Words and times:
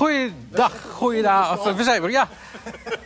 Goeiedag, 0.00 0.72
goeiedag. 0.92 1.74
We 1.74 1.82
zijn 1.82 2.10
ja. 2.10 2.28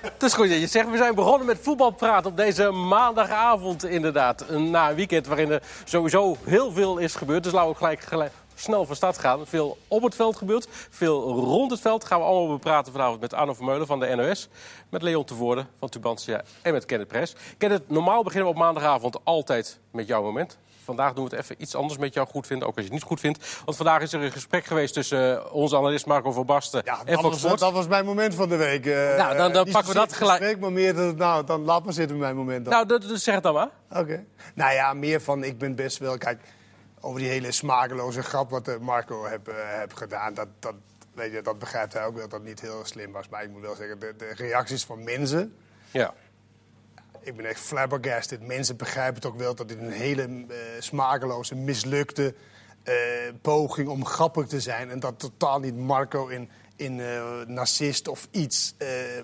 Het 0.02 0.22
is 0.22 0.32
goed 0.32 0.48
dat 0.48 0.60
je 0.60 0.66
zegt. 0.66 0.90
We 0.90 0.96
zijn 0.96 1.14
begonnen 1.14 1.46
met 1.46 1.58
voetbalpraat 1.62 2.26
op 2.26 2.36
deze 2.36 2.70
maandagavond 2.70 3.84
inderdaad. 3.84 4.50
Na 4.50 4.90
een 4.90 4.96
weekend 4.96 5.26
waarin 5.26 5.50
er 5.50 5.62
sowieso 5.84 6.36
heel 6.44 6.72
veel 6.72 6.98
is 6.98 7.14
gebeurd. 7.14 7.42
Dus 7.42 7.52
laten 7.52 7.70
we 7.70 7.76
gelijk, 7.76 8.00
gelijk 8.00 8.32
snel 8.54 8.86
van 8.86 8.96
start 8.96 9.18
gaan. 9.18 9.46
Veel 9.46 9.78
op 9.88 10.02
het 10.02 10.14
veld 10.14 10.36
gebeurt, 10.36 10.68
veel 10.90 11.22
rond 11.32 11.70
het 11.70 11.80
veld. 11.80 12.04
Gaan 12.04 12.18
we 12.18 12.24
allemaal 12.24 12.56
bepraten 12.56 12.92
vanavond 12.92 13.20
met 13.20 13.34
Arno 13.34 13.54
Vermeulen 13.54 13.86
van 13.86 14.00
de 14.00 14.14
NOS. 14.14 14.48
Met 14.88 15.02
Leon 15.02 15.24
Tevoorde 15.24 15.66
van 15.78 15.88
Tubantia 15.88 16.42
en 16.62 16.72
met 16.72 16.86
Kenneth 16.86 17.08
Press. 17.08 17.34
Kenneth, 17.58 17.90
normaal 17.90 18.22
beginnen 18.22 18.48
we 18.48 18.54
op 18.54 18.62
maandagavond 18.62 19.18
altijd 19.24 19.78
met 19.90 20.06
jouw 20.06 20.22
moment. 20.22 20.58
Vandaag 20.84 21.12
doen 21.12 21.24
we 21.28 21.36
het 21.36 21.44
even 21.44 21.62
iets 21.62 21.74
anders 21.74 21.98
met 21.98 22.14
jou 22.14 22.26
goed 22.28 22.46
vinden, 22.46 22.68
ook 22.68 22.74
als 22.76 22.84
je 22.84 22.90
het 22.90 22.98
niet 23.00 23.08
goed 23.08 23.20
vindt. 23.20 23.62
Want 23.64 23.76
vandaag 23.76 24.00
is 24.02 24.12
er 24.12 24.22
een 24.22 24.32
gesprek 24.32 24.64
geweest 24.64 24.94
tussen 24.94 25.34
uh, 25.34 25.54
onze 25.54 25.76
analist 25.76 26.06
Marco 26.06 26.32
van 26.32 26.46
Basten 26.46 26.82
Ja, 26.84 26.98
en 26.98 27.04
dat 27.06 27.14
Fox 27.14 27.28
was, 27.28 27.38
Sports. 27.38 27.60
dat 27.60 27.72
was 27.72 27.86
mijn 27.88 28.04
moment 28.04 28.34
van 28.34 28.48
de 28.48 28.56
week. 28.56 28.86
eh, 28.86 29.16
Nou, 29.16 29.36
dan- 29.36 29.52
dan 29.52 29.70
pakken 29.70 29.92
we 29.92 29.98
dat 29.98 30.12
gelijk. 30.12 30.38
gesprek, 30.38 30.60
maar 30.60 30.72
meer, 30.72 30.94
dat- 30.94 31.16
nou, 31.16 31.44
dan 31.46 31.64
laat 31.64 31.84
maar 31.84 31.92
zitten 31.92 32.16
met 32.16 32.24
mijn 32.26 32.36
moment 32.36 32.64
dan. 32.64 32.74
Nou, 32.74 32.86
dat, 32.86 33.02
dat- 33.02 33.20
zeg 33.20 33.34
het 33.34 33.42
dan 33.42 33.54
maar. 33.54 33.68
Oké. 34.00 34.24
Nou 34.54 34.72
ja, 34.72 34.92
meer 34.94 35.20
van, 35.20 35.44
ik 35.44 35.58
ben 35.58 35.74
best 35.74 35.98
wel... 35.98 36.18
Kijk, 36.18 36.40
over 37.00 37.20
die 37.20 37.28
hele 37.28 37.52
smakeloze 37.52 38.22
grap 38.22 38.50
wat 38.50 38.68
eh, 38.68 38.78
Marco 38.78 39.24
heb, 39.26 39.48
eh, 39.48 39.54
heb 39.58 39.92
gedaan... 39.92 40.34
Dat, 40.34 40.48
dat, 40.58 40.74
weet 41.14 41.32
je, 41.32 41.42
dat 41.42 41.58
begrijpt 41.58 41.92
hij 41.92 42.04
ook 42.04 42.12
wel, 42.12 42.20
dat 42.22 42.30
dat 42.30 42.42
niet 42.42 42.60
heel 42.60 42.80
slim 42.84 43.12
was. 43.12 43.28
Maar 43.28 43.42
ik 43.42 43.50
moet 43.50 43.60
wel 43.62 43.74
zeggen, 43.74 43.98
de, 43.98 44.14
de 44.18 44.32
reacties 44.36 44.84
van 44.84 45.04
mensen... 45.04 45.56
Ja. 45.90 46.14
Ik 47.24 47.36
ben 47.36 47.46
echt 47.46 47.60
flabbergasted. 47.60 48.46
Mensen 48.46 48.76
begrijpen 48.76 49.14
het 49.14 49.26
ook 49.26 49.38
wel 49.38 49.54
dat 49.54 49.68
dit 49.68 49.78
een 49.78 49.90
hele 49.90 50.22
eh, 50.22 50.56
smakeloze, 50.78 51.54
mislukte 51.54 52.34
eh, 52.82 52.94
poging 53.40 53.88
om 53.88 54.04
grappig 54.04 54.46
te 54.46 54.60
zijn. 54.60 54.90
En 54.90 55.00
dat 55.00 55.18
totaal 55.18 55.60
niet 55.60 55.76
Marco 55.76 56.26
in, 56.26 56.50
in 56.76 57.00
eh, 57.00 57.40
narcist 57.46 58.08
of 58.08 58.28
iets 58.30 58.74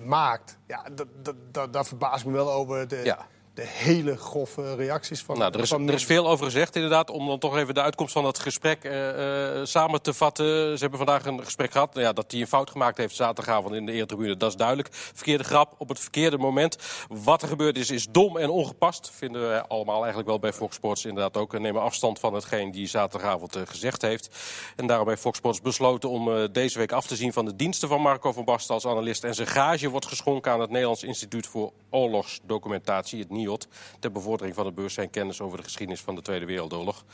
maakt. 0.03 0.59
Ja, 0.67 0.87
dat, 0.93 1.07
dat, 1.23 1.35
dat, 1.51 1.73
daar 1.73 1.87
verbaas 1.87 2.25
me 2.25 2.33
wel 2.33 2.53
over 2.53 2.89
de, 2.89 3.01
Ja. 3.05 3.27
De 3.55 3.67
hele 3.67 4.17
grove 4.17 4.75
reacties 4.75 5.23
van 5.23 5.39
Nou, 5.39 5.53
er 5.53 5.61
is, 5.61 5.69
van 5.69 5.89
er 5.89 5.95
is 5.95 6.05
veel 6.05 6.29
over 6.29 6.45
gezegd, 6.45 6.75
inderdaad. 6.75 7.11
Om 7.11 7.27
dan 7.27 7.39
toch 7.39 7.57
even 7.57 7.75
de 7.75 7.83
uitkomst 7.83 8.13
van 8.13 8.23
dat 8.23 8.39
gesprek 8.39 8.85
eh, 8.85 9.59
eh, 9.59 9.67
samen 9.67 10.03
te 10.03 10.15
vatten. 10.15 10.47
Ze 10.47 10.81
hebben 10.81 10.99
vandaag 10.99 11.25
een 11.25 11.45
gesprek 11.45 11.73
gehad. 11.73 11.95
Nou 11.95 12.07
ja, 12.07 12.13
dat 12.13 12.31
hij 12.31 12.41
een 12.41 12.47
fout 12.47 12.71
gemaakt 12.71 12.97
heeft 12.97 13.15
zaterdagavond 13.15 13.75
in 13.75 13.87
de 13.87 13.93
eretribune, 13.93 14.37
dat 14.37 14.51
is 14.51 14.57
duidelijk. 14.57 14.89
Verkeerde 14.93 15.45
grap 15.45 15.75
op 15.79 15.89
het 15.89 16.01
verkeerde 16.01 16.39
moment. 16.39 16.77
Wat 17.09 17.43
er 17.43 17.49
gebeurd 17.49 17.79
is, 17.79 17.91
is 17.91 18.07
dom 18.11 18.37
en 18.37 18.51
ongepast. 18.51 19.11
Vinden 19.15 19.49
we 19.49 19.67
allemaal 19.69 19.99
eigenlijk 19.99 20.29
wel 20.29 20.39
bij 20.39 20.53
Fox 20.53 20.77
Sports 20.77 21.05
inderdaad 21.05 21.37
ook. 21.37 21.55
En 21.55 21.63
nemen 21.63 21.83
afstand 21.83 22.19
van 22.19 22.35
hetgeen 22.35 22.71
die 22.71 22.87
zaterdagavond 22.87 23.57
eh, 23.57 23.63
gezegd 23.65 24.03
heeft. 24.03 24.37
En 24.77 24.87
daarom 24.87 25.09
heeft 25.09 25.21
Fox 25.21 25.39
Sports 25.39 25.61
besloten 25.61 26.11
om 26.11 26.53
deze 26.53 26.79
week 26.79 26.93
af 26.93 27.07
te 27.07 27.17
zien 27.17 27.33
van 27.33 27.45
de 27.45 27.57
diensten 27.57 27.89
van 27.89 28.01
Marco 28.01 28.33
van 28.33 28.45
Basten 28.45 28.75
als 28.75 28.87
analist. 28.87 29.25
En 29.25 29.35
zijn 29.35 29.49
gage 29.49 29.89
wordt 29.89 30.07
geschonken 30.07 30.53
aan 30.53 30.61
het 30.61 30.71
Nederlands 30.71 31.03
Instituut 31.03 31.47
voor 31.47 31.73
Oorlogsdocumentatie, 31.91 33.21
het 33.21 33.31
Ter 33.99 34.13
bevordering 34.13 34.55
van 34.55 34.67
het 34.67 34.75
bewustzijn 34.75 35.11
kennis 35.11 35.41
over 35.41 35.57
de 35.59 35.65
geschiedenis 35.65 36.01
van 36.03 36.15
de 36.15 36.23
Tweede 36.23 36.45
Wereldoorlog. 36.47 37.05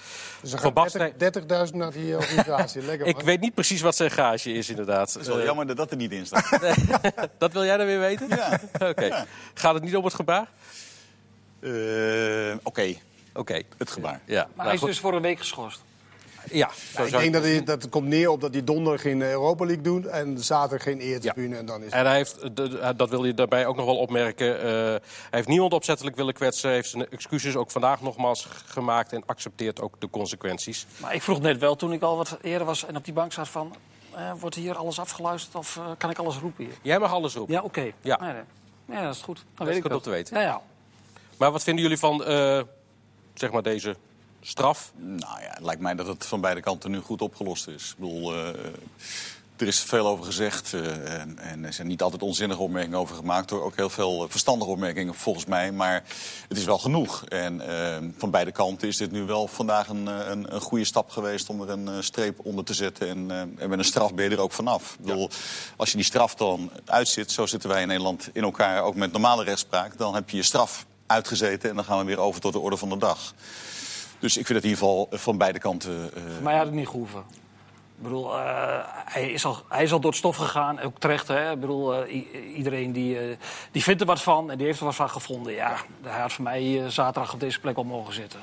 Dus 0.41 0.53
er 0.53 0.59
Van 0.59 0.73
Basten- 0.73 1.01
gaan 1.01 1.13
30 1.17 1.43
30.000 1.69 1.75
naar 1.75 1.93
die 1.93 2.17
organisatie. 2.17 2.83
Lekker, 2.83 3.07
Ik 3.17 3.21
weet 3.21 3.41
niet 3.41 3.55
precies 3.55 3.81
wat 3.81 3.97
zijn 3.97 4.11
gage 4.11 4.53
is, 4.53 4.69
inderdaad. 4.71 5.13
Het 5.13 5.23
is 5.23 5.29
wel 5.29 5.39
Eh, 5.39 5.45
jammer 5.45 5.67
dat 5.67 5.77
dat 5.77 5.91
er 5.91 5.97
niet 5.97 6.13
in 6.13 6.27
staat. 6.27 6.59
dat 7.39 7.53
wil 7.53 7.65
jij 7.65 7.77
dan 7.77 7.87
weer 7.87 7.99
weten? 8.01 8.29
Ja. 8.29 8.61
Oké. 8.91 9.25
Gaat 9.55 9.75
het 9.75 9.83
niet 9.83 9.97
om 9.97 10.05
het 10.05 10.15
gebaar? 10.15 10.49
Eh, 11.61 12.55
Oké, 12.63 12.95
Oké. 13.35 13.63
het 13.79 13.91
gebaar. 13.91 14.21
Ja, 14.25 14.41
Maar 14.43 14.51
nou 14.55 14.63
hij 14.67 14.73
is 14.75 14.79
goed. 14.81 14.89
dus 14.89 14.99
voor 15.01 15.15
een 15.15 15.23
week 15.23 15.39
geschorst. 15.39 15.81
Ja, 16.51 16.71
zo 16.95 17.03
ik 17.03 17.09
zou 17.09 17.23
denk 17.23 17.33
dat, 17.35 17.43
hij, 17.43 17.65
dat 17.65 17.83
het 17.83 17.91
komt 17.91 18.07
neer 18.07 18.29
op 18.31 18.41
dat 18.41 18.53
hij 18.53 18.65
donderdag 18.65 19.01
geen 19.01 19.23
Europa 19.23 19.65
League 19.65 19.83
doet 19.85 20.07
en 20.07 20.39
zaterdag 20.39 20.83
geen 20.83 20.99
eertribune. 21.01 21.57
En 21.57 21.67
dan 21.67 21.83
is 21.83 21.91
En 21.93 22.07
hij 22.07 22.17
heeft, 22.17 22.41
de- 22.41 22.53
de- 22.53 22.93
dat 22.97 23.11
wil 23.11 23.25
je 23.25 23.35
daarbij 23.35 23.67
ook 23.67 23.77
nog 23.77 23.85
wel 23.85 23.97
opmerken. 23.99 24.61
eh, 24.61 24.65
hij 24.71 25.01
heeft 25.31 25.49
niemand 25.49 25.73
opzettelijk 25.73 26.17
willen 26.17 26.35
kwetsen. 26.35 26.71
Heeft 26.71 26.89
zijn 26.89 27.09
excuses 27.11 27.57
ook 27.57 27.71
vandaag 27.71 28.01
nogmaals 28.01 28.47
gemaakt. 28.67 29.13
En 29.13 29.23
accepteert 29.27 29.81
ook 29.81 30.01
de 30.01 30.11
consequenties. 30.11 30.87
Maar 30.97 31.15
ik 31.15 31.23
vroeg 31.23 31.41
net 31.41 31.59
wel, 31.59 31.77
toen 31.77 31.93
ik 31.93 32.03
al 32.03 32.17
wat 32.17 32.39
eerder 32.43 32.67
was 32.67 32.87
en 32.87 32.97
op 32.97 33.05
die 33.05 33.15
bank 33.15 33.33
zat 33.33 33.49
van... 33.49 33.75
eh, 34.15 34.33
wordt 34.41 34.57
hier 34.57 34.75
alles 34.77 34.99
afgeluisterd 34.99 35.55
of 35.55 35.77
eh, 35.77 35.85
kan 35.99 36.11
ik 36.11 36.19
alles 36.19 36.37
roepen 36.37 36.65
hier? 36.65 36.75
Jij 36.83 36.99
mag 36.99 37.13
alles 37.13 37.35
roepen. 37.35 37.55
Ja, 37.55 37.63
oké. 37.63 37.91
Ja. 38.01 38.19
Nee, 38.21 38.33
nee. 38.33 38.43
Ja, 38.99 39.05
dat 39.05 39.15
is 39.15 39.23
goed. 39.23 39.37
Dan 39.37 39.45
is 39.67 39.67
weet 39.67 39.77
ik 39.77 39.81
goed 39.83 39.91
dat. 39.91 39.99
om 39.99 40.05
te 40.05 40.11
weten. 40.11 40.37
Ja, 40.37 40.43
ja. 40.43 40.61
Maar 41.39 41.51
wat 41.53 41.63
vinden 41.63 41.83
jullie 41.83 41.99
van 41.99 42.25
eh, 42.25 42.61
zeg 43.35 43.51
maar 43.53 43.63
deze 43.63 43.97
straf? 44.49 44.93
Nou 44.97 45.41
ja, 45.41 45.51
het 45.51 45.63
lijkt 45.63 45.81
mij 45.81 45.95
dat 45.95 46.07
het 46.07 46.27
van 46.27 46.41
beide 46.41 46.61
kanten 46.61 46.91
nu 46.91 47.01
goed 47.01 47.23
opgelost 47.23 47.69
is. 47.69 47.91
Ik 47.91 47.99
bedoel, 47.99 48.35
eh, 48.35 48.49
er 49.57 49.67
is 49.67 49.81
veel 49.81 50.07
over 50.07 50.25
gezegd 50.25 50.73
eh, 50.75 51.21
en, 51.21 51.39
en 51.39 51.65
er 51.65 51.73
zijn 51.73 51.87
niet 51.87 52.03
altijd 52.03 52.23
onzinnige 52.23 52.61
opmerkingen 52.61 52.99
over 52.99 53.17
gemaakt. 53.17 53.49
Door 53.49 53.63
ook 53.63 53.77
heel 53.77 53.91
veel 53.91 54.25
eh, 54.25 54.31
verstandige 54.31 54.71
opmerkingen 54.71 55.15
volgens 55.15 55.45
mij. 55.45 55.73
Maar 55.73 56.05
het 56.49 56.59
is 56.59 56.65
wel 56.65 56.79
genoeg. 56.79 57.25
En 57.25 57.61
eh, 57.61 58.09
van 58.19 58.31
beide 58.31 58.53
kanten 58.53 58.89
is 58.89 58.97
dit 58.97 59.11
nu 59.11 59.23
wel 59.23 59.47
vandaag 59.49 59.89
een, 59.89 60.09
eh, 60.09 60.29
een, 60.29 60.55
een 60.55 60.61
goede 60.61 60.85
stap 60.85 61.11
geweest 61.11 61.49
om 61.49 61.63
er 61.63 61.71
een 61.71 61.89
eh, 61.89 61.95
streep 62.01 62.39
onder 62.45 62.65
te 62.65 62.75
zetten. 62.75 63.09
En, 63.09 63.31
eh, 63.31 63.63
en 63.63 63.69
met 63.69 63.79
een 63.79 63.85
straf 63.85 64.15
ben 64.15 64.25
je 64.25 64.31
er 64.31 64.43
ook 64.43 64.53
vanaf. 64.53 64.95
Ik 64.99 65.05
bedoel, 65.05 65.31
als 65.77 65.91
je 65.91 65.97
die 65.97 66.07
straf 66.07 66.35
dan 66.35 66.71
uitzit, 66.85 67.31
zo 67.31 67.47
zitten 67.47 67.69
wij 67.69 67.83
in 67.83 67.89
Nederland 67.89 68.29
in 68.33 68.43
elkaar, 68.43 68.83
ook 68.83 68.95
met 68.95 69.13
normale 69.13 69.45
rechtspraak, 69.45 69.99
dan 69.99 70.15
heb 70.15 70.31
je 70.31 70.37
je 70.37 70.43
straf 70.43 70.87
uitgezeten 71.07 71.71
en 71.71 71.77
dan 71.77 71.85
gaan 71.85 71.99
we 71.99 72.05
weer 72.05 72.19
over 72.19 72.41
tot 72.41 72.53
de 72.53 72.59
orde 72.59 72.77
van 72.77 72.89
de 72.89 72.99
dag. 72.99 73.35
Dus 74.19 74.37
ik 74.37 74.47
vind 74.47 74.59
het 74.59 74.65
in 74.65 74.71
ieder 74.75 74.85
geval 74.87 75.09
van 75.11 75.39
beide 75.39 75.59
kanten. 75.59 76.11
eh, 76.15 76.23
Voor 76.35 76.43
mij 76.43 76.57
had 76.57 76.67
het 76.67 76.75
niet 76.75 76.89
gehoeven. 76.89 77.21
Ik 77.99 78.03
bedoel, 78.03 78.39
eh, 78.39 78.79
hij, 79.05 79.31
is 79.31 79.45
al, 79.45 79.57
hij 79.69 79.83
is 79.83 79.93
al 79.93 80.01
door 80.01 80.11
het 80.11 80.19
stof 80.19 80.37
gegaan, 80.37 80.81
ook 80.81 80.99
terecht. 80.99 81.29
Hè? 81.29 81.53
Ik 81.53 81.61
bedoel, 81.61 81.95
eh, 82.05 82.25
iedereen 82.57 82.93
die, 82.93 83.19
eh, 83.19 83.37
die 83.71 83.83
vindt 83.83 84.01
er 84.01 84.07
wat 84.07 84.23
van 84.23 84.51
en 84.51 84.57
die 84.59 84.67
heeft 84.67 84.79
er 84.79 84.85
wat 84.85 84.95
van 84.95 85.11
gevonden. 85.11 85.53
Ja, 85.53 85.77
hij 86.03 86.21
had 86.21 86.33
voor 86.33 86.45
mij 86.45 86.83
eh, 86.83 86.89
zaterdag 86.89 87.33
op 87.33 87.41
deze 87.41 87.61
plek 87.61 87.75
wel 87.75 87.85
mogen 87.85 88.15
zitten. 88.15 88.41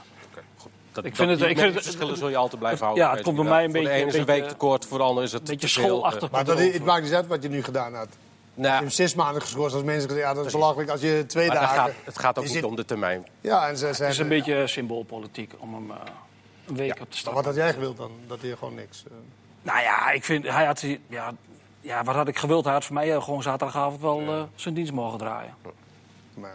Dat, 0.92 1.06
Ik 1.06 1.16
vind 1.16 1.30
het- 1.30 1.42
ik 1.42 1.58
vind 1.60 1.74
het- 1.74 1.84
verschillen 1.84 2.18
zul 2.18 2.30
je 2.30 2.38
altijd 2.38 2.60
blijven 2.60 2.80
Ja, 2.80 2.86
houden. 2.86 3.06
het 3.06 3.16
weet 3.16 3.24
komt 3.24 3.38
bij 3.38 3.46
mij 3.46 3.64
een 3.64 3.70
Voor 3.72 3.80
de 3.80 3.86
beetje- 3.86 3.98
ene 4.02 4.08
is 4.08 4.14
een 4.14 4.20
een 4.20 4.26
week 4.26 4.36
beetje- 4.40 4.52
te 4.52 4.58
kort, 4.58 4.86
voor 4.86 4.98
de 4.98 5.04
ander 5.04 5.24
is 5.24 5.32
het 5.32 5.44
Beetje 5.44 5.68
te 5.68 5.74
veel, 5.74 5.84
schoolachtig. 5.88 6.24
eh, 6.28 6.32
Maar 6.32 6.46
dat, 6.46 6.58
het 6.60 6.86
maakt 6.86 7.04
niet 7.04 7.14
uit 7.14 7.28
wat 7.28 7.44
je 7.44 7.50
nu 7.50 7.64
gedaan 7.64 7.94
had. 7.96 8.08
Je 8.56 8.62
nou, 8.62 8.82
hebt 8.84 8.94
zes 8.94 9.16
maanden 9.16 9.42
geschorst 9.42 9.76
als 9.76 9.84
mensen 9.84 10.10
gezegd 10.10 10.28
ja, 10.28 10.34
dat 10.34 10.46
is 10.46 10.52
belachelijk 10.52 10.90
als 10.90 11.02
je 11.02 11.24
twee 11.28 11.48
maar 11.48 11.56
het 11.60 11.66
dagen... 11.70 11.84
gaat, 11.84 11.94
het 12.06 12.20
gaat 12.20 12.38
ook 12.38 12.44
niet 12.44 12.54
zit- 12.54 12.64
om 12.64 12.76
de 12.76 12.86
termijn. 12.86 13.28
Ja, 13.42 13.68
en 13.68 13.78
ze 13.78 13.86
Het 13.86 13.96
zijn... 13.96 14.10
is 14.10 14.18
een 14.18 14.28
beetje 14.28 14.68
symboolpolitiek 14.68 15.54
om 15.60 15.74
hem 15.74 15.92
eh, 15.92 15.98
een 16.68 16.76
week 16.76 16.90
op 16.92 16.98
te 16.98 17.04
Maar 17.10 17.18
staan. 17.18 17.34
wat 17.34 17.46
had 17.46 17.56
jij 17.56 17.74
gewild 17.74 17.98
dan? 17.98 18.12
Dat 18.28 18.42
hij 18.42 18.56
gewoon 18.56 18.76
niks... 18.76 19.04
eh, 19.08 19.12
Nou 19.62 19.82
ja, 19.82 20.12
ik 20.12 20.24
vind, 20.24 20.48
hij 20.48 20.66
had, 20.66 20.82
ja, 21.10 21.34
ja, 21.82 22.04
wat 22.04 22.16
had 22.16 22.28
ik 22.28 22.38
gewild? 22.38 22.64
Hij 22.64 22.74
had 22.74 22.86
voor 22.86 22.94
mij 22.96 23.16
eh, 23.16 23.24
gewoon 23.24 23.42
zaterdagavond 23.42 24.02
wel 24.02 24.48
zijn 24.56 24.74
dienst 24.74 24.92
mogen 24.92 25.18
draaien. 25.18 25.54
maar- 26.34 26.52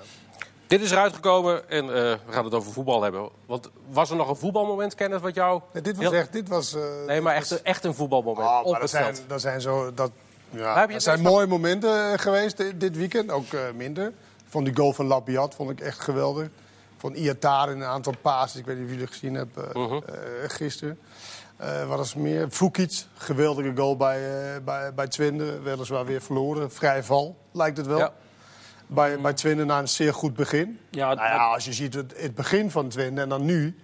Dit 0.67 0.81
is 0.81 0.91
eruit 0.91 1.15
gekomen 1.15 1.71
en 1.71 1.85
eh, 1.85 1.91
we 1.91 2.19
gaan 2.33 2.45
het 2.45 2.55
over 2.55 2.73
voetbal 2.73 3.03
hebben. 3.03 3.29
Want 3.47 3.71
was 3.91 4.11
er 4.11 4.17
nog 4.17 4.29
een 4.29 4.37
voetbalmoment, 4.37 4.95
Kenneth, 4.95 5.21
wat 5.21 5.35
jou... 5.35 5.61
Nee, 5.73 5.83
dit 5.83 5.97
was 5.97 6.13
echt... 6.13 6.33
Dit 6.33 6.49
was, 6.49 6.75
eh, 6.75 6.83
Nee, 7.07 7.21
maar 7.21 7.35
echt, 7.35 7.63
echt 7.63 7.85
een 7.85 7.95
voetbalmoment 7.95 8.49
Oh, 8.49 8.59
op 8.59 8.65
maar 8.65 8.73
het 8.73 8.81
dat 8.81 8.91
zijn, 8.91 9.15
veld. 9.17 9.29
dat 9.29 9.41
zijn 9.41 9.61
zo... 9.61 9.95
Dat, 9.95 10.11
ja, 10.51 10.87
dat 10.87 11.03
zijn 11.03 11.19
het 11.19 11.29
mooie 11.29 11.47
momenten 11.47 12.13
eh, 12.13 12.19
geweest 12.19 12.81
dit, 12.81 12.97
weekend. 12.97 13.31
Ook 13.31 13.53
eh, 13.53 13.61
minder. 13.75 14.13
Van 14.49 14.65
die 14.65 14.77
goal 14.77 14.93
van 14.93 15.07
Labiat 15.07 15.55
vond 15.55 15.71
ik 15.71 15.81
echt 15.81 16.01
geweldig. 16.01 16.49
Van 16.97 17.15
Iatar 17.15 17.71
in 17.71 17.81
een 17.81 17.87
aantal 17.87 18.15
passes. 18.23 18.61
Ik 18.61 18.67
weet 18.67 18.77
niet 18.77 18.85
of 18.85 18.91
jullie 18.91 19.05
het 19.05 19.15
gezien 19.15 19.35
hebben 19.35 19.73
eh, 19.75 20.49
gisteren. 20.49 20.99
Eh, 21.57 21.89
wat 21.89 22.05
is 22.05 22.15
er 22.15 22.21
meer? 22.21 22.51
Fukic, 22.51 23.05
geweldige 23.17 23.73
goal 23.75 23.97
bij, 23.97 24.17
eh, 24.55 24.63
bij, 24.65 24.95
bij 24.95 25.09
Twente. 25.09 25.61
Weliswaar 25.61 26.05
weer 26.05 26.23
verloren. 26.23 26.71
Vrij 26.71 27.03
val, 27.03 27.37
lijkt 27.53 27.77
het 27.77 27.87
wel. 27.87 27.99
Ja. 27.99 28.13
Bij, 28.87 29.21
bij 29.21 29.33
Twente 29.33 29.65
na 29.65 29.79
een 29.79 29.89
zeer 29.89 30.15
goed 30.15 30.35
begin. 30.35 30.81
Ja, 30.91 31.15
Nou 31.15 31.29
ja, 31.29 31.47
als 31.47 31.65
je 31.65 31.73
ziet 31.73 31.95
het, 31.95 32.15
het 32.17 32.35
begin 32.35 32.71
van 32.71 32.89
Twente 32.89 33.21
en 33.21 33.29
dan 33.29 33.45
nu... 33.45 33.79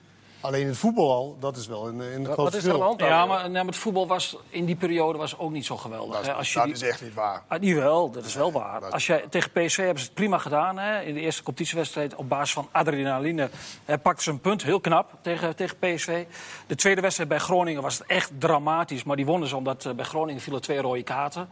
Alleen 0.44 0.66
het 0.66 0.76
voetbal 0.76 1.12
al, 1.12 1.36
dat 1.40 1.56
is 1.56 1.66
wel 1.66 1.88
een, 1.88 1.98
een 2.00 2.24
groot 2.24 2.36
Wat 2.36 2.54
is 2.54 2.64
er 2.64 2.72
aan 2.72 2.78
de 2.78 2.78
verschil. 2.78 2.82
hand 2.82 2.98
dan? 2.98 3.08
Ja, 3.08 3.26
maar, 3.26 3.50
maar 3.50 3.64
het 3.64 3.76
voetbal 3.76 4.06
was 4.06 4.36
in 4.48 4.64
die 4.64 4.76
periode 4.76 5.18
was 5.18 5.38
ook 5.38 5.50
niet 5.50 5.64
zo 5.66 5.76
geweldig. 5.76 6.14
Dat, 6.16 6.24
hè. 6.24 6.30
is, 6.30 6.36
Als 6.36 6.52
je 6.52 6.54
dat 6.58 6.64
die- 6.64 6.74
is 6.74 6.82
echt 6.82 7.02
niet 7.02 7.14
waar. 7.14 7.42
Ah, 7.48 7.60
niet 7.60 7.74
wel, 7.74 8.10
dat 8.10 8.24
is 8.24 8.34
wel 8.34 8.52
waar. 8.52 8.80
dat 8.80 8.88
is- 8.88 8.94
Als 8.94 9.06
je, 9.06 9.24
tegen 9.30 9.50
PSV 9.50 9.76
hebben 9.76 9.98
ze 9.98 10.04
het 10.04 10.14
prima 10.14 10.38
gedaan. 10.38 10.78
Hè. 10.78 11.00
In 11.02 11.14
de 11.14 11.20
eerste 11.20 11.42
competitiewedstrijd 11.42 12.14
op 12.14 12.28
basis 12.28 12.52
van 12.52 12.68
adrenaline 12.72 13.50
hè, 13.84 13.98
pakten 13.98 14.22
ze 14.24 14.30
een 14.30 14.40
punt. 14.40 14.62
Heel 14.62 14.80
knap 14.80 15.12
tegen, 15.20 15.56
tegen 15.56 15.76
PSV. 15.78 16.24
De 16.66 16.74
tweede 16.74 17.00
wedstrijd 17.00 17.28
bij 17.28 17.38
Groningen 17.38 17.82
was 17.82 17.98
het 17.98 18.06
echt 18.06 18.30
dramatisch. 18.38 19.04
Maar 19.04 19.16
die 19.16 19.26
wonnen 19.26 19.48
ze 19.48 19.56
omdat 19.56 19.84
eh, 19.84 19.92
bij 19.92 20.04
Groningen 20.04 20.40
vielen 20.40 20.60
twee 20.62 20.78
rode 20.80 21.02
kaarten. 21.02 21.48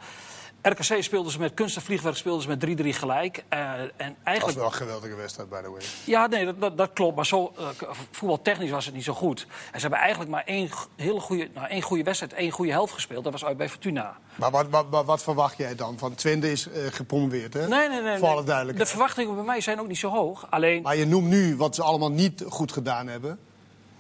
RKC 0.63 1.03
speelden 1.03 1.33
ze 1.33 1.39
met 1.39 1.55
kunst 1.55 1.77
en 1.77 1.83
vliegwerk 1.83 2.17
speelden 2.17 2.43
ze 2.43 2.49
met 2.49 2.81
3-3 2.95 2.99
gelijk. 2.99 3.45
Eh, 3.49 3.59
en 3.81 3.93
Dat 3.97 3.97
was 3.97 4.15
eigenlijk 4.25 4.59
wel 4.59 4.67
een 4.67 4.73
geweldige 4.73 5.15
wedstrijd, 5.15 5.49
by 5.49 5.61
the 5.63 5.71
way. 5.71 5.81
ja, 6.05 6.27
nee, 6.27 6.45
dat, 6.45 6.61
dat, 6.61 6.79
dat 6.79 6.91
klopt. 6.93 7.17
Maar 7.17 7.27
zo, 7.27 7.47
k- 7.77 7.89
voetbaltechnisch 8.11 8.71
was 8.71 8.85
het 8.85 8.95
niet 8.95 9.05
zo 9.05 9.13
goed. 9.15 9.47
En 9.73 9.75
ze 9.75 9.81
hebben 9.81 9.99
eigenlijk 9.99 10.31
maar 10.31 10.43
één 10.47 10.69
hele 10.97 11.21
goede, 11.21 11.49
nou, 11.55 11.67
één 11.69 11.83
goede 11.83 12.03
wedstrijd, 12.03 12.33
één 12.33 12.51
goede 12.51 12.71
helft 12.71 12.93
gespeeld. 12.93 13.25
Dat 13.25 13.33
was 13.33 13.45
uit 13.45 13.57
bij 13.57 13.69
Fortuna. 13.69 14.17
Maar 14.35 14.51
wat, 14.51 14.67
wat, 14.71 14.87
wat, 14.91 15.05
wat 15.05 15.23
verwacht 15.23 15.57
jij 15.57 15.75
dan? 15.75 15.99
Van 15.99 16.15
Twente 16.15 16.51
is 16.51 16.69
eh 16.69 16.83
gepromoveerd, 16.91 17.55
hè? 17.55 17.69
Nee, 17.69 17.89
nee, 17.89 18.03
nee. 18.03 18.19
Voor 18.19 18.29
alle 18.29 18.37
nee. 18.37 18.45
duidelijkheid. 18.47 18.89
De 18.91 18.97
verwachtingen 18.97 19.35
bij 19.35 19.45
mij 19.45 19.61
zijn 19.61 19.81
ook 19.81 19.89
niet 19.89 19.99
zo 19.99 20.09
hoog. 20.09 20.47
Alleen, 20.51 20.83
Maar 20.83 20.97
je 20.97 21.07
noemt 21.07 21.29
nu 21.29 21.57
wat 21.57 21.75
ze 21.75 21.83
allemaal 21.83 22.11
niet 22.13 22.45
goed 22.49 22.73
gedaan 22.73 23.07
hebben. 23.07 23.39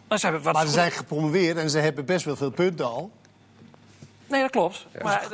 nou, 0.08 0.20
ze 0.20 0.26
hebben 0.26 0.44
wat 0.44 0.52
Maar 0.52 0.62
ze 0.62 0.68
goed- 0.68 0.78
zijn 0.78 0.90
gepromoveerd 0.92 1.56
en 1.56 1.70
ze 1.70 1.78
hebben 1.78 2.04
best 2.04 2.24
wel 2.24 2.36
veel 2.36 2.50
punten 2.50 2.84
al. 2.86 3.10
Nee, 4.32 4.40
dat 4.40 4.50
klopt. 4.50 4.86
Maar 5.02 5.28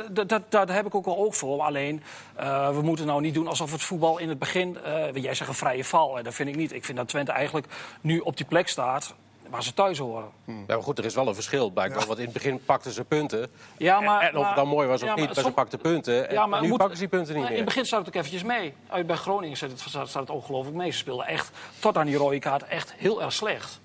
daar 0.49 0.73
heb 0.73 0.85
ik 0.85 0.95
ook 0.95 1.05
wel 1.05 1.17
oog 1.17 1.35
voor. 1.37 1.61
Alleen, 1.61 2.03
eh, 2.35 2.69
we 2.69 2.81
moeten 2.81 3.05
nou 3.05 3.21
niet 3.21 3.33
doen 3.33 3.47
alsof 3.47 3.71
het 3.71 3.81
voetbal 3.83 4.17
in 4.17 4.29
het 4.29 4.39
begin... 4.39 4.77
eh, 4.83 5.13
jij 5.15 5.33
zegt 5.33 5.49
een 5.49 5.55
vrije 5.55 5.83
val, 5.83 6.17
en 6.17 6.23
dat 6.23 6.33
vind 6.33 6.49
ik 6.49 6.55
niet. 6.55 6.73
Ik 6.73 6.85
vind 6.85 6.97
dat 6.97 7.07
Twente 7.07 7.31
eigenlijk 7.31 7.67
nu 8.01 8.19
op 8.19 8.37
die 8.37 8.45
plek 8.45 8.67
staat 8.67 9.13
waar 9.49 9.63
ze 9.63 9.73
thuis 9.73 9.97
horen. 9.97 10.29
Ja, 10.45 10.53
maar 10.67 10.81
goed, 10.83 10.97
er 10.97 11.05
is 11.05 11.15
wel 11.15 11.27
een 11.27 11.33
verschil 11.35 11.69
blijkbaar. 11.69 12.05
Want 12.05 12.17
in 12.19 12.23
het 12.23 12.33
begin 12.33 12.63
pakten 12.65 12.91
ze 12.91 13.03
punten. 13.03 13.51
Ja, 13.77 13.99
maar, 13.99 14.21
en, 14.21 14.27
en 14.29 14.37
of 14.37 14.45
het 14.47 14.55
dan 14.55 14.67
mooi 14.67 14.87
was 14.87 15.01
of 15.01 15.07
ja, 15.07 15.13
maar 15.15 15.25
niet, 15.25 15.35
maar 15.35 15.43
ze 15.43 15.51
pakten 15.51 15.79
punten. 15.79 16.27
En 16.29 16.33
Ja, 16.33 16.45
maar 16.45 16.61
nu 16.61 16.67
moet- 16.67 16.77
pakken 16.77 16.95
ze 16.97 17.01
die 17.01 17.11
punten 17.11 17.33
niet 17.33 17.41
meer. 17.43 17.51
In 17.51 17.57
het 17.57 17.65
begin 17.65 17.85
staat 17.85 17.99
het 17.99 18.07
ook 18.07 18.15
eventjes 18.15 18.43
mee. 18.43 18.73
Uit 18.89 19.07
bij 19.07 19.15
Groningen 19.15 19.57
staat 19.57 19.69
het, 19.69 19.79
staat 19.79 20.13
het 20.13 20.29
ongelooflijk 20.29 20.77
mee. 20.77 20.91
Ze 20.91 20.97
speelden 20.97 21.25
echt, 21.25 21.51
tot 21.79 21.97
aan 21.97 22.05
die 22.05 22.15
rode 22.15 22.39
kaart, 22.39 22.63
echt 22.63 22.93
heel 22.97 23.21
erg 23.21 23.33
slecht. 23.33 23.79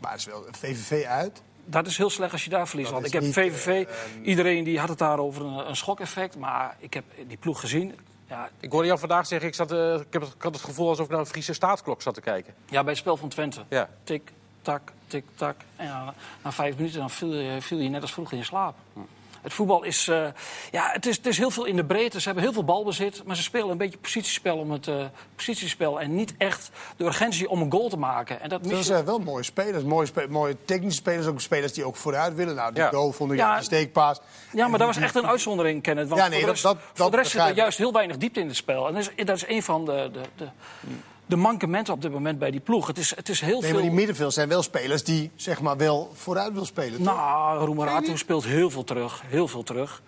Maar 0.00 0.10
het 0.10 0.20
is 0.20 0.26
wel 0.26 0.44
VVV 0.50 1.04
uit. 1.04 1.42
Dat 1.64 1.86
is 1.86 1.96
heel 1.96 2.10
slecht 2.10 2.32
als 2.32 2.44
je 2.44 2.50
daar 2.50 2.68
verliest. 2.68 2.90
Want 2.90 3.06
ik 3.06 3.12
heb 3.12 3.22
niet, 3.22 3.32
VVV, 3.34 3.66
eh, 3.66 3.94
iedereen 4.22 4.64
die 4.64 4.78
had 4.78 4.88
het 4.88 4.98
daar 4.98 5.18
over 5.18 5.44
een, 5.44 5.68
een 5.68 5.76
schokeffect. 5.76 6.36
Maar 6.38 6.76
ik 6.78 6.94
heb 6.94 7.04
die 7.26 7.36
ploeg 7.36 7.60
gezien. 7.60 7.98
Ja, 8.28 8.48
Ik 8.60 8.70
hoorde 8.72 8.86
jou 8.86 8.98
vandaag 8.98 9.26
zeggen, 9.26 9.48
ik, 9.48 9.54
zat, 9.54 9.72
eh, 9.72 9.94
ik, 9.94 10.06
heb, 10.12 10.22
het- 10.22 10.34
ik 10.34 10.42
had 10.42 10.54
het 10.54 10.64
gevoel 10.64 10.88
alsof 10.88 11.04
ik 11.04 11.10
naar 11.10 11.20
een 11.20 11.26
Friese 11.26 11.52
staatsklok 11.52 12.02
zat 12.02 12.14
te 12.14 12.20
kijken. 12.20 12.54
ja, 12.68 12.80
bij 12.80 12.90
het 12.92 13.00
spel 13.00 13.16
van 13.16 13.28
Twente. 13.28 13.62
Ja. 13.68 13.88
Tik, 14.04 14.32
tak, 14.62 14.92
tik, 15.06 15.24
tak. 15.34 15.56
En 15.76 15.86
ja, 15.86 16.14
na 16.42 16.52
vijf 16.52 16.76
minuten 16.76 16.98
dan 16.98 17.10
viel, 17.10 17.34
je, 17.34 17.60
viel 17.62 17.78
je 17.78 17.88
net 17.88 18.02
als 18.02 18.12
vroeger 18.12 18.36
in 18.36 18.44
slaap. 18.44 18.74
Het 19.42 19.52
voetbal 19.52 19.82
is, 19.82 20.08
eh, 20.08 20.26
ja, 20.70 20.90
het 20.92 21.06
is, 21.06 21.16
het 21.16 21.26
is 21.26 21.38
heel 21.38 21.50
veel 21.50 21.64
in 21.64 21.76
de 21.76 21.84
breedte. 21.84 22.18
Ze 22.20 22.24
hebben 22.24 22.44
heel 22.44 22.52
veel 22.52 22.64
balbezit, 22.64 23.22
maar 23.24 23.36
ze 23.36 23.42
spelen 23.42 23.68
een 23.68 23.76
beetje 23.76 23.98
positiespel 23.98 24.56
om 24.56 24.70
het 24.70 24.88
eh, 24.88 25.04
positiespel. 25.36 26.00
En 26.00 26.14
niet 26.14 26.34
echt 26.38 26.70
de 26.96 27.04
urgentie 27.04 27.48
om 27.48 27.60
een 27.62 27.70
goal 27.72 27.88
te 27.88 27.96
maken. 27.96 28.40
En 28.40 28.48
dat 28.48 28.64
mis 28.66 28.86
zijn 28.86 29.04
wel 29.04 29.18
mooie 29.18 29.42
spelers. 29.42 29.84
Mooie, 29.84 30.06
spe- 30.06 30.26
mooie 30.28 30.56
technische 30.64 30.98
spelers. 31.00 31.26
Ook 31.26 31.40
spelers 31.40 31.72
die 31.72 31.84
ook 31.84 31.96
vooruit 31.96 32.34
willen. 32.34 32.54
Nou, 32.54 32.72
die 32.72 32.82
Ja. 32.82 32.88
goal 32.88 33.12
vond 33.12 33.32
ik 33.32 33.38
Ja. 33.38 33.54
die 33.54 33.64
steekpaas. 33.64 34.20
Ja, 34.52 34.68
maar 34.68 34.78
dat 34.78 34.88
was 34.94 34.96
echt 34.96 35.14
een 35.14 35.26
uitzondering, 35.26 35.82
Kenneth. 35.82 36.08
Want 36.08 36.20
Ja, 36.20 36.26
nee, 36.28 36.36
voor 36.38 36.46
de 36.46 36.52
rest, 36.52 36.62
dat- 36.62 36.76
voor 36.92 37.10
de 37.10 37.16
rest 37.16 37.30
zit 37.30 37.40
er 37.40 37.54
juist 37.54 37.78
heel 37.78 37.92
weinig 37.92 38.16
diepte 38.16 38.40
in 38.40 38.46
het 38.46 38.56
spel. 38.56 38.86
En 38.88 38.94
dat 38.94 39.02
is, 39.16 39.24
dat 39.24 39.36
is 39.36 39.44
een 39.48 39.62
van 39.62 39.84
de, 39.84 40.10
de, 40.12 40.20
de, 40.36 40.46
de 41.30 41.36
mankementen 41.36 41.94
op 41.94 42.02
dit 42.02 42.12
moment 42.12 42.38
bij 42.38 42.50
die 42.50 42.60
ploeg. 42.60 42.86
Het 42.86 42.98
is, 42.98 43.16
het 43.16 43.28
is 43.28 43.40
heel 43.40 43.52
Nee, 43.60 43.62
veel... 43.62 43.72
maar 43.72 43.82
die 43.82 43.90
middenveld 43.90 44.32
zijn 44.32 44.48
wel 44.48 44.62
spelers 44.62 45.04
die 45.04 45.30
zeg 45.34 45.60
maar 45.60 45.76
wel 45.76 46.10
vooruit 46.14 46.52
wil 46.52 46.64
spelen. 46.64 47.02
Nou, 47.02 47.64
Roemerato 47.64 48.16
speelt 48.16 48.44
heel 48.44 48.70
veel 48.70 48.84
terug. 48.84 49.22
Heel 49.26 49.48
veel 49.48 49.62
terug. 49.62 50.02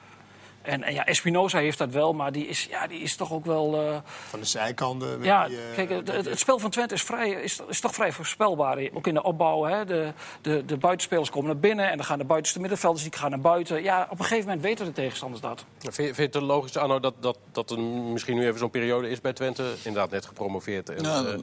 En, 0.62 0.82
en 0.82 0.94
ja, 0.94 1.06
Espinoza 1.06 1.58
heeft 1.58 1.78
dat 1.78 1.90
wel, 1.90 2.12
maar 2.12 2.32
die 2.32 2.46
is, 2.46 2.66
ja, 2.70 2.86
die 2.86 3.00
is 3.00 3.16
toch 3.16 3.32
ook 3.32 3.44
wel... 3.44 3.74
eh, 3.88 3.96
Van 4.28 4.40
de 4.40 4.46
zijkanten. 4.46 5.18
met 5.18 5.26
ja, 5.26 5.46
die, 5.48 5.56
eh, 5.56 5.74
kijk, 5.74 5.90
het, 5.90 6.08
het- 6.12 6.24
het 6.26 6.38
spel 6.38 6.58
van 6.58 6.70
Twente 6.70 6.94
is, 6.94 7.02
vrij, 7.02 7.30
is, 7.30 7.60
is 7.68 7.80
toch 7.80 7.94
vrij 7.94 8.12
voorspelbaar. 8.12 8.78
Ook 8.92 9.06
in 9.06 9.14
de 9.14 9.22
opbouw. 9.22 9.64
Hè. 9.64 9.84
De, 9.84 10.12
de, 10.42 10.64
de 10.64 10.76
buitenspelers 10.76 11.30
komen 11.30 11.50
naar 11.50 11.58
binnen 11.58 11.90
en 11.90 11.96
dan 11.96 12.06
gaan 12.06 12.18
de 12.18 12.24
buitenste 12.24 12.60
middenvelders 12.60 13.02
die 13.02 13.12
gaan 13.18 13.30
naar 13.30 13.40
buiten. 13.40 13.82
Ja, 13.82 14.06
op 14.10 14.18
een 14.18 14.24
gegeven 14.24 14.44
moment 14.46 14.62
weten 14.64 14.84
de 14.84 14.92
tegenstanders 14.92 15.40
dat. 15.42 15.64
Vind 15.78 15.96
je, 15.96 16.02
vind 16.02 16.16
je 16.32 16.38
het 16.38 16.48
logisch, 16.48 16.76
Arno, 16.76 17.00
dat, 17.00 17.14
dat, 17.20 17.38
dat 17.52 17.70
er 17.70 17.78
misschien 17.80 18.36
nu 18.36 18.46
even 18.46 18.58
zo'n 18.58 18.70
periode 18.70 19.10
is 19.10 19.20
bij 19.20 19.32
Twente? 19.32 19.64
Inderdaad, 19.82 20.10
net 20.10 20.26
gepromoveerd. 20.26 20.88
En, 20.90 21.02
Nou, 21.02 21.26
eh, 21.28 21.38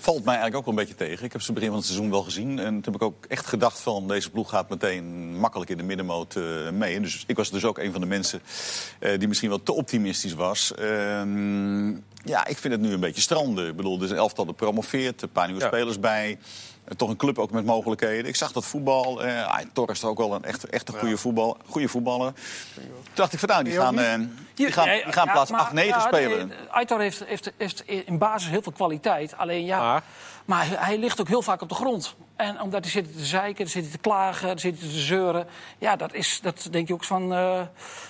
valt 0.00 0.24
mij 0.24 0.34
eigenlijk 0.34 0.56
ook 0.56 0.64
wel 0.64 0.74
een 0.74 0.88
beetje 0.88 1.04
tegen. 1.06 1.24
Ik 1.24 1.32
heb 1.32 1.42
ze 1.42 1.52
begin 1.52 1.68
van 1.68 1.76
het 1.78 1.86
seizoen 1.86 2.10
wel 2.10 2.22
gezien. 2.22 2.58
En 2.58 2.64
toen 2.80 2.92
heb 2.92 2.94
ik 2.94 3.02
ook 3.02 3.24
echt 3.26 3.46
gedacht 3.46 3.80
van 3.80 4.08
deze 4.08 4.30
ploeg 4.30 4.50
gaat 4.50 4.68
meteen 4.68 5.36
makkelijk 5.38 5.70
in 5.70 5.76
de 5.76 5.82
middenmoot 5.82 6.36
eh, 6.36 6.70
mee. 6.70 6.94
En 6.96 7.02
dus 7.02 7.24
ik 7.26 7.36
was 7.36 7.50
dus 7.50 7.64
ook 7.64 7.78
een 7.78 7.92
van 7.92 8.00
de 8.00 8.06
mensen 8.06 8.40
eh, 8.98 9.18
die 9.18 9.28
misschien 9.28 9.48
wel 9.48 9.62
te 9.62 9.72
optimistisch 9.72 10.34
was. 10.34 10.74
Ehm, 10.74 11.88
ja, 12.24 12.46
ik 12.46 12.58
vind 12.58 12.72
het 12.74 12.82
nu 12.82 12.92
een 12.92 13.00
beetje 13.00 13.20
stranden. 13.20 13.68
Ik 13.68 13.76
bedoel, 13.76 13.98
er 13.98 14.04
is 14.04 14.10
een 14.10 14.16
elftal 14.16 14.44
dat 14.44 14.56
promoveert, 14.56 15.22
een 15.22 15.30
paar 15.32 15.46
nieuwe 15.46 15.62
Ja. 15.62 15.68
spelers 15.68 16.00
bij. 16.00 16.38
Toch 16.96 17.08
een 17.08 17.16
club 17.16 17.38
ook 17.38 17.50
met 17.50 17.64
mogelijkheden. 17.64 18.26
Ik 18.26 18.36
zag 18.36 18.52
dat 18.52 18.64
voetbal. 18.64 19.24
eh 19.24 19.46
ah, 19.46 19.60
Torres 19.72 19.98
is 19.98 20.04
ook 20.04 20.18
wel 20.18 20.34
een 20.34 20.44
echt, 20.44 20.64
echt 20.64 20.88
een 20.88 20.98
goede, 20.98 21.16
voetbal, 21.16 21.56
goede 21.68 21.88
voetballer. 21.88 22.32
Toen 22.74 22.84
dacht 23.14 23.32
ik 23.32 23.38
van 23.38 23.48
nou, 23.48 23.64
die 23.64 23.72
gaan, 23.72 23.98
eh, 23.98 24.14
die 24.54 24.72
gaan, 24.72 24.84
die 24.88 25.12
gaan 25.12 25.30
plaats 25.30 25.50
8-9 25.50 26.00
spelen. 26.00 26.52
Aitor 26.70 27.00
heeft, 27.00 27.24
heeft, 27.24 27.52
heeft 27.56 27.82
in 27.86 28.18
basis 28.18 28.50
heel 28.50 28.62
veel 28.62 28.72
kwaliteit. 28.72 29.36
Alleen 29.36 29.64
ja, 29.64 29.78
Maar? 29.78 30.02
maar, 30.44 30.66
hij, 30.70 30.98
ligt 30.98 31.20
ook 31.20 31.28
heel 31.28 31.42
vaak 31.42 31.60
op 31.62 31.68
de 31.68 31.74
grond. 31.74 32.14
En 32.36 32.60
omdat 32.60 32.82
hij 32.82 32.90
zit 32.90 33.16
te 33.16 33.24
zeiken, 33.24 33.68
zit 33.68 33.82
hij 33.82 33.92
te 33.92 33.98
klagen, 33.98 34.46
dan 34.46 34.58
zit 34.58 34.80
hij 34.80 34.88
te 34.88 34.98
zeuren. 34.98 35.46
Ja, 35.78 35.96
dat 35.96 36.14
is, 36.14 36.40
dat 36.42 36.68
denk 36.70 36.88
je 36.88 36.94
ook 36.94 37.04
van... 37.04 37.22
eh, 37.34 37.60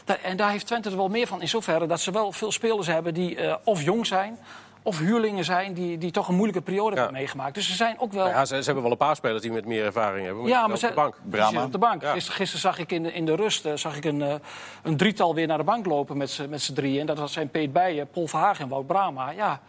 da- 0.05 0.19
en 0.23 0.37
daar 0.37 0.51
heeft 0.51 0.67
Twente 0.67 0.91
er 0.91 0.97
wel 0.97 1.09
meer 1.09 1.27
van 1.27 1.41
in 1.41 1.49
zoverre... 1.49 1.87
dat 1.87 2.01
ze 2.01 2.11
wel 2.11 2.33
veel 2.33 2.53
spelers 2.53 2.87
hebben 2.87 3.15
die 3.15 3.37
eh, 3.37 3.55
of 3.65 3.83
jong 3.83 4.07
zijn... 4.07 4.39
of 4.83 4.99
huurlingen 4.99 5.45
zijn 5.45 5.75
die, 5.75 5.99
die 5.99 6.11
toch 6.11 6.29
een 6.29 6.35
moeilijke 6.35 6.63
periode 6.63 6.97
hebben 6.97 7.15
meegemaakt. 7.15 7.55
Dus 7.55 7.67
ze 7.67 7.75
zijn 7.75 7.99
ook 7.99 8.13
wel... 8.13 8.25
nou 8.25 8.37
ja, 8.37 8.45
ze, 8.45 8.57
ze 8.57 8.65
hebben 8.65 8.83
wel 8.83 8.93
een 8.93 8.99
paar 8.99 9.17
spelers 9.17 9.43
die 9.43 9.53
met 9.53 9.67
meer 9.67 9.85
ervaring 9.85 10.27
hebben. 10.27 10.47
Ja, 10.47 10.63
op 10.63 10.69
maar 10.69 10.79
de 10.79 10.87
ze, 10.87 10.93
bank. 10.95 11.17
die 11.23 11.43
zitten 11.43 11.63
op 11.65 11.73
de 11.73 11.79
bank. 11.79 12.03
Ja. 12.03 12.13
Gisteren, 12.13 12.37
gisteren 12.37 12.61
zag 12.61 12.79
ik 12.79 12.93
in 12.93 13.03
de, 13.03 13.13
in 13.13 13.27
de 13.27 13.35
rust 13.35 13.65
eh, 13.65 13.77
zag 13.77 13.97
ik 13.97 14.05
een, 14.05 14.23
eh, 14.23 14.35
een 14.83 14.97
drietal 14.97 15.35
weer 15.35 15.47
naar 15.47 15.59
de 15.59 15.65
bank 15.65 15.87
lopen 15.87 16.17
met 16.17 16.31
z'n 16.31 16.73
drieën. 16.75 17.01
En 17.01 17.07
dat 17.07 17.19
was 17.19 17.33
zijn 17.33 17.51
Peet 17.51 17.73
Bijen, 17.73 18.11
Paul 18.11 18.27
Verhagen 18.27 18.65
en 18.65 18.71
Wout 18.71 18.87
Brama. 18.87 19.31
Ja, 19.31 19.61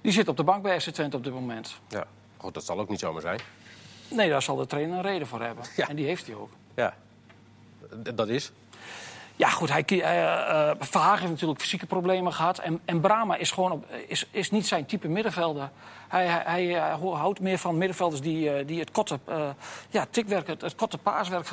die 0.00 0.12
zit 0.12 0.28
op 0.28 0.36
de 0.36 0.44
bank 0.44 0.62
bij 0.62 0.80
FC 0.80 0.88
Twente 0.88 1.16
op 1.16 1.24
dit 1.24 1.32
moment. 1.32 1.80
Ja. 1.88 2.04
Goed, 2.36 2.54
dat 2.54 2.64
zal 2.64 2.78
ook 2.78 2.88
niet 2.88 3.00
zomaar 3.00 3.22
zijn. 3.22 3.40
Nee, 4.08 4.28
daar 4.28 4.42
zal 4.42 4.56
de 4.56 4.66
trainer 4.66 4.96
een 4.96 5.02
reden 5.02 5.26
voor 5.26 5.40
hebben. 5.40 5.64
Ja. 5.76 5.88
En 5.88 5.96
die 5.96 6.06
heeft 6.06 6.26
hij 6.26 6.34
ook. 6.34 6.50
Ja. 6.74 6.94
Dat 8.14 8.28
is. 8.28 8.52
Ja, 9.36 9.48
goed, 9.48 9.72
hij, 9.72 9.84
eh, 9.84 10.70
Verhagen 10.78 11.18
heeft 11.18 11.30
natuurlijk 11.30 11.60
fysieke 11.60 11.86
problemen 11.86 12.32
gehad. 12.32 12.58
En, 12.58 12.80
en 12.84 13.00
is, 13.38 13.50
gewoon 13.50 13.72
op, 13.72 13.86
is, 14.06 14.26
is 14.30 14.50
niet 14.50 14.66
zijn 14.66 14.86
type 14.86 15.08
middenvelder. 15.08 15.70
Hij, 16.08 16.26
hij, 16.26 16.42
hij, 16.44 16.76
eh, 16.76 16.94
ho- 16.94 17.14
houdt 17.14 17.40
meer 17.40 17.58
van 17.58 17.78
middenvelders 17.78 18.20
die, 18.20 18.50
eh, 18.50 18.66
die 18.66 18.80
het 18.80 18.90
korte 18.90 19.18
eh, 19.24 19.48
ja, 19.90 20.06
tikwerk, 20.10 20.46
het, 20.46 20.60
het 20.60 20.74
korte 20.74 20.98
paaswerk 20.98 21.48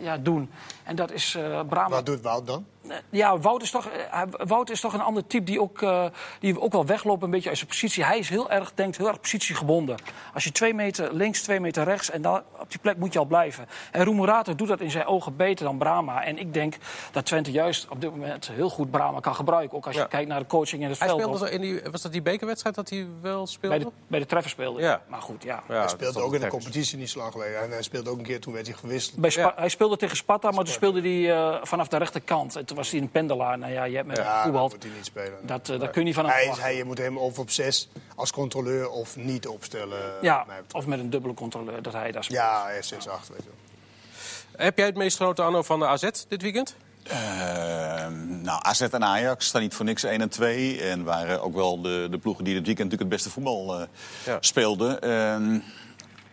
ja, 0.00 0.16
doen. 0.18 0.50
En 0.84 0.96
dat 0.96 1.12
is 1.12 1.34
eh 1.34 1.60
Brama. 1.68 1.88
Wat 1.88 2.06
doet 2.06 2.20
Wout 2.20 2.46
dan? 2.46 2.64
Ja, 3.10 3.38
Wout 3.38 3.62
is, 3.62 3.70
toch, 3.70 3.88
Wout 4.30 4.70
is 4.70 4.80
toch 4.80 4.92
een 4.92 5.00
ander 5.00 5.26
type 5.26 5.44
die 5.44 5.60
ook, 5.60 5.82
eh, 5.82 6.04
die 6.40 6.60
ook 6.60 6.72
wel 6.72 6.86
wegloopt 6.86 7.22
een 7.22 7.30
beetje 7.30 7.48
uit 7.48 7.58
zijn 7.58 7.70
positie. 7.70 8.04
Hij 8.04 8.18
is 8.18 8.28
heel 8.28 8.50
erg, 8.50 8.72
denkt 8.74 8.96
heel 8.96 9.06
erg 9.08 9.20
positiegebonden. 9.20 9.96
Als 10.34 10.44
je 10.44 10.52
twee 10.52 10.74
meter 10.74 11.14
links, 11.14 11.42
twee 11.42 11.60
meter 11.60 11.84
rechts 11.84 12.10
en 12.10 12.22
dan, 12.22 12.42
op 12.58 12.70
die 12.70 12.78
plek 12.80 12.96
moet 12.96 13.12
je 13.12 13.18
al 13.18 13.24
blijven. 13.24 13.66
En 13.92 14.04
Roemerato 14.04 14.54
doet 14.54 14.68
dat 14.68 14.80
in 14.80 14.90
zijn 14.90 15.06
ogen 15.06 15.36
beter 15.36 15.64
dan 15.64 15.78
Brama. 15.78 16.24
En 16.24 16.38
ik 16.38 16.54
denk 16.54 16.76
dat 17.12 17.24
Twente 17.26 17.50
juist 17.50 17.88
op 17.88 18.00
dit 18.00 18.10
moment 18.10 18.48
heel 18.52 18.68
goed 18.70 18.90
Brama 18.90 19.20
kan 19.20 19.34
gebruiken. 19.34 19.76
Ook 19.76 19.86
als 19.86 19.94
je 19.94 20.00
Ja. 20.00 20.06
kijkt 20.06 20.28
naar 20.28 20.38
de 20.40 20.46
coaching 20.46 20.82
en 20.82 20.88
het 20.88 20.98
Hij 20.98 21.08
veld. 21.08 21.20
speelde 21.20 21.38
zo 21.38 21.44
in 21.44 21.60
die, 21.60 21.80
was 21.90 22.02
dat 22.02 22.12
die 22.12 22.22
bekerwedstrijd 22.22 22.74
dat 22.74 22.88
hij 22.90 23.06
wel 23.20 23.46
speelde? 23.46 23.76
bij, 23.76 23.84
de, 23.86 23.91
bij 24.06 24.20
de 24.20 24.26
treffer 24.26 24.50
speelde. 24.50 24.80
Ja. 24.80 25.02
Maar 25.08 25.22
goed, 25.22 25.42
ja. 25.42 25.54
Ja, 25.54 25.62
Hij 25.74 25.80
dat 25.80 25.90
speelde 25.90 26.20
ook 26.20 26.34
in 26.34 26.40
de 26.40 26.46
toch 26.46 26.54
competitie 26.54 26.98
niet 26.98 27.10
zo 27.10 27.18
lang 27.18 27.32
geleden. 27.32 27.60
En 27.62 27.70
hij 27.70 27.82
speelde 27.82 28.10
ook 28.10 28.18
een 28.18 28.24
keer, 28.24 28.40
toen 28.40 28.52
werd 28.52 28.66
hij 28.66 28.76
gewisseld. 28.76 29.20
Bij 29.20 29.30
Spa- 29.30 29.40
Ja. 29.42 29.52
Hij 29.56 29.68
speelde 29.68 29.96
tegen 29.96 30.16
Sparta, 30.16 30.50
maar 30.50 30.64
toen 30.64 30.72
speelde 30.74 31.00
hij 31.00 31.30
eh, 31.32 31.58
vanaf 31.62 31.88
de 31.88 31.96
rechterkant. 31.96 32.56
En 32.56 32.64
toen 32.64 32.76
was 32.76 32.90
hij 32.90 33.00
een 33.00 33.10
pendelaar. 33.10 33.58
Nou 33.58 33.72
ja, 33.72 33.84
je 33.84 33.96
hebt 33.96 34.08
met 34.08 34.16
Ja, 34.16 34.42
voetbal. 34.42 34.68
moet 34.68 34.82
hij 34.82 34.92
niet 34.96 35.04
spelen. 35.04 35.38
Dat, 35.46 35.68
eh, 35.68 35.78
dat 35.80 35.90
kun 35.90 36.00
je 36.00 36.06
niet 36.06 36.14
van 36.14 36.26
hij, 36.26 36.52
hij, 36.58 36.76
je 36.76 36.84
moet 36.84 36.98
hem 36.98 37.18
of 37.18 37.38
op 37.38 37.50
zes 37.50 37.88
als 38.16 38.30
controleur 38.32 38.90
of 38.90 39.16
niet 39.16 39.46
opstellen. 39.46 40.12
Ja, 40.20 40.46
of 40.72 40.86
met 40.86 40.98
een 40.98 41.10
dubbele 41.10 41.34
controleur 41.34 41.82
dat 41.82 41.92
hij 41.92 42.12
daar 42.12 42.24
speelt. 42.24 42.40
ja 42.40 42.64
hij 42.64 42.78
is 42.78 42.88
6 42.88 43.08
8 43.08 43.28
weet 43.28 43.38
je 43.42 43.44
wel. 43.44 44.64
Heb 44.64 44.76
jij 44.78 44.86
het 44.86 44.96
meest 44.96 45.16
genoten, 45.16 45.44
Arno, 45.44 45.62
van 45.62 45.78
de 45.78 45.86
AZ 45.86 46.08
dit 46.28 46.42
weekend? 46.42 46.76
Ehm, 47.12 48.42
nou, 48.42 48.58
AZ 48.62 48.80
en 48.80 49.04
Ajax 49.04 49.46
staan 49.46 49.60
niet 49.62 49.74
voor 49.74 49.84
niks 49.84 50.02
1 50.02 50.20
en 50.20 50.28
2. 50.28 50.80
En 50.82 51.04
waren 51.04 51.42
ook 51.42 51.54
wel 51.54 51.80
de, 51.82 52.06
de 52.10 52.18
ploegen 52.18 52.44
die 52.44 52.54
dit 52.54 52.66
weekend 52.66 52.90
natuurlijk 52.90 53.10
het 53.14 53.22
beste 53.22 53.30
voetbal 53.40 53.80
eh, 53.80 53.86
Ja. 54.26 54.36
speelden. 54.40 55.00
Ehm, 55.00 55.58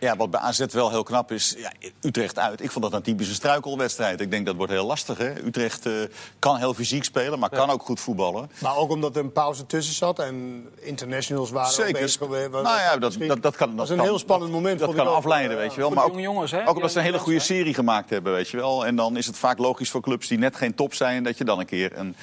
ja, 0.00 0.16
wat 0.16 0.30
bij 0.30 0.40
AZ 0.40 0.64
wel 0.70 0.90
heel 0.90 1.02
knap 1.02 1.32
is, 1.32 1.54
ja, 1.58 1.72
Utrecht 2.00 2.38
uit. 2.38 2.62
Ik 2.62 2.70
vond 2.70 2.84
dat 2.84 2.92
een 2.94 3.02
typische 3.02 3.34
struikelwedstrijd. 3.34 4.20
Ik 4.20 4.30
denk 4.30 4.46
dat 4.46 4.56
wordt 4.56 4.72
heel 4.72 4.86
lastig. 4.86 5.18
Hè? 5.18 5.44
Utrecht 5.44 5.86
eh, 5.86 5.92
kan 6.38 6.56
heel 6.56 6.74
fysiek 6.74 7.04
spelen, 7.04 7.38
maar 7.38 7.48
kan 7.48 7.70
ook 7.70 7.82
goed 7.82 8.00
voetballen. 8.00 8.50
Maar 8.58 8.76
ook 8.76 8.90
omdat 8.90 9.16
er 9.16 9.22
een 9.22 9.32
pauze 9.32 9.66
tussen 9.66 9.94
zat 9.94 10.18
en 10.18 10.64
internationals 10.78 11.50
waren 11.50 11.72
Zeker. 11.72 11.92
bezig. 12.00 12.20
Nou 12.28 12.62
ja, 12.62 12.96
dat, 12.96 13.16
dat, 13.18 13.42
dat 13.42 13.56
kan. 13.56 13.68
was 13.68 13.76
Dat 13.76 13.90
een 13.90 13.96
kan- 13.96 14.06
heel 14.06 14.18
spannend 14.18 14.52
moment, 14.52 14.78
Dat 14.78 14.94
kan 14.94 15.06
ook. 15.06 15.14
afleiden, 15.14 15.56
weet 15.56 15.74
je 15.74 15.80
wel. 15.80 15.90
Maar 15.90 16.04
ook, 16.04 16.10
jonge 16.10 16.22
jongens, 16.22 16.50
hè? 16.50 16.68
ook 16.68 16.74
omdat 16.76 16.92
ze 16.92 16.98
een 16.98 17.04
hele 17.04 17.18
goede 17.18 17.38
serie 17.40 17.74
gemaakt 17.74 18.10
hebben, 18.10 18.32
weet 18.32 18.48
je 18.48 18.56
wel. 18.56 18.86
En 18.86 18.96
dan 18.96 19.16
is 19.16 19.26
het 19.26 19.36
vaak 19.36 19.58
logisch 19.58 19.90
voor 19.90 20.00
clubs 20.00 20.28
die 20.28 20.38
net 20.38 20.56
geen 20.56 20.74
top 20.74 20.94
zijn... 20.94 21.22
dat 21.22 21.38
je 21.38 21.44
dan 21.44 21.58
een 21.58 21.66
keer 21.66 21.98
een, 21.98 22.16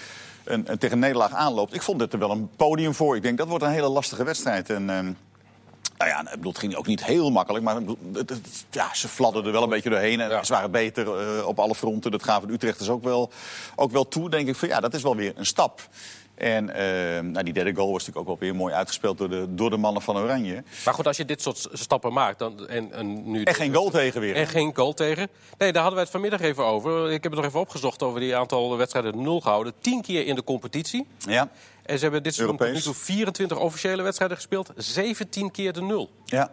een, 0.44 0.72
een 0.72 0.78
tegen 0.78 0.96
een 0.96 1.00
nederlaag 1.02 1.32
aanloopt. 1.32 1.74
Ik 1.74 1.82
vond 1.82 2.00
dit 2.00 2.14
er 2.14 2.20
wel 2.20 2.32
een 2.32 2.50
podium 2.56 2.94
voor. 2.94 3.16
Ik 3.16 3.22
denk, 3.22 3.38
dat 3.38 3.48
wordt 3.48 3.64
een 3.64 3.70
hele 3.72 3.90
lastige 3.90 4.24
wedstrijd. 4.24 4.70
En, 4.70 4.90
ehm, 4.90 5.12
nou 5.98 6.10
ja, 6.10 6.24
bedoel, 6.32 6.52
het 6.52 6.60
ging 6.60 6.76
ook 6.76 6.88
niet 6.88 7.04
heel 7.06 7.30
makkelijk, 7.32 7.64
maar 7.64 7.82
ja, 8.70 8.94
ze 8.94 9.08
fladderden 9.08 9.52
wel 9.52 9.64
een 9.64 9.70
beetje 9.70 9.90
doorheen. 9.90 10.20
En 10.22 10.30
Ja. 10.30 10.44
ze 10.44 10.54
waren 10.54 10.72
beter 10.72 11.20
eh, 11.38 11.48
op 11.48 11.60
alle 11.60 11.76
fronten. 11.76 12.12
Dat 12.12 12.24
gaven 12.24 12.48
de 12.48 12.54
Utrechters 12.54 12.90
ook 12.90 13.04
wel, 13.04 13.32
ook 13.76 13.92
wel 13.92 14.08
toe. 14.08 14.30
Denk 14.30 14.48
ik 14.48 14.56
van 14.56 14.68
ja, 14.68 14.80
dat 14.80 14.94
is 14.94 15.02
wel 15.04 15.16
weer 15.16 15.34
een 15.36 15.46
stap. 15.46 15.82
En 16.36 16.70
eh, 16.70 17.22
nou, 17.22 17.44
die 17.44 17.54
derde 17.54 17.76
goal 17.76 17.92
was 17.92 18.06
natuurlijk 18.06 18.30
ook 18.30 18.40
wel 18.40 18.50
weer 18.50 18.56
mooi 18.58 18.74
uitgespeeld 18.74 19.18
door 19.18 19.30
de, 19.30 19.46
door 19.50 19.70
de 19.70 19.78
mannen 19.78 20.02
van 20.02 20.18
Oranje. 20.18 20.64
Maar 20.86 20.94
goed, 20.94 21.08
als 21.08 21.18
je 21.18 21.26
dit 21.26 21.42
soort 21.42 21.68
stappen 21.74 22.14
maakt... 22.14 22.40
Dan, 22.40 22.68
en, 22.68 22.92
en, 22.92 23.32
nu 23.32 23.44
En 23.44 23.54
geen 23.56 23.74
goal 23.74 23.90
tegen 23.90 24.22
weer. 24.22 24.36
En 24.36 24.48
geen 24.48 24.76
goal 24.76 24.94
tegen. 24.94 25.28
Nee, 25.58 25.72
daar 25.72 25.82
hadden 25.82 25.94
wij 25.94 26.02
het 26.02 26.12
vanmiddag 26.12 26.42
even 26.42 26.64
over. 26.66 27.06
Ik 27.12 27.24
heb 27.24 27.32
het 27.32 27.42
nog 27.42 27.46
even 27.46 27.60
opgezocht 27.60 28.04
over 28.04 28.20
die 28.20 28.36
aantal 28.36 28.78
wedstrijden 28.78 29.22
nul 29.22 29.42
gehouden. 29.42 29.74
Tien 29.80 30.02
keer 30.02 30.26
in 30.26 30.36
de 30.36 30.44
competitie. 30.44 31.08
Ja, 31.18 31.50
En 31.88 31.98
ze 31.98 32.04
hebben 32.04 32.24
dit 32.24 32.36
seizoen 32.36 32.58
tot 32.58 32.74
nu 32.74 32.82
toe 32.82 32.94
24 32.94 33.58
officiële 33.58 34.02
wedstrijden 34.02 34.38
gespeeld. 34.38 34.72
17 34.76 35.52
keer 35.52 35.74
de 35.74 35.82
nul. 35.82 36.10
ja. 36.26 36.52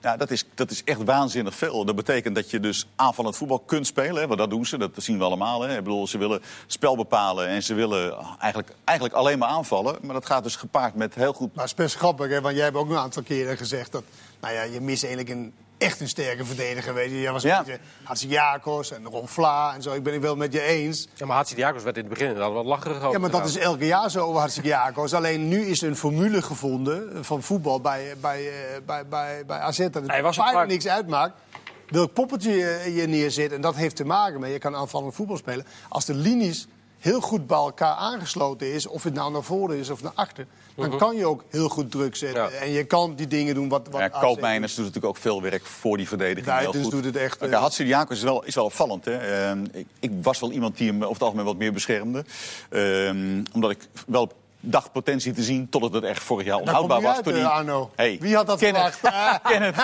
Ja, 0.00 0.16
dat 0.16 0.30
is, 0.30 0.44
dat 0.54 0.70
is 0.70 0.84
echt 0.84 1.04
waanzinnig 1.04 1.54
veel. 1.54 1.84
Dat 1.84 1.96
betekent 1.96 2.34
dat 2.34 2.50
je 2.50 2.60
dus 2.60 2.86
aanvallend 2.96 3.36
voetbal 3.36 3.58
kunt 3.58 3.86
spelen. 3.86 4.20
Hè, 4.20 4.26
want 4.26 4.38
dat 4.38 4.50
doen 4.50 4.66
ze, 4.66 4.78
dat 4.78 4.90
zien 4.96 5.18
we 5.18 5.24
allemaal. 5.24 5.60
Hè. 5.60 5.76
Ik 5.76 5.84
bedoel, 5.84 6.06
ze 6.06 6.18
willen 6.18 6.42
spel 6.66 6.96
bepalen 6.96 7.48
en 7.48 7.62
ze 7.62 7.74
willen 7.74 8.16
eigenlijk, 8.38 8.74
eigenlijk 8.84 9.18
alleen 9.18 9.38
maar 9.38 9.48
aanvallen. 9.48 9.96
Maar 10.02 10.14
dat 10.14 10.26
gaat 10.26 10.42
dus 10.42 10.56
gepaard 10.56 10.94
met 10.94 11.14
heel 11.14 11.32
goed... 11.32 11.54
Maar 11.54 11.64
het 11.64 11.72
is 11.72 11.84
best 11.84 11.96
grappig, 11.96 12.28
hè, 12.28 12.40
want 12.40 12.54
jij 12.54 12.64
hebt 12.64 12.76
ook 12.76 12.90
een 12.90 12.96
aantal 12.96 13.22
keren 13.22 13.56
gezegd... 13.56 13.92
dat 13.92 14.04
nou 14.40 14.54
ja, 14.54 14.62
je 14.62 14.80
mist 14.80 15.04
eigenlijk 15.04 15.34
een, 15.34 15.52
echt 15.78 16.00
een 16.00 16.08
sterke 16.08 16.44
verdediger. 16.44 16.94
Weet 16.94 17.10
je. 17.10 17.20
Jij 17.20 17.32
was 17.32 17.42
Ja. 17.42 17.58
een 17.58 17.64
beetje 17.64 17.80
Hatsiakos 18.02 18.92
en 18.92 19.04
Ron 19.04 19.28
Vlaar 19.28 19.74
en 19.74 19.82
zo. 19.82 19.92
Ik 19.92 20.02
ben 20.02 20.12
het 20.12 20.22
wel 20.22 20.36
met 20.36 20.52
je 20.52 20.62
eens. 20.62 21.08
Ja, 21.14 21.26
maar 21.26 21.36
Hatsidiakos 21.36 21.82
werd 21.82 21.96
in 21.96 22.02
het 22.02 22.10
begin 22.10 22.26
inderdaad 22.26 22.52
wat 22.52 22.64
lacherig 22.64 22.96
over. 22.96 23.10
Ja, 23.10 23.18
maar 23.18 23.30
dat 23.30 23.46
is 23.46 23.56
elke 23.56 23.86
jaar 23.86 24.10
zo 24.10 24.24
over 24.24 24.40
Hatsiakos. 24.40 25.14
Alleen 25.14 25.48
nu 25.48 25.66
is 25.66 25.82
er 25.82 25.88
een 25.88 25.96
formule 25.96 26.42
gevonden 26.42 27.24
van 27.24 27.42
voetbal 27.42 27.80
bij, 27.80 28.14
bij, 28.20 28.48
eh, 28.48 28.80
bij, 28.86 29.06
bij, 29.06 29.42
bij 29.46 29.58
AZ... 29.58 29.78
dat 29.78 29.94
het 29.94 30.06
Hij 30.10 30.22
was 30.22 30.36
een 30.36 30.44
bijna 30.44 30.64
niks 30.64 30.88
uitmaakt 30.88 31.40
welk 31.88 32.12
poppetje 32.12 32.50
je, 32.52 32.94
je 32.94 33.06
neerzet. 33.06 33.52
En 33.52 33.60
dat 33.60 33.76
heeft 33.76 33.96
te 33.96 34.04
maken 34.04 34.40
met, 34.40 34.50
je 34.52 34.58
kan 34.58 34.76
aanvallend 34.76 35.14
voetbal 35.14 35.36
spelen... 35.36 35.66
als 35.88 36.04
de 36.04 36.14
linies 36.14 36.66
heel 36.98 37.20
goed 37.20 37.46
bij 37.46 37.56
elkaar 37.56 37.94
aangesloten 37.94 38.72
is... 38.74 38.86
of 38.86 39.02
het 39.02 39.14
nou 39.14 39.32
naar 39.32 39.42
voren 39.42 39.76
is 39.76 39.90
of 39.90 40.02
naar 40.02 40.12
achter... 40.14 40.46
dan 40.78 40.98
kan 40.98 41.16
je 41.16 41.26
ook 41.26 41.44
heel 41.48 41.68
goed 41.68 41.90
druk 41.90 42.16
zetten. 42.16 42.42
Ja. 42.42 42.50
En 42.50 42.70
je 42.70 42.84
kan 42.84 43.14
die 43.14 43.26
dingen 43.26 43.54
doen 43.54 43.68
wat, 43.68 43.88
wat 43.90 44.00
Ja, 44.00 44.10
AZ 44.10 44.20
Koopmeiners 44.20 44.74
doet 44.74 44.84
natuurlijk 44.84 45.14
ook 45.14 45.22
veel 45.22 45.42
werk 45.42 45.64
voor 45.64 45.96
die 45.96 46.08
verdediging. 46.08 46.58
Heel 46.58 46.72
goed. 46.72 46.90
doet 46.90 47.04
het 47.04 47.16
echt, 47.16 47.38
Kijk, 47.38 47.52
eh, 47.52 47.60
Hatsidiakos 47.60 48.16
is 48.16 48.22
wel, 48.22 48.44
is 48.44 48.54
wel 48.54 48.64
opvallend. 48.64 49.04
Hè. 49.04 49.16
Ehm, 49.16 49.64
ik, 49.72 49.86
ik 50.00 50.10
was 50.22 50.40
wel 50.40 50.52
iemand 50.52 50.76
die 50.76 50.88
hem 50.88 50.96
over 50.96 51.12
het 51.12 51.22
algemeen 51.22 51.44
wat 51.44 51.56
meer 51.56 51.72
beschermde. 51.72 52.24
Ehm, 52.70 53.42
omdat 53.52 53.70
ik 53.70 53.78
wel 54.06 54.32
dacht 54.60 54.92
potentie 54.92 55.32
te 55.32 55.42
zien 55.42 55.68
totdat 55.68 55.92
het 55.92 56.04
echt 56.04 56.22
vorig 56.22 56.46
jaar 56.46 56.56
komt 56.56 56.68
onhoudbaar 56.68 57.00
was. 57.02 57.14
uit, 57.14 57.24
toen 57.24 57.34
eh. 57.34 57.80
Hey, 57.96 58.16
Wie 58.20 58.36
had 58.36 58.46
dat 58.46 58.58
verwacht? 58.58 59.00
Kenneth. 59.50 59.76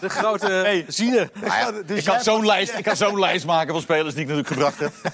De 0.00 0.08
grote 0.08 0.46
Hey. 0.70 0.84
ziener. 0.88 1.30
Nou 1.34 1.46
ja, 1.46 1.82
Dus 1.86 1.98
ik, 1.98 2.04
kan 2.04 2.20
zo'n 2.20 2.46
lijst, 2.46 2.74
ik 2.78 2.84
kan 2.84 2.96
zo'n 2.96 3.18
lijst 3.18 3.46
maken 3.46 3.72
van 3.72 3.82
spelers 3.82 4.14
die 4.14 4.22
ik 4.22 4.28
natuurlijk 4.28 4.54
gebracht 4.54 4.78
heb. 4.78 4.92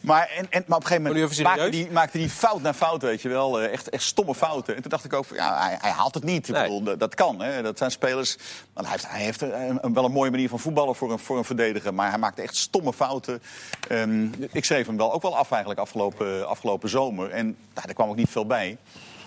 Maar, 0.00 0.28
en, 0.36 0.46
en, 0.50 0.64
maar 0.66 0.76
op 0.78 0.82
een 0.84 0.88
gegeven 0.88 1.12
moment 1.12 1.42
maakte 1.42 1.68
die, 1.70 1.90
maakte 1.90 2.18
die 2.18 2.28
fout 2.30 2.62
na 2.62 2.74
fout, 2.74 3.02
weet 3.02 3.22
je 3.22 3.28
wel. 3.28 3.60
Eh, 3.60 3.72
Echt, 3.72 3.88
echt 3.88 4.02
stomme 4.02 4.34
fouten. 4.34 4.74
En 4.76 4.82
toen 4.82 4.90
dacht 4.90 5.04
ik 5.04 5.12
ook, 5.12 5.24
van, 5.24 5.36
ja, 5.36 5.58
hij, 5.66 5.76
hij 5.80 5.90
haalt 5.90 6.14
het 6.14 6.24
niet. 6.24 6.48
Nee. 6.48 6.62
bedoel, 6.62 6.96
dat, 6.98 7.14
kan. 7.14 7.40
Hè. 7.40 7.62
Dat 7.62 7.78
zijn 7.78 7.90
spelers... 7.90 8.36
hij 8.74 8.84
heeft, 8.90 9.08
hij 9.10 9.20
heeft 9.22 9.40
een, 9.40 9.78
een- 9.80 9.94
wel 9.94 10.04
een 10.04 10.12
mooie 10.12 10.30
manier 10.30 10.48
van 10.48 10.58
voetballen 10.58 10.94
voor 10.94 11.12
een, 11.12 11.18
voor 11.18 11.38
een 11.38 11.44
verdediger. 11.44 11.94
Maar 11.94 12.08
hij 12.08 12.18
maakte 12.18 12.42
echt 12.42 12.56
stomme 12.56 12.92
fouten. 12.92 13.42
Ehm, 13.88 14.26
ik 14.52 14.64
schreef 14.64 14.86
hem 14.86 14.96
wel 14.96 15.12
ook 15.12 15.22
wel 15.22 15.36
af 15.36 15.50
eigenlijk 15.50 15.80
afgelopen, 15.80 16.48
afgelopen 16.48 16.88
zomer. 16.88 17.30
En 17.30 17.44
nou, 17.46 17.86
daar 17.86 17.94
kwam 17.94 18.08
ook 18.08 18.16
niet 18.16 18.30
veel 18.30 18.46
bij. 18.46 18.55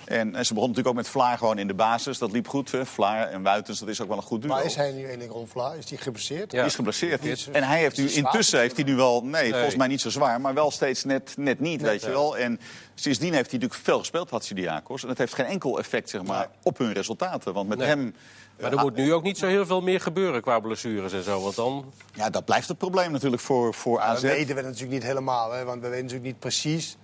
En, 0.05 0.35
en 0.35 0.45
ze 0.45 0.53
begon 0.53 0.69
natuurlijk 0.69 0.87
ook 0.87 1.03
met 1.03 1.11
Vlaar 1.11 1.37
gewoon 1.37 1.57
in 1.57 1.67
de 1.67 1.73
basis. 1.73 2.17
Dat 2.17 2.31
liep 2.31 2.47
goed. 2.47 2.71
Hè. 2.71 2.85
Vlaar 2.85 3.27
en 3.27 3.41
Wuitens, 3.41 3.79
dat 3.79 3.89
is 3.89 4.01
ook 4.01 4.07
wel 4.07 4.17
een 4.17 4.23
goed 4.23 4.41
duo. 4.41 4.53
Maar 4.53 4.65
is 4.65 4.75
hij 4.75 4.91
nu 4.91 5.07
enig 5.07 5.27
Ron 5.31 5.47
Vlaar? 5.47 5.77
Is 5.77 5.85
die 5.85 5.97
geblesseerd? 5.97 6.51
Ja. 6.51 6.57
Die 6.57 6.67
is 6.67 6.75
geblesseerd. 6.75 7.25
Is- 7.25 7.47
En 7.51 7.63
hij 7.63 7.79
heeft 7.79 7.97
nu, 7.97 8.09
intussen 8.11 8.59
heeft 8.59 8.75
hij 8.75 8.85
nu 8.85 8.95
wel, 8.95 9.23
nee, 9.23 9.51
volgens 9.51 9.75
mij 9.75 9.87
niet 9.87 10.01
zo 10.01 10.09
zwaar, 10.09 10.41
maar 10.41 10.53
wel 10.53 10.71
steeds 10.71 11.03
net, 11.03 11.33
net 11.37 11.59
niet, 11.59 11.81
weet 11.81 12.01
je 12.01 12.09
wel. 12.09 12.37
En 12.37 12.59
sindsdien 12.95 13.33
heeft 13.33 13.49
hij 13.51 13.59
natuurlijk 13.59 13.85
veel 13.85 13.99
gespeeld, 13.99 14.29
Hatsidiakos. 14.29 15.01
En 15.01 15.07
dat 15.07 15.17
heeft 15.17 15.33
geen 15.33 15.45
enkel 15.45 15.79
effect, 15.79 16.09
zeg 16.09 16.23
maar, 16.23 16.47
op 16.63 16.77
hun 16.77 16.93
resultaten. 16.93 17.53
Want 17.53 17.67
met 17.69 17.77
Nee. 17.77 17.87
hem, 17.87 18.15
Maar 18.61 18.71
er 18.71 18.79
moet 18.79 18.95
nu 18.95 19.13
ook 19.13 19.23
niet 19.23 19.37
zo 19.37 19.47
heel 19.47 19.65
veel 19.65 19.81
meer 19.81 20.01
gebeuren 20.01 20.41
qua 20.41 20.59
blessures 20.59 21.13
en 21.13 21.23
zo. 21.23 21.41
Want 21.41 21.55
dan... 21.55 21.91
ja, 22.13 22.29
dat 22.29 22.45
blijft 22.45 22.67
het 22.67 22.77
probleem 22.77 23.11
natuurlijk 23.11 23.41
voor, 23.41 23.73
voor 23.73 23.99
AZ. 23.99 24.21
dat 24.21 24.31
weten 24.31 24.55
we 24.55 24.61
natuurlijk 24.61 24.91
niet 24.91 25.03
helemaal, 25.03 25.51
hè, 25.51 25.63
want 25.63 25.81
we 25.81 25.87
weten 25.87 26.03
natuurlijk 26.03 26.31
niet 26.31 26.39
precies. 26.39 26.97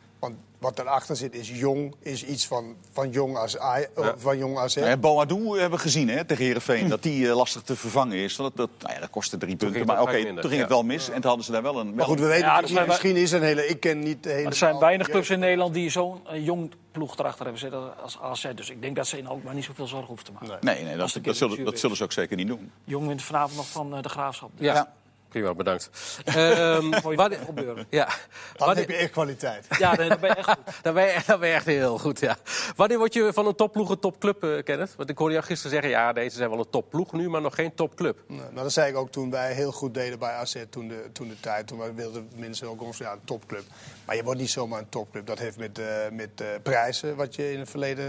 Wat 0.65 0.79
erachter 0.79 1.15
zit 1.15 1.35
is 1.35 1.49
jong, 1.49 1.95
is 1.99 2.23
iets 2.23 2.47
van, 2.47 2.75
van 2.91 3.09
jong 3.09 3.37
als 3.37 3.59
A, 3.59 3.77
eh, 3.79 4.09
van 4.17 4.37
jong 4.37 4.57
AZ. 4.57 4.75
Ja, 4.75 4.97
Boadou 4.97 5.59
hebben 5.59 5.77
we 5.77 5.83
gezien 5.83 6.09
hè, 6.09 6.25
tegen 6.25 6.43
Heerenveen, 6.43 6.89
dat 6.89 7.03
die 7.03 7.29
eh, 7.29 7.35
lastig 7.35 7.61
te 7.61 7.75
vervangen 7.75 8.17
is. 8.17 8.35
Dat, 8.35 8.55
dat, 8.55 8.69
nou 8.79 8.93
ja, 8.93 8.99
dat 8.99 9.09
kostte 9.09 9.37
drie 9.37 9.55
punten, 9.55 9.85
maar 9.85 10.01
oké, 10.01 10.11
toen 10.11 10.25
ging 10.25 10.43
het 10.43 10.51
ja. 10.51 10.67
wel 10.67 10.83
mis. 10.83 11.09
En 11.09 11.13
toen 11.13 11.25
hadden 11.25 11.45
ze 11.45 11.51
daar 11.51 11.61
wel 11.61 11.79
een... 11.79 11.95
Maar 11.95 12.05
goed, 12.05 12.19
we 12.19 12.25
weten 12.25 12.45
Ja, 12.45 12.61
er 12.61 12.67
zijn 12.67 12.77
wij- 12.79 12.87
misschien 12.87 13.15
is 13.15 13.31
een 13.31 13.41
hele... 13.43 13.67
Ik 13.67 13.79
ken 13.79 13.99
niet 13.99 14.23
de 14.23 14.29
hele... 14.29 14.47
Er 14.47 14.55
zijn 14.55 14.79
weinig 14.79 15.09
clubs 15.09 15.29
in 15.29 15.39
Nederland 15.39 15.73
die 15.73 15.89
zo'n 15.89 16.27
eh, 16.27 16.45
jong 16.45 16.71
ploeg 16.91 17.17
erachter 17.17 17.43
hebben 17.43 17.61
zitten 17.61 18.01
als 18.01 18.19
AZ. 18.21 18.47
Dus 18.55 18.69
ik 18.69 18.81
denk 18.81 18.95
dat 18.95 19.07
ze 19.07 19.17
in 19.17 19.27
Alkmaar 19.27 19.53
niet 19.53 19.63
zoveel 19.63 19.87
zorgen 19.87 20.07
hoeven 20.07 20.25
te 20.25 20.31
maken. 20.31 20.57
Nee, 20.61 20.83
nee, 20.83 20.97
dat, 20.97 21.19
dat, 21.21 21.35
zullen, 21.35 21.65
dat 21.65 21.79
zullen 21.79 21.97
ze 21.97 22.03
ook 22.03 22.11
zeker 22.11 22.37
niet 22.37 22.47
doen. 22.47 22.71
Jong 22.83 23.07
wint 23.07 23.21
vanavond 23.21 23.55
nog 23.55 23.67
van 23.67 23.95
eh, 23.95 24.01
de 24.01 24.09
Graafschap. 24.09 24.49
Ja, 24.55 24.73
Ja. 24.73 24.93
Prima, 25.39 25.53
bedankt. 25.53 25.89
Ehm, 26.25 26.85
Mooi 27.03 27.15
wanneer- 27.15 27.85
ja. 27.89 28.05
Dan 28.05 28.15
Wanneer- 28.57 28.77
heb 28.77 28.89
je 28.89 28.95
echt 28.95 29.11
kwaliteit. 29.11 29.65
Ja, 29.79 29.95
dan 29.95 30.07
ben 30.19 30.29
je 30.29 30.35
echt 30.35 30.49
goed. 30.49 30.57
Dan 30.81 30.93
ben, 30.93 31.05
je, 31.05 31.19
dan 31.25 31.39
ben 31.39 31.49
je 31.49 31.55
echt 31.55 31.65
heel 31.65 31.97
goed, 31.97 32.19
ja. 32.19 32.37
Wanneer 32.75 32.97
word 32.97 33.13
je 33.13 33.33
van 33.33 33.45
een 33.47 33.55
topploeg 33.55 33.89
een 33.89 33.99
topclub, 33.99 34.43
eh 34.43 34.63
Kenneth? 34.63 34.95
Want 34.97 35.09
ik 35.09 35.17
hoorde 35.17 35.33
jou 35.33 35.45
gisteren 35.45 35.71
zeggen, 35.71 35.89
ja, 35.89 36.13
deze 36.13 36.37
zijn 36.37 36.49
wel 36.49 36.59
een 36.59 36.69
topploeg 36.69 37.13
nu, 37.13 37.29
maar 37.29 37.41
nog 37.41 37.55
geen 37.55 37.73
topclub. 37.75 38.17
Nou, 38.27 38.41
nou, 38.41 38.55
dat 38.63 38.71
zei 38.73 38.89
ik 38.91 38.97
ook 38.97 39.11
toen 39.11 39.29
wij 39.31 39.53
heel 39.53 39.71
goed 39.71 39.93
deden 39.93 40.19
bij 40.19 40.31
AZ 40.31 40.55
toen 40.69 40.87
de, 40.87 41.09
toen 41.13 41.27
de 41.27 41.39
tijd. 41.39 41.67
Toen 41.67 41.77
wij 41.77 41.93
wilden 41.93 42.29
mensen 42.35 42.67
ook 42.69 42.81
ons 42.81 42.97
ja, 42.97 43.11
een 43.11 43.23
topclub. 43.25 43.63
Maar 44.05 44.15
je 44.15 44.23
wordt 44.23 44.39
niet 44.39 44.49
zomaar 44.49 44.79
een 44.79 44.89
topclub. 44.89 45.27
Dat 45.27 45.39
heeft 45.39 45.57
met, 45.57 45.79
eh, 45.79 45.85
met 46.11 46.41
eh, 46.41 46.47
prijzen 46.63 47.15
wat 47.15 47.35
je 47.35 47.51
in 47.51 47.59
het 47.59 47.69
verleden 47.69 48.07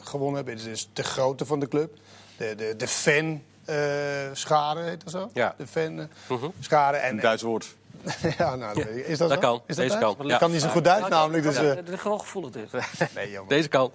gewonnen 0.00 0.44
hebt. 0.46 0.60
Het 0.62 0.70
is 0.70 0.88
de 0.92 1.02
grootte 1.04 1.44
van 1.46 1.60
de 1.60 1.68
club. 1.68 1.94
De, 2.36 2.54
de, 2.54 2.74
de 2.76 2.88
fan 2.88 3.42
schade, 4.32 4.80
heet 4.80 5.04
dat 5.04 5.12
zo? 5.12 5.30
Ja. 5.32 5.54
De 5.56 5.66
fan 5.66 6.08
eh, 6.28 6.36
schade. 6.60 6.96
En, 6.96 7.10
Een 7.14 7.20
Duits 7.20 7.42
woord. 7.42 7.66
ja, 8.38 8.54
nou, 8.56 8.74
dat 8.74 8.86
is 8.88 9.18
dat, 9.18 9.28
Dat 9.28 9.42
zo? 9.42 9.48
kan. 9.48 9.62
Is 9.66 9.76
dat 9.76 9.84
Deze 9.86 9.98
Duits? 9.98 10.16
kan. 10.16 10.30
Ik 10.30 10.38
kan 10.38 10.50
niet 10.50 10.60
zo 10.60 10.68
goed 10.68 10.84
Duits 10.84 11.08
namelijk. 11.08 11.42
Dus, 11.42 11.56
eh, 11.56 11.74
Het 11.74 11.88
is 11.88 12.02
wel 12.02 12.18
gevoelig 12.18 12.50
dit. 12.50 12.68
nee, 13.14 13.30
jongen. 13.30 13.48
Deze 13.48 13.68
kan. 13.68 13.90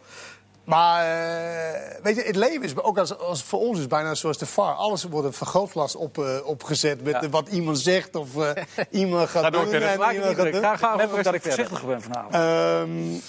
Maar 0.63 1.03
eh, 1.05 2.03
weet 2.03 2.15
je, 2.15 2.21
het 2.21 2.35
leven 2.35 2.63
is 2.63 2.77
ook 2.77 2.97
als, 2.97 3.17
als 3.17 3.43
voor 3.43 3.59
ons 3.59 3.79
is 3.79 3.87
bijna 3.87 4.15
zoals 4.15 4.37
de 4.37 4.45
VAR. 4.45 4.73
Alles 4.73 5.03
wordt 5.03 5.27
een 5.27 5.33
vergrootglas 5.33 5.95
op, 5.95 6.17
eh, 6.17 6.37
opgezet 6.43 7.03
met 7.03 7.13
Ja. 7.13 7.21
eh, 7.21 7.29
wat 7.29 7.47
iemand 7.47 7.79
zegt 7.79 8.15
of 8.15 8.37
eh, 8.37 8.63
iemand 9.01 9.29
gaat 9.29 9.43
Ga 9.43 9.49
door, 9.49 9.63
doen. 9.65 9.73
En 9.73 9.91
iemand 10.13 10.35
gaat 10.35 10.51
doen. 10.51 10.61
Ga, 10.61 10.77
ga 10.77 10.91
Ik 10.91 10.97
merk 10.97 11.13
ook 11.13 11.23
dat 11.23 11.33
ik 11.33 11.41
voorzichtig 11.41 11.85
ben 11.85 12.01
vanavond. 12.01 12.33
Ehm, 12.33 13.19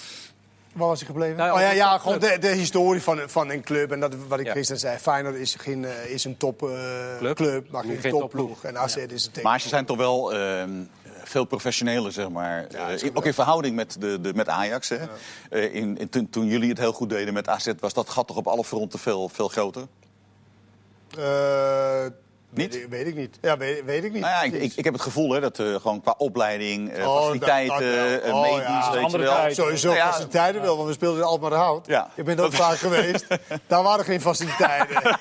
waar 0.72 0.88
was 0.88 1.00
ik 1.00 1.06
gebleven? 1.06 1.36
Nou 1.36 1.48
ja, 1.48 1.54
oh 1.54 1.60
ja, 1.60 1.70
ja 1.70 1.94
de 1.94 2.00
gewoon 2.00 2.18
de, 2.18 2.36
de 2.40 2.48
historie 2.48 3.02
van, 3.02 3.20
van 3.26 3.50
een 3.50 3.62
club. 3.62 3.92
En 3.92 4.00
dat, 4.00 4.14
wat 4.28 4.40
ik 4.40 4.46
Ja. 4.46 4.52
gisteren 4.52 4.80
zei, 4.80 4.98
Feyenoord 4.98 5.34
is, 5.34 5.54
geen, 5.54 5.84
eh, 5.84 6.10
is 6.10 6.24
een 6.24 6.36
topclub, 6.36 7.18
Club. 7.18 7.36
club, 7.36 7.70
maar 7.70 7.84
geen, 7.84 8.00
Geen 8.00 8.10
topploeg. 8.10 8.64
En 8.64 8.78
AZ 8.78 8.96
is 8.96 9.24
het 9.24 9.42
Maar 9.42 9.60
ze 9.60 9.68
zijn 9.68 9.84
toch 9.84 9.96
wel 9.96 10.34
ehm, 10.34 10.70
veel 11.24 11.44
professioneler, 11.44 12.12
zeg 12.12 12.28
maar. 12.30 12.66
Ja, 12.70 12.88
is 12.88 13.14
ook 13.14 13.24
in 13.26 13.34
verhouding 13.34 13.76
met, 13.76 13.96
de, 14.00 14.20
de, 14.20 14.34
met 14.34 14.48
Ajax. 14.48 14.88
Hè. 14.88 14.96
Eh, 15.50 15.74
in, 15.74 15.98
in- 15.98 16.08
toen, 16.08 16.30
toen 16.30 16.46
jullie 16.46 16.68
het 16.68 16.78
heel 16.78 16.92
goed 16.92 17.08
deden 17.08 17.34
met 17.34 17.48
AZ, 17.48 17.72
was 17.80 17.92
dat 17.92 18.08
gat 18.08 18.26
toch 18.26 18.36
op 18.36 18.46
alle 18.46 18.64
fronten 18.64 18.98
veel, 18.98 19.28
veel 19.28 19.48
groter? 19.48 19.86
Eh, 22.52 22.56
Niet? 22.56 22.72
Weet, 22.74 22.82
ik- 22.84 22.90
weet 22.90 23.06
ik 23.06 23.14
niet. 23.16 23.38
Ja, 23.40 23.56
weet, 23.56 23.84
weet 23.84 24.04
ik 24.04 24.12
niet. 24.12 24.20
Nou 24.22 24.32
ja, 24.32 24.42
ik, 24.42 24.62
ik, 24.62 24.72
ik 24.76 24.84
heb 24.84 24.92
het 24.92 25.02
gevoel 25.02 25.30
hè, 25.32 25.40
dat 25.40 25.58
eh, 25.58 25.74
gewoon 25.74 26.00
qua 26.00 26.14
opleiding, 26.18 26.90
eh, 26.90 27.08
Oh, 27.08 27.16
faciliteiten, 27.20 28.22
eh, 28.22 28.34
Oh, 28.34 28.40
medisch, 28.42 28.58
ja. 28.66 28.84
weet 28.90 28.98
je 28.98 29.04
Andere 29.04 29.22
wel. 29.22 29.54
Sowieso 29.54 29.86
Nou 29.88 29.98
ja, 29.98 30.06
faciliteiten 30.10 30.62
wel, 30.62 30.76
want 30.76 30.88
we 30.88 30.94
speelden 30.94 31.20
in 31.20 31.26
Alkmaar 31.26 31.52
Hout. 31.52 31.86
Ja. 31.86 32.08
Je 32.16 32.22
bent 32.22 32.40
ook 32.40 32.52
vaak 32.52 32.76
geweest. 32.76 33.26
Daar 33.66 33.82
waren 33.82 34.04
geen 34.04 34.20
faciliteiten. 34.20 35.02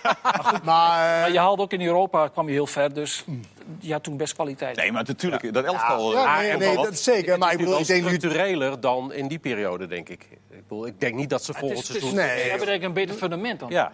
maar 0.63 1.15
eh, 1.15 1.21
Maar 1.21 1.31
je 1.31 1.39
haalde 1.39 1.61
ook 1.61 1.73
in 1.73 1.81
Europa, 1.81 2.27
kwam 2.27 2.47
je 2.47 2.53
heel 2.53 2.67
ver, 2.67 2.93
dus 2.93 3.25
je 3.79 3.91
had 3.93 4.03
toen 4.03 4.17
best 4.17 4.33
kwaliteit. 4.33 4.75
Nee, 4.75 4.91
maar 4.91 5.03
natuurlijk, 5.07 5.53
dat 5.53 5.63
elftal... 5.65 6.11
ja, 6.11 6.33
eh, 6.35 6.47
nee, 6.47 6.57
nee, 6.57 6.75
wel 6.75 6.83
dat 6.83 6.99
zeker. 6.99 7.37
Maar 7.37 7.51
ik 7.51 7.59
Het 7.59 7.59
is 7.59 7.65
bedoel, 7.65 7.81
ik 7.81 7.87
denk 7.87 8.03
nu... 8.03 8.13
structureler 8.15 8.79
dan 8.79 9.13
in 9.13 9.27
die 9.27 9.39
periode, 9.39 9.87
denk 9.87 10.09
ik. 10.09 10.27
Ik, 10.69 10.99
denk 10.99 11.15
niet 11.15 11.29
dat 11.29 11.43
ze 11.43 11.53
volgend 11.53 11.85
seizoen... 11.85 12.15
Nee, 12.15 12.35
we 12.35 12.39
joh. 12.41 12.49
hebben 12.49 12.67
denk 12.67 12.81
ik 12.81 12.87
een 12.87 12.93
beter 12.93 13.15
fundament 13.15 13.59
dan. 13.59 13.69
Ja. 13.69 13.91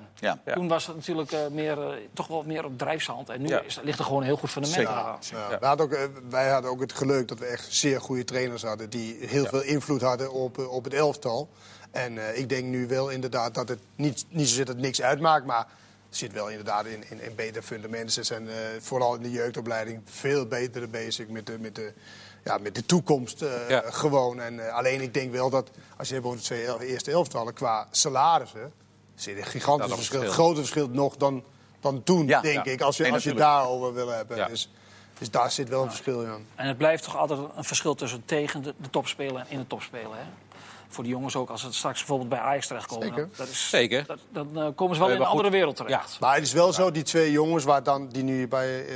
Toen 0.54 0.68
was 0.68 0.88
het 0.88 0.96
natuurlijk 0.96 1.32
eh, 1.32 1.40
meer, 1.52 1.82
eh, 1.82 1.98
toch 2.14 2.28
wel 2.28 2.44
meer 2.44 2.66
op 2.66 2.78
drijfzand. 2.78 3.30
En 3.30 3.42
nu 3.42 3.48
Ja. 3.48 3.62
is, 3.62 3.80
ligt 3.84 4.00
er 4.00 4.06
gewoon 4.06 4.20
een 4.20 4.28
heel 4.28 4.38
goed 4.38 4.50
fundament. 4.50 4.80
Zeker. 4.80 4.94
aan. 4.94 5.20
Ja, 5.50 5.60
we 5.60 5.66
hadden 5.66 5.86
ook, 5.86 5.92
eh, 5.92 6.04
wij 6.30 6.50
hadden 6.50 6.72
ook 6.72 6.82
het 6.82 6.94
geluk 6.94 7.28
dat 7.28 7.40
we 7.40 7.46
echt 7.46 7.74
zeer 7.74 8.02
goede 8.02 8.24
trainers 8.24 8.64
hadden... 8.64 8.90
die 8.90 9.18
heel 9.20 9.46
veel 9.46 9.64
invloed 9.64 10.02
hadden 10.02 10.32
op, 10.32 10.58
op 10.58 10.84
het 10.84 10.94
elftal. 10.94 11.50
En 11.92 12.18
eh, 12.18 12.38
ik 12.38 12.50
denk 12.50 12.66
nu 12.66 12.88
wel 12.88 13.10
inderdaad 13.10 13.54
dat 13.54 13.70
het 13.70 13.80
niet, 13.96 14.26
niet 14.30 14.48
zozeer 14.48 14.66
dat 14.66 14.76
het 14.76 14.84
niks 14.84 15.02
uitmaakt... 15.02 15.46
maar 15.46 15.68
het 16.08 16.18
zit 16.18 16.34
wel 16.34 16.50
inderdaad 16.50 16.86
in, 16.86 17.04
in, 17.10 17.22
in 17.22 17.36
betere 17.36 17.64
fundamenten. 17.64 18.12
Ze 18.12 18.24
zijn 18.24 18.48
eh, 18.48 18.56
vooral 18.80 19.16
in 19.16 19.22
de 19.22 19.32
jeugdopleiding 19.32 20.02
veel 20.06 20.46
beter 20.46 20.90
bezig 20.90 21.28
met 21.28 21.46
de, 21.46 21.60
met 21.60 21.76
de, 21.76 21.94
ja, 22.46 22.58
met 22.58 22.76
de 22.76 22.86
toekomst 22.86 23.42
eh, 23.42 23.70
Ja. 23.70 23.84
gewoon. 23.86 24.40
En, 24.40 24.68
eh, 24.68 24.74
alleen 24.74 25.02
ik 25.02 25.14
denk 25.14 25.32
wel 25.32 25.50
dat, 25.50 25.70
als 25.98 26.08
je 26.08 26.14
hebt 26.14 26.26
over 26.26 26.38
de 26.38 26.44
twee 26.44 26.66
el- 26.66 26.80
eerste 26.80 27.12
elftallen... 27.12 27.54
qua 27.54 27.88
salarissen, 27.92 28.74
zit 29.16 29.38
een 29.38 29.44
gigantisch 29.46 29.94
verschil. 29.94 30.20
verschil. 30.20 30.44
groter 30.44 30.58
verschil 30.58 30.88
nog 30.90 31.16
dan, 31.18 31.44
dan 31.80 32.04
toen, 32.04 32.28
Ja. 32.28 32.42
denk 32.42 32.66
Ja. 32.66 32.72
ik. 32.72 32.82
Als 32.82 32.98
je, 32.98 33.04
Nee, 33.04 33.12
als 33.14 33.24
je 33.24 33.34
daarover 33.34 33.94
wil 33.94 34.08
hebben. 34.08 34.38
Ja. 34.38 34.48
Dus, 34.48 34.70
dus 35.18 35.32
daar 35.32 35.52
zit 35.52 35.70
wel 35.70 35.84
een 35.84 35.90
verschil 35.90 36.22
in. 36.22 36.46
En 36.56 36.68
het 36.68 36.78
blijft 36.78 37.04
toch 37.04 37.18
altijd 37.18 37.40
een 37.56 37.64
verschil 37.64 37.96
tussen 37.96 38.26
tegen 38.26 38.62
de, 38.64 38.74
de 38.78 38.90
topspeler 38.90 39.38
en 39.42 39.46
in 39.50 39.60
de 39.60 39.68
topspeler. 39.68 40.16
Hè? 40.16 40.24
Voor 40.96 41.04
de 41.04 41.10
jongens 41.10 41.36
ook, 41.36 41.50
als 41.50 41.62
ze 41.62 41.74
straks 41.74 41.98
bijvoorbeeld 41.98 42.30
bij 42.30 42.40
Ajax 42.40 42.68
terechtkomen. 42.68 43.08
Zeker. 43.08 43.30
Dat 43.36 43.48
is, 43.48 43.70
Zeker. 43.70 44.04
dat- 44.08 44.20
dan 44.30 44.48
eh, 44.62 44.68
komen 44.76 44.96
ze 44.96 45.00
wel 45.02 45.10
Nee, 45.10 45.18
in 45.18 45.22
een 45.24 45.28
goed. 45.28 45.38
andere 45.38 45.50
wereld 45.50 45.78
Ja, 45.78 45.84
terecht. 45.86 46.20
Maar 46.20 46.36
het 46.36 46.44
is 46.44 46.54
wel 46.54 46.74
zo, 46.74 46.92
die 46.92 47.04
twee 47.04 47.32
jongens 47.32 47.64
waar 47.64 47.84
dan, 47.84 48.08
die 48.08 48.24
nu 48.24 48.48
bij 48.48 48.86
eh 48.86 48.94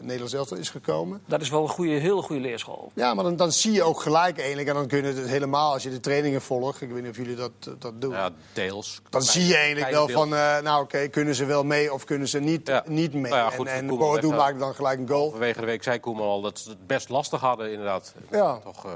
Nederlands 0.00 0.32
Elftal 0.34 0.56
is 0.56 0.70
gekomen. 0.70 1.22
Dat 1.26 1.40
is 1.40 1.48
wel 1.50 1.62
een 1.62 1.68
goede, 1.68 1.90
hele 1.92 2.22
goede 2.22 2.40
leerschool. 2.42 2.90
Ja, 2.94 3.14
maar 3.14 3.24
dan, 3.24 3.36
dan 3.36 3.52
zie 3.52 3.72
je 3.72 3.82
ook 3.82 4.00
gelijk 4.00 4.38
eigenlijk. 4.38 4.68
En 4.68 4.74
dan 4.74 4.86
kunnen 4.86 5.16
het 5.16 5.26
helemaal, 5.28 5.72
als 5.72 5.82
je 5.82 5.90
de 5.90 6.00
trainingen 6.00 6.42
volgt. 6.42 6.80
Ik 6.80 6.90
weet 6.90 7.02
niet 7.02 7.10
of 7.10 7.16
jullie 7.16 7.36
dat, 7.36 7.50
eh, 7.60 7.72
dat 7.78 8.00
doen. 8.00 8.10
ja, 8.12 8.30
deels. 8.52 9.00
Dan 9.10 9.22
zie 9.22 9.46
je 9.46 9.56
eigenlijk 9.56 9.90
wel 9.90 10.08
van, 10.08 10.34
eh, 10.34 10.58
nou 10.60 10.82
oké, 10.82 11.08
kunnen 11.08 11.34
ze 11.34 11.44
wel 11.44 11.64
mee 11.64 11.92
of 11.92 12.04
kunnen 12.04 12.28
ze 12.28 12.38
niet, 12.40 12.66
Ja. 12.68 12.84
niet 12.86 13.12
mee. 13.12 13.32
Nou 13.32 13.50
ja, 13.50 13.56
goed, 13.56 13.66
en 13.66 13.74
en 13.88 13.96
Boadu 13.96 14.28
eh, 14.30 14.36
maakt 14.36 14.58
dan 14.58 14.74
gelijk 14.74 14.98
een 14.98 15.08
goal. 15.08 15.30
Vanwege 15.30 15.60
de 15.60 15.66
week 15.66 15.82
zei 15.82 16.00
Koeman 16.00 16.26
al 16.26 16.40
dat 16.40 16.58
ze 16.58 16.68
het 16.68 16.86
best 16.86 17.08
lastig 17.08 17.40
hadden, 17.40 17.70
inderdaad. 17.70 18.14
Ja. 18.30 18.58
Toch, 18.64 18.84
eh, 18.86 18.92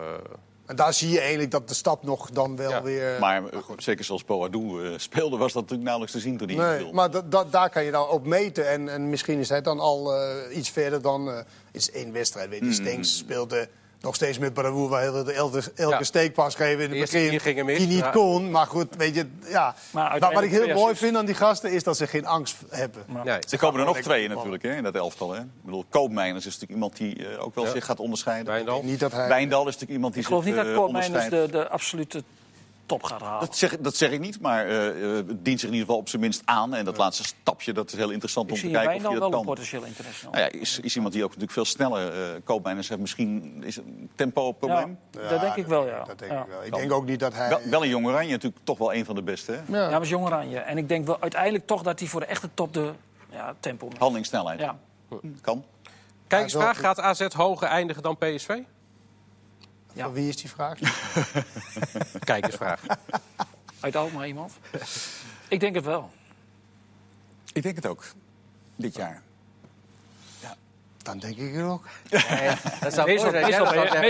En 0.67 0.77
daar 0.77 0.95
zie 0.95 1.11
je 1.11 1.19
eigenlijk 1.21 1.51
dat 1.51 1.69
de 1.69 1.75
stap 1.75 2.03
nog 2.03 2.31
dan 2.31 2.57
wel 2.57 2.71
Ja. 2.71 2.83
weer... 2.83 3.17
Maar 3.21 3.49
eh, 3.49 3.59
zeker 3.77 4.05
zoals 4.05 4.25
Boadu 4.25 4.59
eh, 4.85 4.99
speelde, 4.99 5.37
was 5.37 5.53
dat 5.53 5.63
natuurlijk 5.63 5.89
nauwelijks 5.89 6.13
te 6.13 6.21
zien 6.23 6.37
toen 6.37 6.49
hij 6.49 6.79
Nee, 6.79 6.93
maar 6.93 7.11
da- 7.11 7.23
da- 7.29 7.45
daar 7.45 7.71
kan 7.71 7.85
je 7.85 7.91
dan 7.91 8.09
op 8.09 8.27
meten. 8.27 8.69
En, 8.69 8.89
en 8.89 9.09
misschien 9.11 9.39
is 9.39 9.49
hij 9.49 9.63
dan 9.63 9.81
al 9.81 10.15
eh, 10.15 10.57
iets 10.57 10.71
verder 10.71 11.03
dan... 11.03 11.31
eh 11.31 11.39
is 11.73 11.91
één 11.91 12.13
wedstrijd, 12.13 12.49
weet 12.49 12.59
je. 12.59 12.65
Mm. 12.65 12.73
Stenks 12.73 13.17
speelde 13.17 13.69
nog 14.01 14.15
steeds 14.15 14.39
met 14.39 14.55
Bravoer... 14.55 14.89
waar 14.89 15.01
heel 15.01 15.25
de 15.25 15.33
elke, 15.33 15.63
elke 15.75 15.95
Ja. 15.95 16.03
steekpas 16.03 16.55
geven 16.55 16.85
in 16.85 16.91
het 16.91 17.11
begin. 17.11 17.65
mis, 17.65 17.79
die 17.79 17.87
niet 17.87 17.99
ja. 17.99 18.11
kon. 18.11 18.51
Maar 18.51 18.67
goed, 18.67 18.87
weet 18.97 19.15
je, 19.15 19.27
ja. 19.49 19.75
Maar 19.91 20.19
wat 20.19 20.43
ik 20.43 20.51
heel 20.51 20.75
mooi 20.75 20.95
vind 20.97 21.17
aan 21.17 21.27
die 21.27 21.35
gasten... 21.35 21.73
is 21.73 21.83
dat 21.83 21.97
ze 21.97 22.07
geen 22.07 22.27
angst 22.27 22.57
hebben. 22.69 23.05
nee. 23.25 23.39
Er 23.51 23.59
komen 23.59 23.81
er 23.81 23.87
nog 23.87 23.99
twee 23.99 24.05
voetballen. 24.05 24.37
natuurlijk 24.37 24.63
hè, 24.63 24.75
in 24.75 24.83
dat 24.83 24.95
elftal. 24.95 25.33
Hè. 25.33 25.41
Ik 25.41 25.47
bedoel, 25.65 25.85
Koopmeiners 25.89 26.47
is 26.47 26.59
natuurlijk 26.59 26.73
iemand 26.73 26.97
die 26.97 27.29
eh, 27.29 27.45
ook 27.45 27.55
wel 27.55 27.65
Ja. 27.65 27.71
zich 27.71 27.85
gaat 27.85 28.01
onderscheiden. 28.01 28.53
Wijndal. 28.53 28.83
Niet 28.83 29.01
dat 29.01 29.13
hij... 29.13 29.29
Wijndal 29.29 29.61
is 29.61 29.65
natuurlijk 29.65 29.93
iemand 29.93 30.13
die 30.13 30.23
Ik 30.23 30.29
geloof 30.29 30.45
zich 30.45 30.53
niet 30.55 30.63
dat 30.63 30.73
eh, 30.73 30.79
Koopmeiners 30.79 31.15
onderscheidt. 31.15 31.53
de, 31.53 31.59
de 31.59 31.69
absolute 31.69 32.23
top 32.87 33.03
gaat 33.03 33.21
halen. 33.21 33.41
Dat 33.41 33.57
zeg, 33.57 33.79
dat 33.79 33.97
zeg 33.97 34.11
ik 34.11 34.21
niet, 34.21 34.41
maar 34.41 34.67
eh, 34.67 34.89
eh, 35.19 35.27
het 35.27 35.45
dient 35.45 35.61
zich 35.61 35.69
in 35.69 35.75
ieder 35.75 35.87
geval 35.87 35.97
op 35.97 36.09
zijn 36.09 36.23
minst 36.23 36.43
aan. 36.45 36.75
En 36.75 36.85
dat 36.85 36.97
laatste 36.97 37.25
stapje, 37.25 37.73
dat 37.73 37.93
is 37.93 37.95
heel 37.99 38.11
interessant 38.11 38.47
Ik 38.49 38.55
om 38.55 38.61
te 38.61 38.69
kijken 38.69 39.07
of 39.07 39.13
je 39.13 39.19
dat 39.21 39.31
kan. 39.31 39.45
potentieel 39.45 39.85
international. 39.85 40.33
Nou 40.33 40.45
ja, 40.53 40.61
is, 40.61 40.81
is 40.81 40.95
iemand 40.97 41.13
die 41.13 41.23
ook 41.23 41.29
natuurlijk 41.29 41.53
veel 41.53 41.65
sneller 41.65 42.35
uh, 42.35 42.41
koopmijners 42.45 42.89
heeft. 42.89 43.01
Misschien 43.01 43.63
is 43.65 43.77
het 43.77 43.85
een 43.85 44.11
tempo-probleem. 44.15 44.99
Ja, 45.11 45.29
dat 45.29 45.41
denk 45.41 45.57
ik 45.57 45.67
wel, 45.67 45.87
ja. 45.87 46.05
Dat 46.05 46.19
denk 46.19 46.33
Ja. 46.33 46.41
ik 46.43 46.49
wel. 46.49 46.65
Ik 46.65 46.75
denk 46.75 46.93
ook 46.93 47.07
niet 47.07 47.21
dat 47.21 47.35
hij... 47.35 47.49
Wel, 47.49 47.61
wel 47.71 47.83
een 47.83 47.89
jong 47.89 48.07
oranje, 48.07 48.31
natuurlijk 48.31 48.65
toch 48.65 48.79
wel 48.79 48.95
een 48.95 49.05
van 49.05 49.15
de 49.15 49.23
beste. 49.23 49.53
Hè? 49.53 49.79
Ja, 49.79 49.91
maar 49.91 50.03
is 50.03 50.09
jong 50.09 50.25
oranje. 50.25 50.59
En 50.59 50.79
ik 50.79 50.89
denk 50.89 51.07
wel 51.07 51.21
uiteindelijk 51.21 51.67
toch 51.67 51.83
dat 51.83 51.99
hij 51.99 52.09
voor 52.09 52.21
de 52.21 52.27
echte 52.27 52.49
top 52.55 52.73
de 52.73 52.93
ja, 53.31 53.55
tempo. 53.61 53.89
Handelingssnelheid. 53.99 54.61
Ja. 54.61 54.77
Kan. 55.41 55.65
Kijkersvraag, 56.27 56.79
gaat 56.81 57.01
AZ 57.01 57.27
hoger 57.35 57.69
eindigen 57.69 58.03
dan 58.03 58.17
PSV? 58.19 58.59
Van 59.97 60.13
wie 60.13 60.29
is 60.29 60.37
die 60.37 60.51
vraag? 60.51 60.79
Kijkersvraag. 62.25 62.81
Uit 63.81 63.97
Alkmaar 63.97 64.27
iemand? 64.27 64.53
ik 65.49 65.61
denk 65.61 65.75
het 65.75 65.85
wel. 65.85 66.11
Ik 67.53 67.63
denk 67.63 67.77
het 67.77 67.87
ook. 67.87 68.05
Dit 68.77 68.95
jaar. 68.95 69.23
Dan 71.07 71.19
denk 71.19 71.37
ik 71.37 71.55
het 71.55 71.65
ook. 71.65 71.85
Dat 72.81 72.95
zou 72.95 73.07
Meestal, 73.07 73.31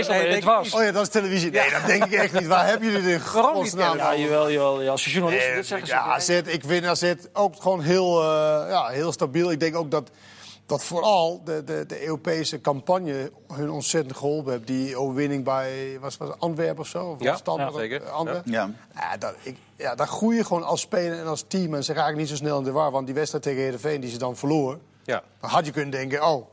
zijn. 0.03 0.31
het 0.31 0.43
was. 0.43 0.73
Oh 0.73 0.83
ja, 0.83 0.91
dat 0.91 1.01
is 1.01 1.09
televisie. 1.09 1.51
Nee, 1.51 1.71
dat 1.71 1.85
denk 1.85 2.05
ik 2.05 2.11
echt 2.11 2.33
niet. 2.33 2.47
Waar 2.47 2.65
hebben 2.65 2.87
jullie 2.91 3.03
dit 3.03 3.21
in 3.21 3.31
Waarom 3.33 3.53
niet? 3.53 3.61
godsnaam 3.61 3.97
Ja, 3.97 4.15
jawel, 4.15 4.51
jawel, 4.51 4.81
ja, 4.81 4.91
als 4.91 5.05
je 5.05 5.11
journalist 5.11 5.53
dit 5.53 5.67
zeggen, 5.67 5.87
ja, 5.87 6.01
AZ, 6.01 6.29
ik 6.29 6.63
vind 6.65 6.85
AZ 6.85 7.13
ook 7.33 7.61
gewoon 7.61 7.81
heel, 7.81 8.21
eh, 8.21 8.69
ja, 8.69 8.87
heel 8.87 9.11
stabiel. 9.11 9.51
Ik 9.51 9.59
denk 9.59 9.75
ook 9.75 9.91
dat, 9.91 10.09
dat 10.67 10.83
vooral 10.83 11.41
de, 11.43 11.63
de, 11.63 11.85
de 11.87 12.05
Europese 12.05 12.61
campagne 12.61 13.31
hun 13.53 13.69
ontzettend 13.69 14.17
geholpen 14.17 14.51
heeft. 14.51 14.67
Die 14.67 14.97
overwinning 14.97 15.43
bij 15.43 15.97
was, 16.01 16.17
was 16.17 16.29
Antwerpen 16.39 16.79
of 16.79 16.87
zo? 16.87 17.05
Of 17.05 17.23
Ja, 17.23 17.39
ja, 17.45 17.71
zeker. 17.71 18.03
Eh, 18.03 18.11
Antwerpen. 18.11 18.51
Ja. 18.51 18.69
Ja, 18.95 19.17
dat, 19.17 19.35
ik, 19.41 19.57
ja, 19.75 19.95
daar 19.95 20.07
groei 20.07 20.35
je 20.37 20.45
gewoon 20.45 20.63
als 20.63 20.81
speler 20.81 21.19
en 21.19 21.27
als 21.27 21.45
team. 21.47 21.73
En 21.73 21.83
ze 21.83 21.93
raken 21.93 22.17
niet 22.17 22.29
zo 22.29 22.35
snel 22.35 22.57
in 22.57 22.63
de 22.63 22.71
war. 22.71 22.91
Want 22.91 23.05
die 23.05 23.15
wedstrijd 23.15 23.43
tegen 23.43 23.61
Heerenveen 23.61 24.01
die 24.01 24.09
ze 24.09 24.17
dan 24.17 24.35
verloor... 24.35 24.79
Ja. 25.03 25.23
dan 25.39 25.49
had 25.49 25.65
je 25.65 25.71
kunnen 25.71 25.91
denken, 25.91 26.27
oh, 26.27 26.47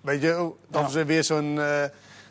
weet 0.00 0.22
je, 0.22 0.40
oh, 0.40 0.56
dan 0.68 0.86
is 0.86 0.94
er 0.94 1.06
weer 1.06 1.24
zo'n... 1.24 1.60
eh, 1.60 1.82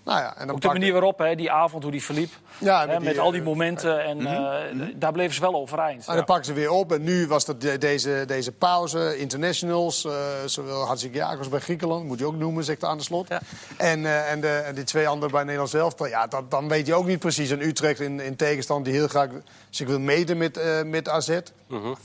nou 0.08 0.20
ja, 0.20 0.38
en 0.38 0.48
dan 0.48 0.56
Ook 0.56 0.62
de 0.62 0.68
manier 0.68 0.92
waarop, 0.92 1.18
hè, 1.20 1.36
die 1.36 1.52
avond, 1.52 1.84
hoe 1.84 1.92
die 1.92 2.04
verliep. 2.04 2.32
Ja, 2.58 2.88
hè, 2.88 3.00
met 3.00 3.10
die, 3.12 3.20
al 3.20 3.32
die 3.32 3.40
eh, 3.40 3.46
momenten. 3.46 4.04
En 4.04 4.26
eh, 4.26 4.88
daar 4.96 5.12
bleven 5.12 5.34
ze 5.36 5.42
wel 5.42 5.54
overeind. 5.56 6.08
En 6.08 6.16
dan 6.16 6.26
pakken 6.26 6.46
ze 6.46 6.54
weer 6.54 6.72
op. 6.72 6.92
En 6.92 7.04
nu 7.04 7.28
was 7.28 7.46
dat 7.46 7.62
de- 7.62 7.78
deze, 7.78 8.24
deze 8.28 8.52
pauze, 8.52 9.18
internationals. 9.18 10.06
eh 10.06 10.12
zowel 10.46 10.86
Hatzikakos 10.88 11.50
bij 11.50 11.60
Griekenland, 11.60 12.06
moet 12.06 12.20
je 12.20 12.26
ook 12.26 12.36
noemen, 12.36 12.64
zegt 12.64 12.84
aan 12.84 12.98
de 12.98 13.04
slot. 13.04 13.28
Ja. 13.28 13.40
En, 13.78 14.06
eh, 14.06 14.32
en, 14.32 14.42
de, 14.42 14.48
en 14.48 14.76
die 14.76 14.84
twee 14.84 15.08
anderen 15.08 15.32
bij 15.32 15.44
Nederland 15.44 15.70
zelf. 15.70 16.10
Ja, 16.10 16.28
dat, 16.28 16.52
dan 16.52 16.68
weet 16.68 16.88
je 16.88 16.94
ook 16.94 17.06
niet 17.06 17.20
precies. 17.20 17.50
En 17.50 17.62
Utrecht 17.62 18.00
in, 18.00 18.20
in 18.20 18.36
tegenstand 18.36 18.86
die 18.86 18.94
heel 18.94 19.08
graag 19.08 19.30
zich 19.70 19.88
wil 19.88 20.00
meten 20.00 20.38
met, 20.38 20.58
eh 20.58 20.84
met 20.84 21.10
AZ. 21.10 21.28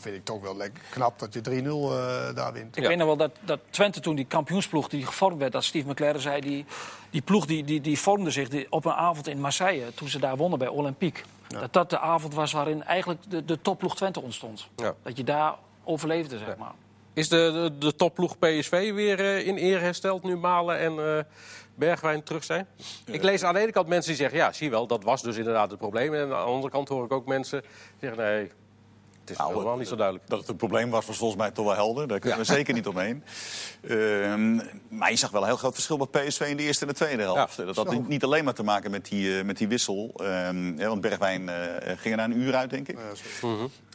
Vind 0.00 0.14
ik 0.16 0.24
toch 0.24 0.40
wel 0.42 0.56
lekker 0.56 0.82
knap 0.90 1.18
dat 1.18 1.34
je 1.34 1.40
3-0 1.40 1.44
eh, 1.44 2.34
daar 2.34 2.52
wint. 2.52 2.76
Ik 2.76 2.82
Ja. 2.82 2.88
weet 2.88 2.98
nog 2.98 3.06
wel 3.06 3.16
dat, 3.16 3.30
dat 3.40 3.58
Twente 3.70 4.00
toen 4.00 4.14
die 4.16 4.24
kampioensploeg 4.26 4.88
die 4.88 5.06
gevormd 5.06 5.38
werd, 5.38 5.52
dat 5.52 5.64
Steve 5.64 5.88
McLaren 5.88 6.20
zei, 6.20 6.40
die, 6.40 6.64
die 7.12 7.22
ploeg 7.22 7.46
die, 7.46 7.64
die, 7.64 7.81
die 7.81 7.98
vormde 7.98 8.31
zich 8.31 8.48
die, 8.48 8.66
op 8.70 8.85
een 8.85 8.92
avond 8.92 9.29
in 9.29 9.40
Marseille, 9.40 9.94
toen 9.94 10.09
ze 10.09 10.18
daar 10.18 10.37
wonnen 10.37 10.59
bij 10.59 10.68
Olympique. 10.68 11.22
Dat 11.48 11.72
dat 11.72 11.90
de 11.90 11.98
avond 11.98 12.35
was 12.35 12.53
waarin 12.53 12.83
eigenlijk 12.83 13.20
de, 13.29 13.44
de 13.44 13.61
topploeg 13.61 13.96
Twente 13.96 14.20
ontstond. 14.20 14.68
Ja. 14.77 14.94
Dat 15.03 15.16
je 15.16 15.25
daar 15.25 15.55
overleefde, 15.85 16.38
zeg 16.38 16.57
maar. 16.57 16.72
Is 17.14 17.29
de, 17.29 17.51
de, 17.53 17.79
de 17.79 17.94
topploeg 17.94 18.38
PSV 18.38 18.92
weer 18.92 19.20
eh, 19.20 19.46
in 19.46 19.59
eer 19.59 19.81
hersteld 19.81 20.22
nu 20.22 20.37
Malen 20.37 20.79
en 20.79 21.16
eh, 21.16 21.25
Bergwijn 21.75 22.22
terug 22.22 22.44
zijn? 22.44 22.66
Ik 23.05 23.22
lees 23.22 23.42
aan 23.42 23.55
de 23.55 23.61
ene 23.61 23.72
kant 23.72 23.88
mensen 23.88 24.11
die 24.11 24.20
zeggen... 24.20 24.38
ja, 24.38 24.53
zie 24.53 24.66
je 24.66 24.72
wel, 24.72 24.87
dat 24.87 25.05
was 25.05 25.22
dus 25.22 25.37
inderdaad 25.37 25.70
het 25.70 25.79
probleem. 25.79 26.14
En 26.14 26.22
aan 26.22 26.29
de 26.29 26.35
andere 26.35 26.72
kant 26.72 26.88
hoor 26.88 27.05
ik 27.05 27.12
ook 27.12 27.27
mensen 27.27 27.61
die 27.61 27.70
zeggen... 28.09 28.25
nee, 28.25 28.51
het 29.22 29.30
is 29.30 29.37
Nou, 29.37 29.52
helemaal 29.52 29.76
niet 29.76 29.88
zo 29.88 29.96
duidelijk. 29.96 30.28
Dat 30.28 30.38
het 30.40 30.48
een 30.48 30.56
probleem 30.56 30.90
was, 30.90 31.06
was 31.06 31.16
volgens 31.16 31.40
mij 31.40 31.50
toch 31.50 31.64
wel 31.64 31.74
helder. 31.74 32.08
Daar 32.08 32.18
kunnen 32.18 32.38
we 32.38 32.44
zeker 32.58 32.74
niet 32.74 32.87
omheen. 32.87 33.24
Ehm, 33.88 34.54
maar 34.88 35.11
je 35.11 35.16
zag 35.16 35.30
wel 35.30 35.40
een 35.40 35.46
heel 35.46 35.56
groot 35.56 35.74
verschil 35.74 35.96
bij 36.08 36.24
PSV 36.26 36.40
in 36.40 36.56
de 36.56 36.62
eerste 36.62 36.82
en 36.87 36.90
de 36.90 36.96
tweede 36.96 37.22
helft. 37.22 37.56
Ja, 37.56 37.64
dat 37.64 37.76
had 37.76 37.87
zo. 37.87 37.92
niet- 37.92 38.08
niet 38.08 38.24
alleen 38.24 38.44
maar 38.44 38.54
te 38.54 38.62
maken 38.62 38.90
met 38.90 39.04
die, 39.04 39.38
eh, 39.38 39.44
met 39.44 39.56
die 39.58 39.68
wissel. 39.68 40.11
Ehm, 40.16 40.78
ja, 40.78 40.88
want 40.88 41.00
Bergwijn 41.00 41.48
eh, 41.48 41.56
ging 41.96 42.11
er 42.14 42.16
na 42.16 42.24
een 42.24 42.40
uur 42.40 42.54
uit, 42.54 42.70
denk 42.70 42.88
ik. 42.88 42.98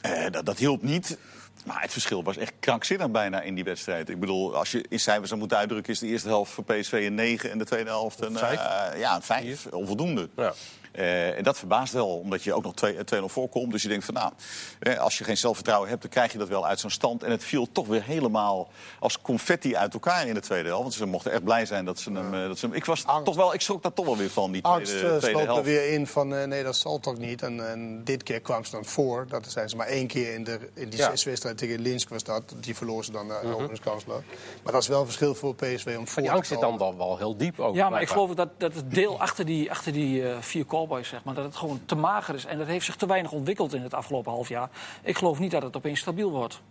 Eh, 0.02 0.26
dat, 0.32 0.46
dat 0.46 0.58
hielp 0.58 0.82
niet. 0.82 1.18
Maar 1.66 1.82
het 1.82 1.92
verschil 1.92 2.24
was 2.24 2.38
echt 2.38 2.54
krankzinnig 2.60 3.12
bijna 3.12 3.42
in 3.42 3.56
die 3.56 3.64
wedstrijd. 3.64 4.10
Ik 4.10 4.20
bedoel, 4.20 4.56
als 4.56 4.72
je 4.72 4.86
in 4.90 5.00
cijfers 5.00 5.28
zou 5.28 5.40
moeten 5.40 5.58
uitdrukken... 5.58 5.94
is 5.94 6.00
de 6.00 6.08
eerste 6.08 6.28
helft 6.28 6.52
voor 6.52 6.64
PSV 6.64 6.92
een 7.08 7.16
9 7.16 7.52
en 7.52 7.58
de 7.58 7.66
tweede 7.66 7.90
helft 7.90 8.22
een, 8.22 8.38
Vijf? 8.38 8.60
eh, 8.60 9.00
ja, 9.00 9.16
een 9.16 9.22
5. 9.22 9.66
Onvoldoende. 9.66 10.30
Ja. 10.36 10.54
Eh, 10.98 11.38
en 11.38 11.44
dat 11.44 11.58
verbaast 11.58 11.94
wel, 11.94 12.08
omdat 12.08 12.44
je 12.44 12.54
ook 12.54 12.64
nog 12.64 12.74
2 12.74 12.98
2-0 13.04 13.24
voorkomt. 13.26 13.72
Dus 13.72 13.82
je 13.82 13.88
denkt 13.88 14.06
van 14.06 14.14
nou, 14.14 14.32
eh, 14.80 14.98
als 14.98 15.18
je 15.18 15.24
geen 15.24 15.38
zelfvertrouwen 15.38 15.90
hebt... 15.90 16.02
dan 16.02 16.12
krijg 16.12 16.32
je 16.32 16.38
dat 16.38 16.48
wel 16.48 16.66
uit 16.68 16.80
zo'n 16.80 16.90
stand. 16.90 17.24
En 17.24 17.32
het 17.32 17.44
viel 17.44 17.72
toch 17.72 17.88
weer 17.88 18.04
helemaal 18.04 18.70
als 19.00 19.22
confetti 19.22 19.76
uit 19.76 19.94
elkaar 19.94 20.28
in 20.28 20.34
de 20.34 20.40
tweede 20.40 20.68
helft. 20.68 20.84
Want 20.84 20.94
ze 20.94 21.06
mochten 21.06 21.32
echt 21.32 21.44
blij 21.44 21.66
zijn 21.66 21.86
dat 21.86 22.00
ze 22.00 22.12
hem... 22.12 22.34
eh, 22.34 22.48
dat 22.48 22.58
ze 22.60 22.66
hem 22.66 22.76
ik, 22.76 22.86
was 22.86 23.06
Angst. 23.06 23.26
toch 23.26 23.36
wel, 23.36 23.54
ik 23.54 23.62
schrok 23.62 23.84
daar 23.84 23.94
toch 23.94 24.06
wel 24.06 24.18
weer 24.18 24.30
van, 24.30 24.52
die 24.52 24.62
tweede, 24.62 24.80
Angst 24.80 24.94
eh, 24.94 25.00
tweede 25.00 25.42
sloop 25.44 25.58
er 25.58 25.64
weer 25.64 25.92
in 25.92 26.08
van 26.08 26.36
eh, 26.36 26.48
nee, 26.48 26.64
dat 26.64 26.76
zal 26.76 27.00
toch 27.00 27.18
niet. 27.18 27.42
En, 27.42 27.70
en 27.70 28.04
dit 28.04 28.24
keer 28.24 28.42
kwam 28.42 28.64
ze 28.66 28.72
dan 28.72 28.86
voor. 28.86 29.26
Dat 29.30 29.46
zijn 29.48 29.70
ze 29.70 29.76
maar 29.76 29.88
één 29.88 30.08
keer 30.08 30.34
in, 30.34 30.44
de, 30.44 30.60
in 30.74 30.90
die 30.90 31.00
Ja. 31.00 31.10
zes 31.10 31.24
wedstrijd 31.24 31.58
tegen 31.58 31.80
Linsk 31.80 32.10
was 32.10 32.24
dat. 32.24 32.44
Die 32.60 32.76
verloor 32.76 33.06
ze 33.06 33.12
dan 33.12 33.28
naar 33.28 33.44
uh 33.44 33.56
openingskansloop. 33.56 34.24
Maar 34.64 34.74
dat 34.74 34.82
is 34.82 34.88
wel 34.88 35.00
een 35.00 35.06
verschil 35.06 35.36
voor 35.36 35.56
PSV 35.56 35.96
om 35.98 36.08
voor 36.08 36.22
die 36.22 36.32
te 36.32 36.38
angst 36.38 36.52
zit 36.52 36.60
dan 36.60 36.78
wel, 36.78 36.98
wel 36.98 37.18
heel 37.18 37.38
diep 37.38 37.60
ook. 37.60 37.76
Ja, 37.76 37.90
maar 37.90 38.02
ik 38.02 38.10
geloof 38.10 38.34
dat, 38.34 38.50
dat 38.58 38.74
het 38.74 38.94
deel 38.94 39.20
achter 39.20 39.46
die, 39.46 39.72
achter 39.72 39.92
die 39.94 40.30
eh, 40.30 40.38
vier 40.42 40.66
cowboys, 40.88 41.08
zeg 41.08 41.24
maar, 41.24 41.34
dat 41.36 41.44
het 41.44 41.56
gewoon 41.56 41.80
te 41.86 41.96
mager 41.96 42.36
is. 42.36 42.46
En 42.46 42.58
dat 42.58 42.68
heeft 42.68 42.86
zich 42.86 42.96
te 42.96 43.06
weinig 43.06 43.32
ontwikkeld 43.32 43.74
in 43.74 43.82
het 43.82 43.94
afgelopen 43.94 44.32
half 44.32 44.50
jaar. 44.50 44.70
Ik 45.04 45.18
geloof 45.18 45.40
niet 45.40 45.52
dat 45.52 45.62
het 45.64 45.76
opeens 45.76 46.00
stabiel 46.00 46.32
wordt. 46.32 46.62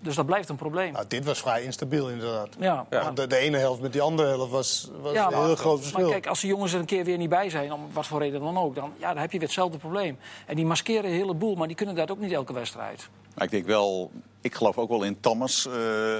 Dus 0.00 0.14
dat 0.14 0.26
blijft 0.26 0.48
een 0.48 0.56
probleem. 0.56 0.92
Nou, 0.92 1.04
dit 1.08 1.24
was 1.24 1.38
vrij 1.40 1.62
instabiel 1.62 2.10
inderdaad. 2.10 2.48
Ja, 2.58 2.86
Ja. 2.90 3.02
Want 3.04 3.16
De, 3.16 3.26
de 3.26 3.36
ene 3.36 3.56
helft 3.58 3.80
met 3.80 3.92
die 3.92 4.02
andere 4.02 4.28
helft 4.28 4.50
was, 4.50 4.90
was 5.00 5.12
Ja, 5.12 5.26
een 5.26 5.32
maar- 5.32 5.44
heel 5.44 5.56
groot 5.56 5.78
verschil. 5.80 6.00
Maar 6.00 6.10
kijk, 6.10 6.26
als 6.26 6.40
de 6.40 6.46
jongens 6.46 6.72
er 6.72 6.80
een 6.80 6.84
keer 6.86 7.04
weer 7.04 7.18
niet 7.18 7.28
bij 7.28 7.50
zijn, 7.50 7.72
om 7.72 7.80
wat 7.92 8.06
voor 8.06 8.18
reden 8.20 8.40
dan 8.40 8.58
ook, 8.58 8.74
dan, 8.74 8.92
ja, 8.98 9.08
dan 9.12 9.20
heb 9.22 9.32
je 9.32 9.38
weer 9.38 9.46
hetzelfde 9.46 9.78
probleem. 9.78 10.18
En 10.46 10.56
die 10.56 10.66
maskeren 10.66 11.04
een 11.04 11.16
heleboel, 11.16 11.54
maar 11.54 11.66
die 11.66 11.76
kunnen 11.76 11.94
dat 11.94 12.10
ook 12.10 12.18
niet 12.18 12.32
elke 12.32 12.52
wedstrijd. 12.52 13.08
Maar 13.36 13.44
ik 13.44 13.50
denk 13.50 13.66
wel, 13.66 14.10
ik 14.40 14.54
geloof 14.54 14.78
ook 14.78 14.88
wel 14.88 15.02
in 15.02 15.20
Thomas 15.20 15.66
eh, 15.66 15.72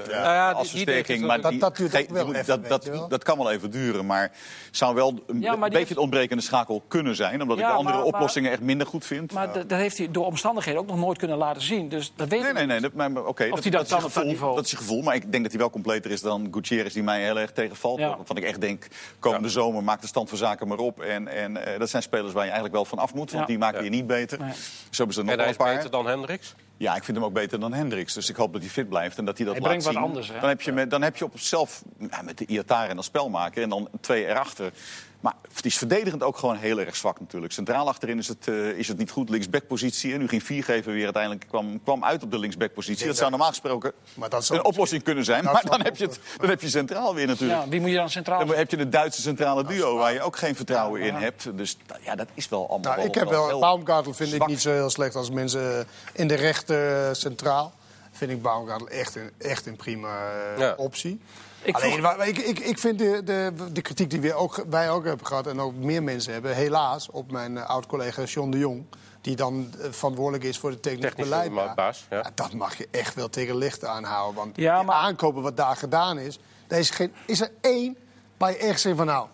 ja, 0.09 0.51
als 0.51 0.67
die- 0.71 0.75
die 0.77 0.85
deed 0.85 0.95
versterking. 0.95 1.17
het 1.19 1.27
Maar. 1.27 1.41
Dat- 1.41 1.51
die- 1.51 1.59
dat 1.59 1.77
duurt 1.77 1.95
ook 1.95 2.05
ge- 2.07 2.13
wel 2.13 2.25
die- 2.25 2.33
even, 2.35 2.45
dat, 2.47 2.59
weet 2.59 2.69
dat, 2.69 2.83
je 2.83 2.91
wel. 2.91 3.07
dat 3.07 3.23
kan 3.23 3.37
wel 3.37 3.51
even 3.51 3.71
duren, 3.71 4.05
maar 4.05 4.31
zou 4.71 4.95
wel 4.95 5.09
een 5.27 5.41
Ja, 5.41 5.57
beetje 5.57 5.77
heeft- 5.77 5.89
het 5.89 5.97
ontbrekende 5.97 6.43
schakel 6.43 6.83
kunnen 6.87 7.15
zijn. 7.15 7.41
Omdat 7.41 7.57
ik 7.57 7.63
de 7.63 7.69
andere 7.69 7.95
maar- 7.95 8.05
maar- 8.05 8.13
oplossingen 8.13 8.51
echt 8.51 8.61
minder 8.61 8.87
goed 8.87 9.05
vind. 9.05 9.33
Maar 9.33 9.53
dat 9.53 9.69
dat 9.69 9.79
heeft 9.79 9.97
hij 9.97 10.11
door 10.11 10.25
omstandigheden 10.25 10.81
ook 10.81 10.87
nog 10.87 10.97
nooit 10.97 11.17
kunnen 11.17 11.37
laten 11.37 11.61
zien. 11.61 11.89
Dus 11.89 12.11
dat 12.15 12.27
weet 12.27 12.39
Nee, 12.39 12.49
ik 12.49 12.55
nee, 12.55 12.63
niet. 12.63 12.71
nee. 12.71 12.81
Dat, 12.81 12.93
maar, 12.93 13.25
oké, 13.25 13.49
dat, 13.69 13.85
is 13.87 13.93
gevoel, 13.93 14.23
niveau. 14.23 14.55
dat 14.55 14.65
is 14.65 14.71
je 14.71 14.77
gevoel. 14.77 15.01
Maar 15.01 15.15
ik 15.15 15.31
denk 15.31 15.43
dat 15.43 15.51
hij 15.51 15.61
wel 15.61 15.69
completer 15.69 16.11
is 16.11 16.21
dan 16.21 16.47
Gutierrez, 16.51 16.93
die 16.93 17.03
mij 17.03 17.21
heel 17.23 17.39
erg 17.39 17.51
tegenvalt. 17.51 17.99
Ja. 17.99 18.15
Waarvan 18.17 18.37
ik 18.37 18.43
echt 18.43 18.61
denk, 18.61 18.87
komende 19.19 19.49
zomer 19.49 19.83
maak 19.83 20.01
de 20.01 20.07
stand 20.07 20.29
van 20.29 20.37
zaken 20.37 20.67
maar 20.67 20.77
op. 20.77 21.01
En, 21.01 21.27
en 21.27 21.65
eh, 21.65 21.79
dat 21.79 21.89
zijn 21.89 22.03
spelers 22.03 22.33
waar 22.33 22.43
je 22.43 22.51
eigenlijk 22.51 22.73
wel 22.73 22.85
van 22.85 22.97
af 22.99 23.13
moet. 23.13 23.31
Want 23.31 23.41
Ja. 23.41 23.47
die 23.49 23.57
maken 23.57 23.83
je 23.83 23.89
niet 23.89 24.07
beter. 24.07 24.37
Zo 24.37 24.43
hebben 24.43 24.55
ze 24.89 25.01
er 25.01 25.07
nog 25.07 25.17
En 25.19 25.25
wel 25.25 25.35
hij 25.37 25.45
een 25.45 25.49
is 25.49 25.57
paar. 25.57 25.75
beter 25.75 25.91
dan 25.91 26.07
Hendricks. 26.07 26.55
Ja, 26.77 26.95
ik 26.95 27.03
vind 27.03 27.17
hem 27.17 27.25
ook 27.25 27.33
beter 27.33 27.59
dan 27.59 27.73
Hendricks. 27.73 28.13
Dus 28.13 28.29
ik 28.29 28.35
hoop 28.35 28.53
dat 28.53 28.61
hij 28.61 28.71
fit 28.71 28.89
blijft 28.89 29.17
en 29.17 29.25
dat 29.25 29.37
hij 29.37 29.45
dat 29.45 29.55
Hij 29.55 29.63
laat 29.63 29.71
brengt 29.71 29.85
wat 29.85 29.93
zien. 29.95 30.03
anders, 30.09 30.27
hè? 30.27 30.39
Dan 30.39 30.49
heb 30.49 30.61
je, 30.61 30.71
met, 30.71 30.89
dan 30.89 31.01
heb 31.01 31.15
je 31.15 31.25
op 31.25 31.39
zelf 31.39 31.83
ja, 32.09 32.21
met 32.21 32.37
de 32.37 32.45
Iataren 32.45 32.89
en 32.89 32.97
als 32.97 33.05
spelmaker 33.05 33.63
en 33.63 33.69
dan 33.69 33.89
twee 34.01 34.25
erachter. 34.27 34.71
Maar 35.19 35.33
het 35.53 35.65
is 35.65 35.77
verdedigend 35.77 36.23
ook 36.23 36.37
gewoon 36.37 36.55
heel 36.57 36.79
erg 36.79 36.95
zwak 36.95 37.19
natuurlijk. 37.19 37.53
Centraal 37.53 37.87
achterin 37.87 38.17
is 38.17 38.27
het, 38.27 38.47
eh, 38.47 38.69
is 38.69 38.87
het 38.87 38.97
niet 38.97 39.11
goed. 39.11 39.29
Linksbackpositie. 39.29 40.13
En 40.13 40.19
nu 40.19 40.27
ging 40.27 40.43
Viergever 40.43 40.91
weer 40.93 41.03
uiteindelijk 41.03 41.45
kwam, 41.47 41.83
kwam 41.83 42.03
uit 42.03 42.23
op 42.23 42.31
de 42.31 42.39
linksbackpositie. 42.39 43.07
Dat 43.07 43.17
zou 43.17 43.29
normaal 43.29 43.47
gesproken 43.49 43.91
Maar 44.13 44.29
dat 44.29 44.41
is 44.41 44.49
een 44.49 44.63
oplossing 44.63 45.03
kunnen 45.03 45.25
zijn. 45.25 45.43
Maar 45.43 45.63
dan 45.65 45.81
heb, 45.81 45.97
je 45.97 46.05
het, 46.05 46.19
dan 46.37 46.49
heb 46.49 46.61
je 46.61 46.69
centraal 46.69 47.15
weer 47.15 47.27
natuurlijk. 47.27 47.63
Ja, 47.63 47.69
wie 47.69 47.79
moet 47.81 47.89
je 47.89 47.95
dan 47.95 48.09
centraal 48.09 48.45
Dan 48.45 48.55
heb 48.55 48.71
je 48.71 48.77
het 48.77 48.91
Duitse 48.91 49.21
centrale 49.21 49.63
duo 49.63 49.97
waar. 49.97 50.13
je 50.13 50.21
ook 50.21 50.37
geen 50.37 50.55
vertrouwen 50.55 51.01
in 51.01 51.13
hebt. 51.13 51.57
Dus 51.57 51.77
ja, 52.01 52.15
dat 52.15 52.27
is 52.33 52.49
wel 52.49 52.59
allemaal 52.69 52.79
Nou, 52.79 52.95
wel, 52.95 53.05
ik 53.05 53.15
heb 53.15 53.29
wel, 53.29 53.47
heel 53.47 53.59
Baumgartel 53.59 54.13
vind 54.13 54.33
ik 54.33 54.47
niet 54.47 54.61
zo 54.61 54.71
heel 54.71 54.89
slecht 54.89 55.15
als 55.15 55.29
mensen 55.29 55.79
eh, 55.79 55.85
in 56.13 56.27
de 56.27 56.35
rechter 56.35 57.07
eh, 57.07 57.13
centraal. 57.13 57.73
Vind 58.11 58.31
ik 58.31 58.41
Baumgartel 58.41 58.87
echt 58.87 59.15
een, 59.15 59.31
echt 59.37 59.65
een 59.65 59.75
prima 59.75 60.31
Ja. 60.57 60.73
optie. 60.77 61.21
Ik 61.61 61.75
Alleen, 61.75 61.91
vroeg- 61.91 62.15
wa- 62.15 62.23
ik, 62.23 62.37
ik, 62.37 62.59
ik 62.59 62.79
vind 62.79 62.99
de, 62.99 63.21
de, 63.23 63.53
de 63.71 63.81
kritiek 63.81 64.09
die 64.09 64.21
we 64.21 64.33
ook, 64.33 64.65
wij 64.69 64.89
ook 64.89 65.05
hebben 65.05 65.25
gehad... 65.27 65.47
en 65.47 65.59
ook 65.59 65.75
meer 65.75 66.03
mensen 66.03 66.33
hebben, 66.33 66.55
helaas, 66.55 67.09
op 67.09 67.31
mijn 67.31 67.57
eh, 67.57 67.69
oud-collega 67.69 68.23
John 68.23 68.49
de 68.49 68.57
Jong... 68.57 68.85
die 69.21 69.35
dan 69.35 69.73
eh, 69.81 69.91
verantwoordelijk 69.91 70.43
is 70.43 70.57
voor 70.59 70.69
het 70.69 70.81
technisch 70.81 71.01
Technische 71.01 71.29
beleid. 71.31 71.55
daar. 71.55 71.75
baas, 71.75 72.05
ja. 72.09 72.17
Ja, 72.17 72.31
dat 72.35 72.53
mag 72.53 72.77
je 72.77 72.87
echt 72.91 73.15
wel 73.15 73.29
tegen 73.29 73.57
licht 73.57 73.85
aanhouden. 73.85 74.35
Want 74.35 74.57
Ja, 74.57 74.83
maar- 74.83 74.95
aankopen 74.95 75.41
wat 75.41 75.57
daar 75.57 75.75
gedaan 75.75 76.19
is... 76.19 76.39
Er 76.67 76.77
is, 76.77 76.89
geen, 76.89 77.13
is 77.25 77.41
er 77.41 77.51
één 77.61 77.97
waar 78.37 78.51
je 78.51 78.57
echt 78.57 78.79
zegt 78.81 78.97
van 78.97 79.05
nou... 79.05 79.27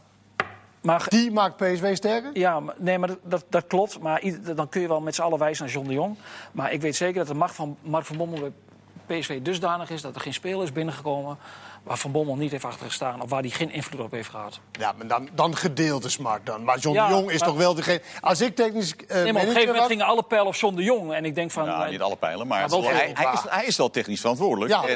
Maar 0.82 1.06
die 1.10 1.32
maakt 1.32 1.56
PSV 1.58 1.96
sterker? 1.96 2.30
Ja, 2.34 2.60
maar- 2.60 2.76
nee, 2.78 2.98
maar 3.00 3.10
dat- 3.24 3.46
dat, 3.50 3.68
klopt. 3.68 4.00
Maar 4.00 4.22
dan 4.56 4.70
kun 4.70 4.82
je 4.82 4.88
wel 4.88 5.02
met 5.02 5.16
z'n 5.16 5.22
allen 5.22 5.40
wijzen 5.40 5.66
naar 5.66 5.74
John 5.74 5.88
de 5.88 5.94
Jong. 5.94 6.18
Maar 6.52 6.72
ik 6.74 6.82
weet 6.82 6.96
zeker 6.96 7.16
dat 7.18 7.28
de 7.28 7.34
macht 7.34 7.56
van 7.56 7.78
Mark 7.82 8.06
van 8.06 8.18
Bommel 8.18 8.40
bij 8.40 9.20
PSV 9.20 9.42
dusdanig 9.42 9.90
is... 9.90 10.02
dat 10.02 10.16
er 10.16 10.22
geen 10.22 10.34
speler 10.34 10.64
is 10.64 10.72
binnengekomen 10.72 11.38
waar 11.84 11.98
Van 11.98 12.12
Bommel 12.12 12.36
niet 12.36 12.52
heeft 12.52 12.66
achter 12.66 12.86
gestaan... 12.86 13.22
of 13.22 13.30
waar 13.30 13.42
hij 13.42 13.50
geen 13.50 13.72
invloed 13.72 14.00
op 14.02 14.12
heeft 14.12 14.30
gehad. 14.30 14.60
Ja, 14.72 14.94
maar 14.98 15.08
dan, 15.08 15.30
dan 15.34 15.56
gedeelte 15.56 16.10
smart 16.10 16.46
dan. 16.46 16.64
Maar 16.64 16.78
John 16.78 16.96
Ja, 16.96 17.08
de 17.08 17.14
Jong 17.14 17.32
is 17.32 17.40
maar- 17.40 17.48
toch 17.50 17.58
wel 17.58 17.74
degene... 17.74 18.02
Als 18.22 18.42
ik 18.42 18.56
technisch 18.56 18.96
eh 19.08 19.24
Nee, 19.24 19.34
maar 19.34 19.42
op 19.42 19.48
een 19.48 19.54
gegeven 19.54 19.68
moment 19.74 19.86
gingen 19.92 20.06
alle 20.06 20.24
pijlen 20.24 20.48
op 20.48 20.56
John 20.56 20.76
de 20.76 20.84
Jong. 20.84 21.14
En 21.14 21.26
ik 21.26 21.36
denk 21.36 21.52
van... 21.52 21.66
Nou, 21.66 21.92
niet 21.92 22.02
alle 22.02 22.16
pijlen, 22.16 22.48
maar, 22.48 22.60
Maar 22.60 22.70
wel 22.70 22.84
hij, 22.84 23.12
hij, 23.14 23.34
is, 23.34 23.40
hij 23.50 23.66
is 23.66 23.78
wel 23.78 23.90
technisch 23.90 24.20
verantwoordelijk. 24.20 24.72
Ja, 24.72 24.80
en, 24.80 24.86
weet 24.86 24.96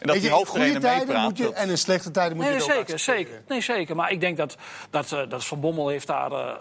dat 0.00 0.20
die 0.20 0.30
goede 0.30 0.78
tijden 0.78 1.20
moet 1.20 1.36
je, 1.38 1.44
dat- 1.44 1.52
en 1.52 1.68
in 1.68 1.78
slechte 1.78 2.10
tijden 2.10 2.36
moet 2.36 2.46
Nee, 2.46 2.54
je 2.54 2.62
ook 2.62 2.70
zeker, 2.70 2.98
zeker. 2.98 3.42
Nee, 3.48 3.60
zeker. 3.60 3.96
Maar 3.96 4.10
ik 4.10 4.20
denk 4.20 4.36
dat, 4.36 4.56
dat, 4.90 5.12
eh, 5.12 5.20
dat 5.28 5.44
Van 5.44 5.60
Bommel 5.60 5.88
heeft 5.88 6.06
daar 6.06 6.32
eh, 6.32 6.54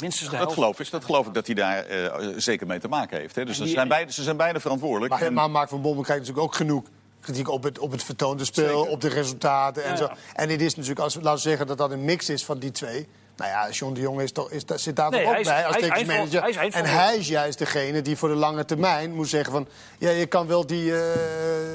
minstens 0.00 0.30
de 0.30 0.36
Dat 0.36 0.52
geloof, 0.52 0.80
ik, 0.80 0.90
dat 0.90 1.04
geloof 1.04 1.26
ik 1.26 1.34
dat 1.34 1.46
hij 1.46 1.54
daar 1.54 1.84
eh, 1.86 2.28
zeker 2.36 2.66
mee 2.66 2.78
te 2.78 2.88
maken 2.88 3.18
heeft. 3.18 3.34
Hè. 3.34 3.44
Dus 3.44 3.56
ze 3.56 3.66
zijn, 3.66 3.88
beide, 3.88 4.12
ze 4.12 4.22
zijn 4.22 4.36
beide 4.36 4.60
verantwoordelijk. 4.60 5.12
Maar, 5.12 5.22
En- 5.22 5.32
maar 5.32 5.50
Mark 5.50 5.68
van 5.68 5.82
Bommel 5.82 6.02
krijgt 6.02 6.20
natuurlijk 6.22 6.46
ook 6.48 6.54
genoeg 6.54 6.84
kritiek 7.26 7.48
op 7.48 7.62
het, 7.62 7.78
op 7.78 7.90
het 7.90 8.02
vertoonde 8.02 8.44
spel, 8.44 8.64
Zeker. 8.78 8.92
op 8.92 9.00
de 9.00 9.08
resultaten 9.08 9.84
en 9.84 9.90
Ja, 9.90 9.96
zo. 9.96 10.04
ja. 10.04 10.16
En 10.32 10.48
dit 10.48 10.60
is 10.60 10.74
natuurlijk, 10.74 11.00
als 11.00 11.14
we 11.14 11.20
laten 11.22 11.42
we 11.42 11.48
zeggen 11.48 11.66
dat 11.66 11.78
dat 11.78 11.90
een 11.90 12.04
mix 12.04 12.28
is 12.28 12.44
van 12.44 12.58
die 12.58 12.70
twee. 12.70 13.06
Nou 13.36 13.50
ja, 13.50 13.70
John 13.70 13.94
de 13.94 14.00
Jong 14.00 14.20
is 14.20 14.32
toch, 14.32 14.50
is, 14.50 14.62
zit 14.74 14.96
daar 14.96 15.10
Nee, 15.10 15.22
toch 15.24 15.32
ook 15.32 15.38
is- 15.38 15.46
bij 15.46 15.66
als 15.66 15.76
technisch 15.76 16.04
manager. 16.06 16.40
hij 16.42 16.66
is 16.66 16.74
en 16.74 16.84
hij 16.84 17.16
is 17.16 17.28
juist 17.28 17.58
degene 17.58 18.02
die 18.02 18.16
voor 18.16 18.28
de 18.28 18.34
lange 18.34 18.64
termijn 18.64 19.14
moet 19.14 19.28
zeggen 19.28 19.52
van... 19.52 19.66
Ja, 19.98 20.10
je 20.10 20.26
kan 20.26 20.46
wel 20.46 20.66
die, 20.66 20.92
eh 20.96 21.00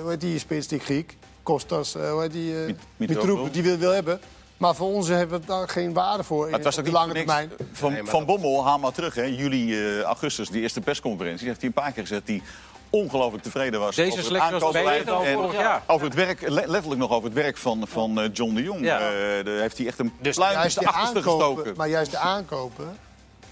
hoe 0.02 0.10
heet 0.10 0.22
die 0.22 0.40
spits, 0.40 0.68
die 0.68 0.80
Griek, 0.80 1.18
Kostas, 1.44 1.96
eh, 1.96 2.12
hoe 2.12 2.22
heet 2.22 2.32
die, 2.32 2.60
eh 2.60 2.66
Mit- 2.66 2.78
Mitroglou. 2.98 3.08
Mitroglou, 3.28 3.52
die 3.52 3.64
wil, 3.64 3.78
wil 3.78 3.92
hebben. 3.92 4.20
Maar 4.58 4.76
voor 4.76 4.88
ons 4.94 5.08
hebben 5.08 5.40
we 5.40 5.46
daar 5.46 5.70
geen 5.70 5.94
waarde 5.94 6.24
voor 6.24 6.48
in, 6.48 6.54
het 6.54 6.64
was 6.64 6.80
ook 6.80 6.86
de 6.86 6.92
lange 6.92 7.14
termijn. 7.14 7.52
Van, 7.72 7.92
Nee, 7.92 8.02
van 8.04 8.26
Bommel, 8.26 8.64
haal 8.66 8.80
maar 8.80 8.92
terug. 8.92 9.16
Hè. 9.16 9.24
Juli, 9.24 9.74
eh, 9.98 10.02
augustus, 10.02 10.50
die 10.50 10.62
eerste 10.62 10.82
persconferentie. 10.82 11.48
Heeft 11.48 11.60
hij 11.60 11.68
een 11.68 11.74
paar 11.84 11.92
keer 11.92 12.02
gezegd 12.04 12.26
die 12.26 12.42
ongelooflijk 12.92 13.44
tevreden 13.44 13.80
was 13.80 13.96
Deze 13.96 14.12
over 14.12 14.24
het 14.24 14.32
was 14.32 14.42
aankoopbeleid 14.52 15.08
en 15.08 15.34
vorig 15.34 15.54
jaar. 15.54 15.82
Over 15.88 16.06
het 16.06 16.16
werk, 16.16 16.42
le- 16.42 16.64
letterlijk 16.66 17.02
nog 17.02 17.12
over 17.12 17.24
het 17.24 17.34
werk 17.34 17.58
van, 17.58 17.88
van 17.88 18.22
eh, 18.22 18.30
John 18.34 18.54
de 18.56 18.64
Jong. 18.64 18.82
Ja. 18.86 18.98
Eh, 19.00 19.46
daar 19.46 19.54
heeft 19.60 19.78
hij 19.78 19.88
echt 19.88 20.00
een 20.00 20.14
Dus 20.20 20.36
pluim 20.36 20.52
in 20.54 20.58
Juist 20.60 20.76
de 20.76 20.82
de 20.82 20.88
achterste 20.88 21.18
aankopen, 21.18 21.48
gestoken. 21.56 21.74
maar 21.78 21.88
juist 21.88 22.12
de 22.12 22.18
aankopen 22.18 22.98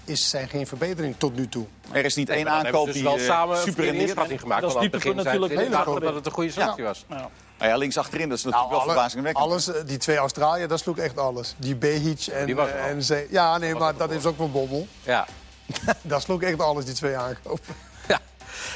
is, 0.04 0.30
zijn 0.30 0.48
geen 0.48 0.66
verbetering 0.66 1.14
tot 1.18 1.36
nu 1.36 1.48
toe. 1.48 1.66
Er 1.92 2.04
is 2.04 2.14
niet 2.14 2.28
één 2.28 2.48
aankoop 2.48 2.84
die 2.84 2.92
dus 2.92 3.02
wel 3.02 3.18
samen 3.18 3.56
een 3.56 3.62
super 3.62 3.84
inschatting 3.94 4.40
gemaakt. 4.40 4.60
Dat 4.62 4.70
is 4.74 4.80
dieptepunt 4.80 5.14
begin 5.16 5.24
natuurlijk 5.32 5.52
heel 5.52 6.00
dat 6.00 6.14
het 6.14 6.26
een 6.26 6.32
goede 6.32 6.50
selectie 6.50 6.84
was. 6.84 7.04
Ja. 7.08 7.28
Nou 7.58 7.72
ja, 7.72 7.76
links 7.78 7.98
achterin, 7.98 8.28
dat 8.28 8.38
is 8.38 8.44
Nou, 8.44 8.54
natuurlijk 8.56 8.84
wel 8.84 8.94
verbazingwekkend. 8.94 9.44
alles, 9.46 9.68
eh, 9.68 9.74
die 9.86 9.96
twee 9.96 10.16
Australië, 10.16 10.66
dat 10.66 10.78
sloeg 10.78 10.98
echt 10.98 11.18
alles. 11.18 11.54
Die 11.56 11.76
Behic 11.76 12.26
en, 12.26 12.46
Die 12.46 12.54
was 12.54 12.70
en 12.70 13.02
ze, 13.02 13.26
Ja, 13.30 13.58
nee, 13.58 13.74
maar 13.74 13.96
dat 13.96 14.10
is 14.10 14.24
ook 14.26 14.36
van 14.36 14.52
Bommel. 14.52 14.86
Ja. 15.02 15.26
Dat 16.02 16.22
sloeg 16.22 16.42
echt 16.42 16.60
alles, 16.60 16.84
die 16.84 16.94
twee 16.94 17.16
aankopen. 17.16 17.74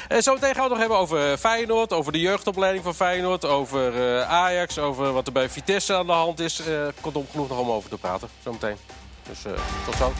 En 0.07 0.23
zometeen 0.23 0.55
gaan 0.55 0.69
we 0.69 0.69
het 0.69 0.69
nog 0.69 0.79
hebben 0.79 0.97
over 0.97 1.31
eh, 1.31 1.37
Feyenoord, 1.37 1.93
over 1.93 2.11
de 2.11 2.19
jeugdopleiding 2.19 2.83
van 2.83 2.95
Feyenoord, 2.95 3.45
over 3.45 4.17
eh, 4.17 4.29
Ajax, 4.29 4.79
over 4.79 5.13
wat 5.13 5.27
er 5.27 5.33
bij 5.33 5.49
Vitesse 5.49 5.93
aan 5.95 6.05
de 6.05 6.11
hand 6.11 6.39
is. 6.39 6.59
Eh 6.59 6.87
kortom, 7.01 7.25
genoeg 7.31 7.49
nog 7.49 7.59
om 7.59 7.71
over 7.71 7.89
te 7.89 7.97
praten. 7.97 8.27
Zometeen. 8.43 8.75
Dus 9.29 9.45
eh, 9.45 9.51
tot 9.85 9.95
zo. 9.95 10.13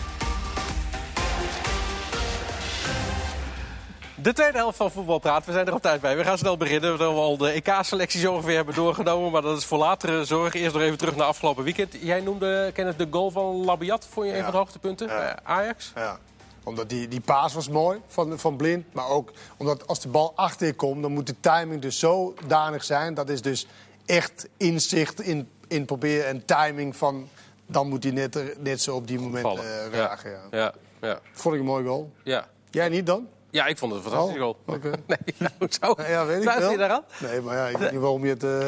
De 4.15 4.33
tweede 4.33 4.57
helft 4.57 4.77
van 4.77 4.91
Voetbal 4.91 5.19
Praat. 5.19 5.45
We 5.45 5.51
zijn 5.51 5.67
er 5.67 5.73
op 5.73 5.81
tijd 5.81 6.01
bij. 6.01 6.17
We 6.17 6.23
gaan 6.23 6.37
snel 6.37 6.57
beginnen. 6.57 6.97
We 6.97 7.03
hebben 7.03 7.23
al 7.23 7.37
de 7.37 7.49
EK-selecties 7.49 8.25
ongeveer 8.25 8.55
hebben 8.55 8.75
doorgenomen. 8.75 9.31
Maar 9.31 9.41
dat 9.41 9.57
is 9.57 9.65
voor 9.65 9.77
latere 9.77 10.25
zorg. 10.25 10.53
Eerst 10.53 10.73
nog 10.73 10.83
even 10.83 10.97
terug 10.97 11.15
naar 11.15 11.27
afgelopen 11.27 11.63
weekend. 11.63 11.95
Jij 11.99 12.19
noemde, 12.21 12.71
Kenneth, 12.73 12.97
de 12.97 13.07
goal 13.11 13.31
van 13.31 13.65
Labiat. 13.65 14.07
Vond 14.11 14.27
je 14.27 14.37
een 14.37 14.43
van 14.43 14.51
de 14.51 14.57
hoogtepunten 14.57 15.07
Ja. 15.07 15.39
Ajax? 15.43 15.91
Ja. 15.95 16.19
Omdat 16.65 16.89
die, 16.89 17.07
die 17.07 17.21
paas 17.21 17.53
was 17.53 17.69
mooi 17.69 18.01
van, 18.07 18.39
van 18.39 18.55
Blind. 18.57 18.93
Maar 18.93 19.07
ook 19.07 19.31
omdat 19.57 19.87
als 19.87 19.99
de 19.99 20.07
bal 20.07 20.33
achter 20.35 20.67
je 20.67 20.73
komt, 20.73 21.01
dan 21.01 21.11
moet 21.11 21.27
de 21.27 21.35
timing 21.39 21.81
dus 21.81 21.99
zodanig 21.99 22.83
zijn. 22.83 23.13
Dat 23.13 23.29
is 23.29 23.41
dus 23.41 23.67
echt 24.05 24.47
inzicht 24.57 25.21
in, 25.21 25.49
in 25.67 25.85
proberen 25.85 26.25
en 26.27 26.45
timing 26.45 26.95
van... 26.95 27.29
Dan 27.67 27.87
moet 27.87 28.03
hij 28.03 28.11
net, 28.13 28.55
net 28.59 28.81
zo 28.81 28.95
op 28.95 29.07
die 29.07 29.19
moment 29.19 29.45
eh 29.45 29.63
Ja. 29.91 30.17
Ja. 30.23 30.39
Ja. 30.51 30.73
Ja. 31.01 31.19
Vond 31.31 31.53
ik 31.55 31.59
een 31.61 31.67
mooi 31.67 31.85
goal. 31.85 32.11
ja. 32.23 32.47
Jij 32.69 32.89
niet 32.89 33.05
dan? 33.05 33.27
Ja, 33.49 33.65
ik 33.65 33.77
vond 33.77 33.93
het 33.93 34.03
een 34.03 34.09
fantastische 34.09 34.41
goal. 34.41 34.57
Oh, 34.65 34.75
oké. 34.75 34.91
Nee, 35.07 35.17
nou, 35.37 35.53
zo. 35.81 35.95
Ja, 36.07 36.25
weet 36.25 36.43
ik 36.43 36.49
wel. 36.49 36.71
je 36.71 36.77
daaraan? 36.77 37.03
Nee, 37.19 37.41
maar 37.41 37.55
ja, 37.57 37.67
ik 37.67 37.77
weet 37.77 37.91
niet 37.91 37.99
waarom 37.99 38.25
je 38.25 38.29
het 38.29 38.43
eh, 38.43 38.67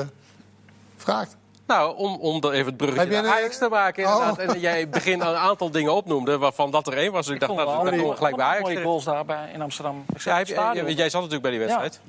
vraagt. 0.95 1.35
Nou, 1.67 1.97
om, 1.97 2.15
om 2.15 2.43
er 2.43 2.51
even 2.51 2.65
het 2.65 2.77
bruggetje 2.77 3.11
naar 3.11 3.23
een- 3.23 3.29
Ajax 3.31 3.57
te 3.57 3.67
maken 3.69 4.05
Oh. 4.05 4.11
inderdaad. 4.27 4.55
En 4.55 4.59
jij 4.59 4.89
begin 4.89 5.21
een 5.21 5.35
aantal 5.35 5.71
dingen 5.71 5.93
opnoemde, 5.93 6.37
waarvan 6.37 6.71
dat 6.71 6.87
er 6.87 6.93
één 6.97 7.11
was. 7.11 7.25
Dus 7.25 7.33
ik 7.35 7.39
dacht, 7.39 7.53
nou, 7.55 7.89
dat 7.89 7.99
komt 8.01 8.17
gelijk 8.17 8.35
bij 8.35 8.45
Ajax. 8.45 8.61
mooie 8.61 8.81
goals 8.81 9.03
daar 9.03 9.25
bij, 9.25 9.49
in 9.53 9.61
Amsterdam. 9.61 10.03
Ik 10.13 10.21
Ja, 10.21 10.35
heb 10.37 10.47
jij 10.87 11.09
zat 11.09 11.13
natuurlijk 11.21 11.41
bij 11.41 11.51
die 11.51 11.59
wedstrijd. 11.59 11.99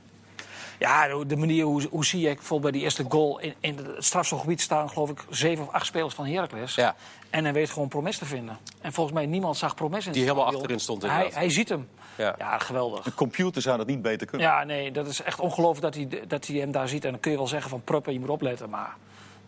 Ja, 0.79 1.25
de 1.25 1.37
manier 1.37 1.65
hoe, 1.65 1.87
hoe 1.91 2.05
zie 2.05 2.21
je 2.21 2.27
bijvoorbeeld 2.35 2.63
bij 2.63 2.71
die 2.71 2.81
eerste 2.83 3.05
goal 3.09 3.39
in, 3.39 3.55
in 3.61 3.77
het 3.77 4.05
strafschopgebied 4.05 4.61
staan, 4.61 4.89
geloof 4.91 5.11
ik, 5.11 5.25
zeven 5.31 5.65
of 5.67 5.73
acht 5.73 5.87
spelers 5.87 6.15
van 6.15 6.27
Heracles. 6.27 6.75
Ja. 6.75 6.95
En 7.31 7.45
hij 7.45 7.53
weet 7.53 7.71
gewoon 7.71 7.89
Promes 7.89 8.19
te 8.19 8.25
vinden. 8.25 8.59
En 8.81 8.93
volgens 8.93 9.17
mij 9.17 9.27
niemand 9.27 9.57
zag 9.57 9.75
Promes 9.75 10.07
in 10.07 10.13
Die 10.13 10.23
helemaal 10.23 10.43
stadion. 10.43 10.61
achterin 10.63 10.83
stond 10.83 11.03
Hij, 11.03 11.11
inderdaad. 11.11 11.39
hij 11.39 11.51
ziet 11.51 11.69
hem. 11.69 11.89
Ja. 12.15 12.35
Ja, 12.39 12.59
geweldig. 12.59 13.03
De 13.05 13.15
computer 13.15 13.63
zou 13.63 13.77
dat 13.79 13.87
niet 13.87 14.03
beter 14.03 14.27
kunnen. 14.27 14.47
Ja, 14.47 14.65
nee, 14.65 14.91
dat 14.93 15.07
is 15.07 15.23
echt 15.23 15.41
ongelooflijk 15.41 15.83
dat 15.83 15.95
hij, 15.95 16.27
dat 16.29 16.47
hij 16.47 16.57
hem 16.57 16.73
daar 16.73 16.89
ziet. 16.89 17.05
En 17.05 17.11
dan 17.11 17.21
kun 17.21 17.31
je 17.31 17.37
wel 17.37 17.47
zeggen 17.47 17.71
van 17.71 17.83
Pruppen, 17.85 18.13
je 18.13 18.21
moet 18.21 18.29
opletten. 18.29 18.71
Maar 18.71 18.97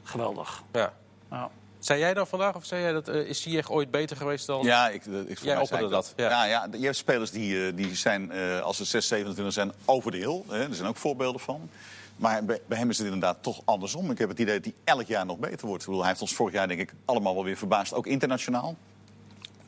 geweldig. 0.02 0.62
Ja. 0.72 0.92
Ja. 1.30 1.50
Zei 1.78 1.98
jij 2.00 2.14
dan 2.14 2.26
vandaag, 2.26 2.54
of 2.54 2.64
zei 2.64 2.82
jij 2.82 2.92
dat, 2.92 3.08
eh, 3.08 3.28
is 3.28 3.42
Ziyech 3.42 3.70
ooit 3.70 3.90
beter 3.90 4.16
geweest 4.16 4.46
dan... 4.46 4.62
Ja, 4.62 4.88
ik, 4.88 4.94
ik, 4.94 5.02
voor 5.04 5.16
mij 5.24 5.28
zei 5.38 5.60
opperde 5.60 5.84
ik 5.84 5.90
dat, 5.90 6.12
Ja. 6.16 6.30
ja. 6.30 6.44
Ja, 6.44 6.68
je 6.78 6.84
hebt 6.84 6.96
spelers 6.96 7.30
die, 7.30 7.66
eh, 7.66 7.76
die 7.76 7.94
zijn, 7.94 8.30
eh, 8.30 8.60
als 8.60 8.76
ze 8.76 8.84
6, 8.84 9.08
27 9.08 9.54
zijn, 9.54 9.72
over 9.84 10.10
de 10.10 10.16
hill. 10.16 10.42
Hè. 10.48 10.68
Er 10.68 10.74
zijn 10.74 10.88
ook 10.88 10.96
voorbeelden 10.96 11.40
van. 11.40 11.70
Maar 12.16 12.44
bij, 12.44 12.60
bij 12.66 12.78
hem 12.78 12.90
is 12.90 12.98
het 12.98 13.06
inderdaad 13.06 13.36
toch 13.40 13.60
andersom. 13.64 14.10
Ik 14.10 14.18
heb 14.18 14.28
het 14.28 14.38
idee 14.38 14.54
dat 14.54 14.64
hij 14.64 14.74
elk 14.84 15.06
jaar 15.06 15.26
nog 15.26 15.38
beter 15.38 15.66
wordt. 15.66 15.82
Ik 15.82 15.86
bedoel, 15.86 16.00
hij 16.00 16.08
heeft 16.08 16.20
ons 16.22 16.34
vorig 16.34 16.54
jaar 16.54 16.68
denk 16.68 16.80
ik 16.80 16.92
allemaal 17.04 17.34
wel 17.34 17.44
weer 17.44 17.56
verbaasd. 17.56 17.94
Ook 17.94 18.06
internationaal. 18.06 18.76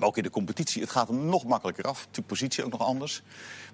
Maar 0.02 0.10
ook 0.10 0.16
in 0.16 0.22
de 0.22 0.30
competitie. 0.30 0.82
Het 0.82 0.90
gaat 0.90 1.08
hem 1.08 1.26
nog 1.26 1.44
makkelijker 1.44 1.84
af. 1.84 2.06
De 2.10 2.22
positie 2.22 2.64
ook 2.64 2.70
nog 2.70 2.80
anders. 2.80 3.22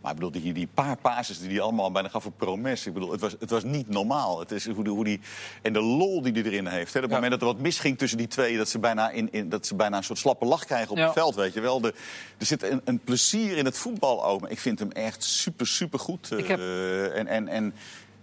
Maar 0.03 0.11
ik 0.13 0.17
bedoel, 0.19 0.43
die, 0.43 0.53
die 0.53 0.69
paar 0.75 0.97
passes 0.97 1.39
die 1.41 1.49
hij 1.51 1.61
allemaal 1.61 1.91
bijna 1.93 2.09
gaf 2.09 2.27
op 2.27 2.33
Promes. 2.37 2.87
Ik 2.87 2.93
bedoel, 2.93 3.11
het 3.11 3.21
was, 3.21 3.35
het 3.41 3.51
was 3.51 3.65
niet 3.65 3.89
normaal. 3.89 4.39
Het 4.41 4.51
is 4.51 4.67
hoe 4.69 4.85
die, 4.85 4.93
hoe 4.93 5.05
die, 5.05 5.21
en 5.63 5.73
de 5.73 5.81
lol 5.81 6.23
die 6.23 6.33
hij 6.33 6.43
erin 6.43 6.67
heeft. 6.67 6.93
Hè. 6.93 6.99
Op 6.99 7.05
het 7.05 7.13
Ja. 7.15 7.21
moment 7.21 7.31
dat 7.31 7.41
er 7.41 7.55
wat 7.55 7.63
misging 7.65 7.99
tussen 7.99 8.19
die 8.19 8.27
twee... 8.27 8.57
dat 8.57 8.69
ze 8.69 8.79
bijna, 8.79 9.11
in, 9.11 9.33
in, 9.33 9.49
dat 9.49 9.67
ze 9.67 9.75
bijna 9.75 9.97
een 9.97 10.05
soort 10.05 10.19
slappe 10.19 10.45
lach 10.45 10.65
krijgen 10.65 10.91
op 10.91 10.97
Ja. 10.97 11.05
het 11.05 11.13
veld, 11.13 11.35
weet 11.35 11.53
je 11.55 11.61
wel. 11.61 11.81
De, 11.81 11.95
er 12.39 12.47
zit 12.47 12.63
een, 12.63 12.81
een 12.85 12.99
plezier 12.99 13.57
in 13.57 13.65
het 13.65 13.79
voetbal 13.79 14.25
ook. 14.25 14.41
Maar 14.41 14.51
ik 14.51 14.59
vind 14.61 14.79
hem 14.79 14.91
echt 14.91 15.25
super, 15.25 15.67
super 15.67 15.99
goed. 15.99 16.31
Ik 16.37 16.47
heb- 16.49 16.61
en, 17.15 17.27
en, 17.27 17.49
en 17.49 17.75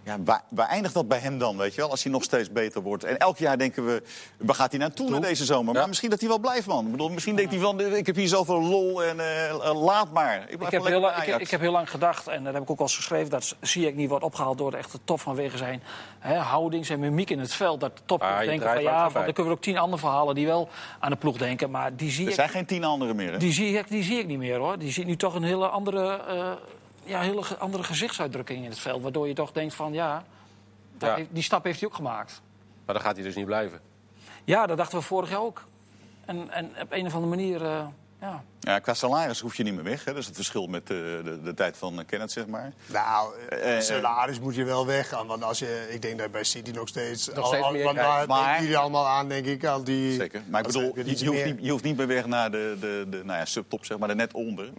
ja, 0.06 0.16
waar, 0.24 0.42
waar 0.48 0.68
eindigt 0.68 0.94
dat 0.94 1.08
bij 1.08 1.18
hem 1.18 1.38
dan, 1.38 1.56
weet 1.56 1.74
je 1.74 1.80
wel? 1.80 1.90
Als 1.90 2.02
hij 2.02 2.12
nog 2.12 2.22
steeds 2.22 2.50
beter 2.52 2.82
wordt. 2.82 3.04
En 3.04 3.18
elk 3.18 3.38
jaar 3.38 3.58
denken 3.58 3.86
we, 3.86 4.02
waar 4.38 4.54
gaat 4.54 4.70
hij 4.70 4.80
naartoe 4.80 5.10
na 5.10 5.18
deze 5.18 5.44
zomer? 5.44 5.72
Ja. 5.72 5.78
Maar 5.78 5.88
misschien 5.88 6.10
dat 6.10 6.20
hij 6.20 6.28
wel 6.28 6.38
blijft, 6.38 6.66
man. 6.66 6.84
Ik 6.84 6.90
bedoel, 6.90 7.08
misschien 7.10 7.36
denkt 7.36 7.50
hij 7.52 7.60
van, 7.60 7.80
ik 7.80 8.06
heb 8.06 8.16
hier 8.16 8.28
zoveel 8.28 8.62
lol 8.62 9.04
en 9.04 9.20
eh, 9.20 9.48
eh, 9.48 9.82
laat 9.82 10.12
maar. 10.12 10.44
Ik, 10.48 10.60
Ik 10.62 10.70
heb, 10.70 10.84
heel, 10.84 11.00
lang- 11.00 11.16
ik, 11.16 11.40
ik 11.40 11.50
heb 11.50 11.60
heel 11.60 11.72
lang 11.72 11.90
gedacht, 11.90 12.28
en 12.28 12.44
dat 12.44 12.52
heb 12.54 12.62
ik 12.62 12.70
ook 12.70 12.78
al 12.78 12.84
eens 12.84 12.96
geschreven... 12.96 13.30
dat 13.30 13.56
Ziyech 13.60 13.94
niet 13.94 14.08
wordt 14.08 14.24
opgehaald 14.24 14.58
door 14.58 14.70
de 14.70 14.76
echte 14.76 14.98
top 15.04 15.20
vanwege 15.20 15.56
zijn 15.56 15.82
hè, 16.18 16.36
houding, 16.36 16.86
zijn 16.86 17.00
mimiek 17.00 17.30
in 17.30 17.38
het 17.38 17.52
veld. 17.54 17.80
Dat 17.80 17.96
de 17.96 18.02
top 18.06 18.22
Ah, 18.22 18.38
denken 18.38 18.70
van 18.72 18.82
ja, 18.82 19.10
van, 19.10 19.24
dan 19.24 19.32
kunnen 19.32 19.52
we 19.52 19.58
ook 19.58 19.64
tien 19.64 19.78
andere 19.78 19.98
verhalen... 20.00 20.34
die 20.34 20.46
wel 20.46 20.68
aan 20.98 21.10
de 21.10 21.16
ploeg 21.16 21.36
denken, 21.36 21.70
maar 21.70 21.96
die 21.96 22.10
zie 22.10 22.22
Er 22.24 22.28
ik 22.28 22.34
zijn 22.34 22.48
geen 22.48 22.66
tien 22.66 22.84
anderen 22.84 23.16
meer, 23.16 23.32
hè? 23.32 23.38
Die 23.38 23.52
zie, 23.52 23.78
ik, 23.78 23.88
die 23.88 24.02
zie 24.02 24.18
ik 24.18 24.26
niet 24.26 24.38
meer 24.38 24.58
hoor. 24.58 24.78
Die 24.78 24.92
ziet 24.92 25.06
nu 25.06 25.16
toch 25.16 25.34
een 25.34 25.42
hele 25.42 25.68
andere, 25.68 26.20
eh, 26.28 26.50
ja, 27.06 27.20
hele 27.20 27.42
andere 27.58 27.82
gezichtsuitdrukking 27.82 28.64
in 28.64 28.70
het 28.70 28.78
veld. 28.78 29.02
Waardoor 29.02 29.28
je 29.28 29.34
toch 29.34 29.52
denkt 29.52 29.74
van 29.74 29.92
ja, 29.92 30.24
dat 30.98 31.08
Ja. 31.08 31.14
heeft- 31.16 31.28
die 31.32 31.42
stap 31.42 31.64
heeft 31.64 31.80
hij 31.80 31.88
ook 31.88 31.94
gemaakt. 31.94 32.42
Maar 32.84 32.94
dan 32.94 33.04
gaat 33.04 33.14
hij 33.14 33.24
dus 33.24 33.34
niet 33.34 33.44
blijven. 33.46 33.80
Ja, 34.44 34.66
dat 34.66 34.76
dachten 34.76 34.98
we 34.98 35.04
vorig 35.04 35.30
jaar 35.30 35.40
ook. 35.40 35.64
En, 36.24 36.50
en 36.50 36.70
op 36.82 36.92
een 36.92 37.06
of 37.06 37.14
andere 37.14 37.36
manier, 37.36 37.64
eh, 37.64 37.86
ja. 38.26 38.44
Ja, 38.60 38.78
qua 38.78 38.94
salaris 38.94 39.40
hoef 39.40 39.54
je 39.56 39.62
niet 39.62 39.74
meer 39.74 39.84
weg. 39.84 40.04
Hè? 40.04 40.12
Dat 40.12 40.20
is 40.20 40.26
het 40.26 40.34
verschil 40.36 40.66
met 40.66 40.86
de, 40.86 41.20
de, 41.24 41.42
de 41.42 41.54
tijd 41.54 41.76
van 41.76 41.98
eh, 42.00 42.06
Kenneth, 42.06 42.32
zeg 42.32 42.46
maar. 42.46 42.72
Nou, 42.86 43.34
Eh, 43.48 43.58
uh, 43.58 43.76
eh, 43.76 43.82
salaris 43.82 44.40
moet 44.40 44.54
je 44.54 44.64
wel 44.64 44.86
weggaan. 44.86 45.26
Want 45.26 45.42
als 45.44 45.58
je, 45.58 45.86
ik 45.90 46.02
denk 46.02 46.18
dat 46.18 46.30
bij 46.30 46.44
City 46.44 46.70
nog 46.70 46.88
steeds... 46.88 47.28
Nog 47.34 47.46
steeds 47.46 47.70
meer 47.70 47.84
want 47.84 47.96
krijgt. 47.96 48.16
daar 48.18 48.26
Maar- 48.26 48.44
denken 48.44 48.62
jullie 48.62 48.78
allemaal 48.78 49.06
aan, 49.06 49.28
denk 49.28 49.46
ik. 49.46 49.64
Al 49.64 49.84
die, 49.84 50.12
Zeker. 50.14 50.42
Maar 50.48 50.60
ik 50.60 50.66
bedoel, 50.66 50.92
je, 51.04 51.26
hoeft 51.26 51.44
niet, 51.44 51.58
je 51.60 51.70
hoeft 51.70 51.84
niet 51.84 51.96
meer 51.96 52.06
weg 52.06 52.26
naar 52.26 52.50
de, 52.50 52.76
de, 52.80 53.06
de 53.10 53.24
nou 53.24 53.38
ja, 53.38 53.44
subtop, 53.44 53.84
zeg 53.84 53.98
maar, 53.98 54.08
de 54.08 54.14
net 54.14 54.32
onder. 54.32 54.70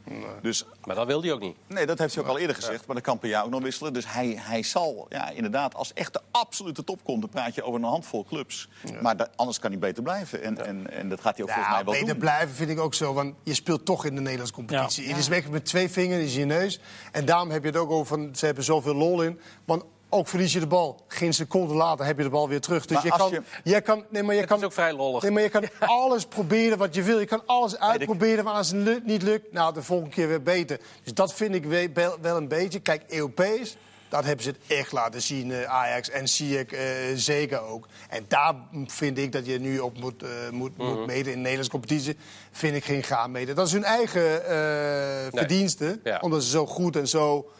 Dus 0.42 0.66
Maar 0.84 0.96
dat 0.96 1.08
wil 1.08 1.22
hij 1.22 1.32
ook 1.32 1.42
niet. 1.42 1.56
Nee, 1.68 1.86
dat 1.86 2.00
heeft 2.00 2.16
hij 2.16 2.24
ook 2.24 2.30
al 2.30 2.38
eerder 2.38 2.56
gezegd. 2.56 2.86
Maar 2.86 2.96
dat 2.96 3.06
kan 3.06 3.20
per 3.20 3.30
jaar 3.30 3.44
ook 3.44 3.50
nog 3.52 3.62
wisselen. 3.62 3.94
Dus 3.94 4.12
hij, 4.14 4.36
hij 4.40 4.64
zal, 4.64 5.06
ja, 5.10 5.30
inderdaad, 5.30 5.76
als 5.76 5.94
echt 5.94 6.14
de 6.14 6.22
absolute 6.32 6.84
top 6.84 7.04
komt... 7.04 7.22
dan 7.22 7.30
praat 7.30 7.56
je 7.56 7.64
over 7.64 7.80
een 7.80 7.86
handvol 7.88 8.26
clubs. 8.26 8.70
Maar 9.02 9.18
da- 9.18 9.28
anders 9.36 9.60
kan 9.60 9.72
hij 9.72 9.80
beter 9.80 10.04
blijven. 10.04 10.44
En, 10.44 10.66
en, 10.66 10.92
en 10.92 11.10
dat 11.10 11.22
gaat 11.22 11.36
hij 11.38 11.46
ook 11.46 11.52
volgens 11.52 11.68
Ja, 11.68 11.76
mij 11.76 11.84
wel 11.84 11.94
beter 11.94 12.08
doen. 12.10 12.18
blijven 12.18 12.56
vind 12.56 12.70
ik 12.70 12.80
ook 12.80 12.94
zo. 12.94 13.14
Want 13.14 13.36
je 13.44 13.54
speelt 13.54 13.86
toch 13.86 14.06
in 14.06 14.16
de 14.16 14.22
Nederlandse 14.22 14.54
competitie. 14.54 15.04
Ja. 15.04 15.10
Het 15.10 15.18
is 15.20 15.28
weg 15.28 15.50
met 15.50 15.66
twee 15.66 15.90
vingers 15.90 16.34
in 16.34 16.40
je 16.40 16.46
neus. 16.46 16.80
En 17.12 17.26
daarom 17.26 17.50
heb 17.50 17.62
je 17.64 17.70
het 17.70 17.78
ook 17.78 17.92
over 17.92 18.06
van, 18.06 18.30
ze 18.36 18.46
hebben 18.46 18.64
zoveel 18.64 18.96
lol 18.96 19.22
in. 19.22 19.40
Want 19.66 19.84
ook 20.10 20.28
verlies 20.28 20.54
je 20.54 20.60
de 20.60 20.68
bal. 20.68 21.04
Geen 21.08 21.34
seconde 21.34 21.74
later 21.74 22.06
heb 22.06 22.18
je 22.18 22.24
de 22.24 22.30
bal 22.30 22.50
weer 22.50 22.62
terug. 22.62 22.86
Dus 22.86 22.96
Maar 22.96 23.06
je 23.06 23.12
kan, 23.12 23.30
je- 23.32 23.42
je... 23.64 23.82
kan, 23.82 24.04
nee, 24.10 24.24
maar 24.24 24.34
je 24.34 24.40
Het 24.40 24.50
kan, 24.50 24.58
is 24.60 24.64
ook 24.66 24.74
vrij 24.74 24.94
lollig. 24.94 25.22
Nee, 25.22 25.32
maar 25.32 25.42
je 25.44 25.50
kan 25.50 25.64
alles 25.80 26.26
proberen 26.26 26.78
wat 26.78 26.96
je 26.96 27.04
wil. 27.04 27.20
Je 27.20 27.26
kan 27.26 27.42
alles 27.46 27.78
uitproberen, 27.78 28.44
maar 28.44 28.54
als 28.54 28.72
het 28.72 29.06
niet 29.06 29.22
lukt, 29.22 29.52
nou, 29.54 29.74
de 29.74 29.84
volgende 29.84 30.12
keer 30.16 30.28
weer 30.28 30.44
beter. 30.44 30.80
Dus 31.04 31.14
dat 31.14 31.34
vind 31.34 31.56
ik 31.56 31.66
we- 31.66 31.90
wel, 31.94 32.18
wel 32.22 32.38
een 32.38 32.48
beetje. 32.48 32.80
Kijk, 32.80 33.04
Europees, 33.08 33.78
dat 34.10 34.24
hebben 34.26 34.44
ze 34.44 34.50
het 34.50 34.60
echt 34.78 34.92
laten 34.92 35.22
zien, 35.22 35.52
eh, 35.52 35.64
Ajax 35.64 36.10
en 36.10 36.28
Ziyech 36.28 36.66
eh, 36.72 36.82
zeker 37.16 37.62
ook. 37.62 37.88
En 38.10 38.26
daar 38.28 38.54
vind 38.86 39.18
ik 39.18 39.32
dat 39.32 39.46
je 39.46 39.60
nu 39.60 39.80
op 39.80 40.00
moet, 40.00 40.24
eh, 40.24 40.30
moet, 40.52 40.78
Mhm. 40.78 40.88
moet 40.88 41.06
meten. 41.06 41.26
In 41.26 41.32
de 41.32 41.38
Nederlandse 41.38 41.72
competitie 41.72 42.18
vind 42.52 42.76
ik 42.76 42.86
geen 42.86 43.04
gaan 43.04 43.32
meten. 43.32 43.56
Dat 43.56 43.68
is 43.68 43.74
hun 43.74 43.84
eigen 43.84 44.46
eh, 44.46 45.28
verdienste, 45.40 46.00
Ja. 46.04 46.20
omdat 46.22 46.44
ze 46.44 46.50
zo 46.50 46.66
goed 46.66 46.96
en 46.96 47.08
zo, 47.08 47.52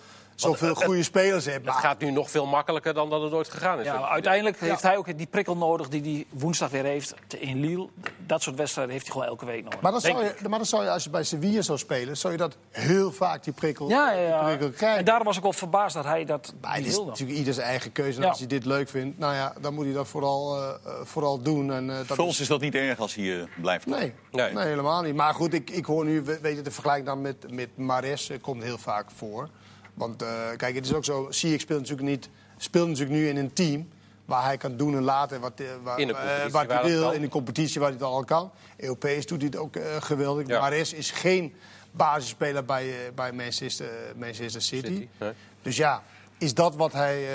zoveel 0.42 0.70
het- 0.70 0.84
goede 0.84 1.04
spelers 1.04 1.46
hebben. 1.46 1.64
Het 1.64 1.74
Maar- 1.82 1.90
gaat 1.90 2.00
nu 2.02 2.12
nog 2.12 2.32
veel 2.32 2.46
makkelijker 2.46 2.94
dan 2.94 3.10
dat 3.10 3.22
het 3.22 3.32
ooit 3.34 3.50
gegaan 3.50 3.80
is. 3.80 3.86
ja 3.86 4.08
uiteindelijk 4.10 4.60
heeft 4.60 4.82
hij 4.82 4.98
ook 4.98 5.18
die 5.18 5.28
prikkel 5.28 5.58
nodig 5.58 5.88
die 5.90 6.02
hij 6.02 6.26
woensdag 6.40 6.70
weer 6.70 6.84
heeft 6.84 7.14
te- 7.28 7.40
in 7.40 7.60
Lille. 7.60 7.88
Dat 8.28 8.42
soort 8.42 8.56
wedstrijden 8.56 8.94
heeft 8.94 9.06
hij 9.06 9.14
gewoon 9.16 9.30
elke 9.30 9.46
week 9.46 9.64
nodig. 9.64 9.82
Maar 9.82 9.92
dan, 9.92 10.02
zou 10.02 10.24
je, 10.24 10.34
maar 10.50 10.58
dan 10.60 10.68
zou 10.68 10.84
je, 10.84 10.90
als 10.90 11.04
je 11.04 11.10
bij 11.10 11.24
Sevilla 11.24 11.62
zou 11.62 11.78
spelen, 11.78 12.18
zou 12.18 12.34
je 12.34 12.40
dat 12.40 12.58
heel 12.72 13.12
vaak, 13.12 13.44
die 13.44 13.54
prikkel, 13.54 13.90
Ja, 13.90 14.12
ja, 14.12 14.18
die 14.20 14.28
ja. 14.28 14.44
prikkel 14.46 14.70
krijgen. 14.70 15.00
En 15.00 15.06
daarom 15.06 15.26
was 15.26 15.38
ik 15.38 15.44
wel 15.44 15.54
verbaasd 15.54 15.96
dat 15.96 16.06
hij 16.06 16.26
dat 16.26 16.54
Maar 16.62 16.76
het 16.76 16.86
is 16.86 16.92
wilde. 16.92 17.10
natuurlijk 17.10 17.38
ieder 17.38 17.54
zijn 17.54 17.68
eigen 17.68 17.92
keuze. 17.92 18.18
En 18.18 18.24
Ja. 18.24 18.30
als 18.30 18.38
hij 18.40 18.48
dit 18.48 18.66
leuk 18.66 18.90
vindt, 18.90 19.18
nou 19.20 19.34
ja, 19.34 19.54
dan 19.62 19.74
moet 19.74 19.86
hij 19.86 19.94
dat 19.94 20.08
vooral, 20.08 20.58
eh, 20.58 20.70
eh, 20.70 20.92
vooral 21.04 21.42
doen. 21.42 21.72
En, 21.72 21.90
eh, 21.90 21.98
dat 21.98 22.06
Voor 22.06 22.18
ons 22.26 22.40
is 22.40 22.48
dat 22.48 22.62
niet 22.62 22.76
erg 22.76 23.00
als 23.00 23.16
hij 23.16 23.40
eh, 23.40 23.48
blijft. 23.62 23.86
Nee, 23.86 24.14
Nee. 24.32 24.54
nee. 24.54 24.66
helemaal 24.66 25.02
niet. 25.02 25.16
Maar 25.16 25.34
goed, 25.34 25.54
ik, 25.54 25.70
ik 25.70 25.86
hoor 25.86 26.06
nu, 26.06 26.22
we- 26.22 26.40
weet 26.42 26.56
je, 26.56 26.62
de 26.62 26.72
vergelijking 26.72 27.08
dan 27.08 27.22
met, 27.22 27.52
met 27.52 27.78
Mares 27.78 28.30
eh, 28.30 28.42
komt 28.42 28.64
heel 28.64 28.78
vaak 28.78 29.06
voor. 29.16 29.50
Want 29.98 30.22
eh, 30.22 30.30
kijk, 30.58 30.76
het 30.76 30.86
is 30.86 30.94
ook 30.94 31.06
zo, 31.06 31.28
Ziyech 31.30 31.62
speelt 31.62 31.80
natuurlijk, 31.80 32.08
niet, 32.08 32.30
speelt 32.58 32.88
natuurlijk 32.88 33.16
nu 33.16 33.28
in 33.28 33.38
een 33.38 33.54
team... 33.54 33.90
waar 34.26 34.44
hij 34.44 34.58
kan 34.58 34.78
doen 34.78 34.96
en 34.96 35.04
laten 35.04 35.42
wat, 35.42 35.60
eh, 35.60 35.66
waar, 35.84 35.98
eh, 35.98 36.52
wat 36.52 36.68
hij 36.68 36.84
wil. 36.84 37.12
In 37.12 37.22
de 37.22 37.28
competitie 37.28 37.80
waar 37.80 37.90
hij 37.90 37.98
het 37.98 38.08
al 38.08 38.24
kan. 38.24 38.52
Europees 38.78 39.26
doet 39.26 39.42
hij 39.42 39.48
het 39.48 39.60
ook 39.60 39.78
geweldig. 40.00 40.48
Ja. 40.48 40.60
Mares 40.60 40.94
is 40.94 41.12
geen 41.12 41.54
basisspeler 41.92 42.66
bij, 42.66 42.94
bij 43.16 43.32
Manchester, 43.32 43.90
Manchester 44.18 44.62
City. 44.62 44.88
City, 44.88 45.08
nee. 45.18 45.32
Dus 45.62 45.78
ja, 45.78 46.04
is 46.38 46.54
dat 46.54 46.76
wat 46.76 46.94
hij, 46.94 47.26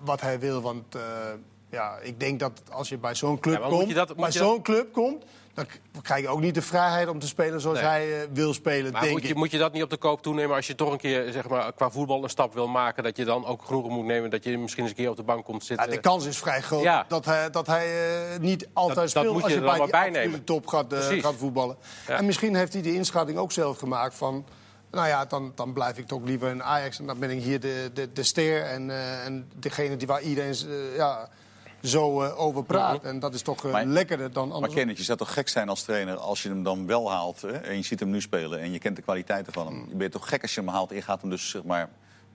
wat 0.00 0.20
hij 0.20 0.38
wil? 0.38 0.60
Want 0.60 0.96
ja, 1.70 1.98
ik 2.02 2.20
denk 2.20 2.40
dat 2.40 2.62
als 2.70 2.88
je 2.88 2.98
bij 2.98 3.14
zo'n 3.14 3.40
club 3.40 3.60
Ja, 3.60 3.68
komt, 3.68 4.16
bij 4.16 4.32
zo'n 4.32 4.62
club 4.62 4.92
komt, 4.92 5.24
dan 5.92 6.02
krijg 6.02 6.20
je 6.22 6.28
ook 6.28 6.40
niet 6.40 6.54
de 6.54 6.62
vrijheid 6.62 7.08
om 7.08 7.18
te 7.18 7.26
spelen 7.26 7.60
zoals 7.60 7.78
Nee. 7.78 7.86
hij 7.88 8.20
eh, 8.22 8.28
wil 8.32 8.54
spelen, 8.54 8.92
Maar 8.92 9.00
denk 9.00 9.12
moet 9.12 9.22
je, 9.22 9.28
ik. 9.28 9.34
moet 9.34 9.50
je 9.50 9.58
dat 9.58 9.72
niet 9.72 9.82
op 9.82 9.90
de 9.90 9.96
koop 9.96 10.22
toenemen 10.22 10.56
als 10.56 10.66
je 10.66 10.74
toch 10.74 10.92
een 10.92 10.98
keer 10.98 11.32
zeg 11.32 11.48
maar, 11.48 11.72
qua 11.72 11.90
voetbal 11.90 12.22
een 12.22 12.28
stap 12.30 12.54
wil 12.54 12.68
maken? 12.68 13.02
Dat 13.02 13.16
je 13.16 13.24
dan 13.24 13.46
ook 13.46 13.62
genoegen 13.64 13.92
moet 13.92 14.04
nemen 14.04 14.30
dat 14.30 14.44
je 14.44 14.58
misschien 14.58 14.82
eens 14.82 14.90
een 14.92 14.96
keer 14.98 15.10
op 15.10 15.16
de 15.16 15.22
bank 15.22 15.44
komt 15.44 15.60
Ja, 15.60 15.66
zitten? 15.66 15.90
de 15.90 16.00
kans 16.00 16.26
is 16.26 16.38
vrij 16.38 16.60
groot 16.60 16.82
Ja. 16.82 17.04
dat 17.08 17.24
hij, 17.24 17.50
dat 17.50 17.66
hij 17.66 17.86
eh, 18.32 18.38
niet 18.40 18.68
altijd 18.72 18.96
Dat- 18.96 19.04
dat 19.04 19.10
speelt 19.22 19.34
moet 19.34 19.42
als 19.42 19.52
je 19.52 19.88
bij 19.90 20.02
die 20.10 20.10
nemen. 20.20 20.44
top 20.44 20.66
gaat, 20.66 20.92
eh, 20.92 21.20
gaat 21.22 21.34
voetballen. 21.36 21.76
Ja. 22.06 22.16
En 22.16 22.24
misschien 22.26 22.54
heeft 22.54 22.72
hij 22.72 22.82
die 22.82 22.94
inschatting 22.94 23.38
ook 23.38 23.52
zelf 23.52 23.78
gemaakt 23.78 24.14
van... 24.14 24.44
nou 24.90 25.08
ja, 25.08 25.24
dan, 25.24 25.52
dan 25.54 25.72
blijf 25.72 25.98
ik 25.98 26.06
toch 26.06 26.20
liever 26.24 26.48
in 26.50 26.62
Ajax 26.62 26.98
en 26.98 27.06
dan 27.06 27.18
ben 27.18 27.30
ik 27.30 27.42
hier 27.42 27.60
de, 27.60 27.90
de, 27.94 28.12
de 28.12 28.22
ster... 28.22 28.62
en, 28.62 28.90
en 29.24 29.48
degene 29.54 29.96
die 29.96 30.06
waar 30.06 30.20
iedereen 30.22 30.54
ja, 30.96 31.28
zo 31.82 32.22
eh, 32.22 32.40
over 32.40 32.64
praat. 32.64 33.02
En 33.04 33.18
dat 33.18 33.34
is 33.34 33.42
toch 33.42 33.64
eh, 33.64 33.72
Maar- 33.72 33.84
lekkerder 33.84 34.32
dan 34.32 34.46
Maar 34.46 34.56
anders. 34.56 34.74
Kenneth, 34.74 34.96
je 34.98 35.02
zou 35.04 35.18
toch 35.18 35.32
gek 35.32 35.48
zijn 35.48 35.68
als 35.68 35.82
trainer 35.82 36.16
als 36.16 36.42
je 36.42 36.48
hem 36.48 36.62
dan 36.62 36.86
wel 36.86 37.10
haalt... 37.10 37.42
Hè, 37.42 37.52
en 37.52 37.76
je 37.76 37.82
ziet 37.82 38.00
hem 38.00 38.10
nu 38.10 38.20
spelen 38.20 38.60
en 38.60 38.72
je 38.72 38.78
kent 38.78 38.96
de 38.96 39.02
kwaliteiten 39.02 39.52
van 39.52 39.66
hem. 39.66 39.84
Je 39.88 39.94
bent 39.96 40.12
toch 40.12 40.28
gek 40.28 40.42
als 40.42 40.54
je 40.54 40.60
hem 40.60 40.70
haalt 40.70 40.90
en 40.90 40.96
je 40.96 41.02
gaat 41.02 41.20
hem 41.20 41.30
dus 41.30 41.50
zeg 41.50 41.62
maar... 41.64 41.88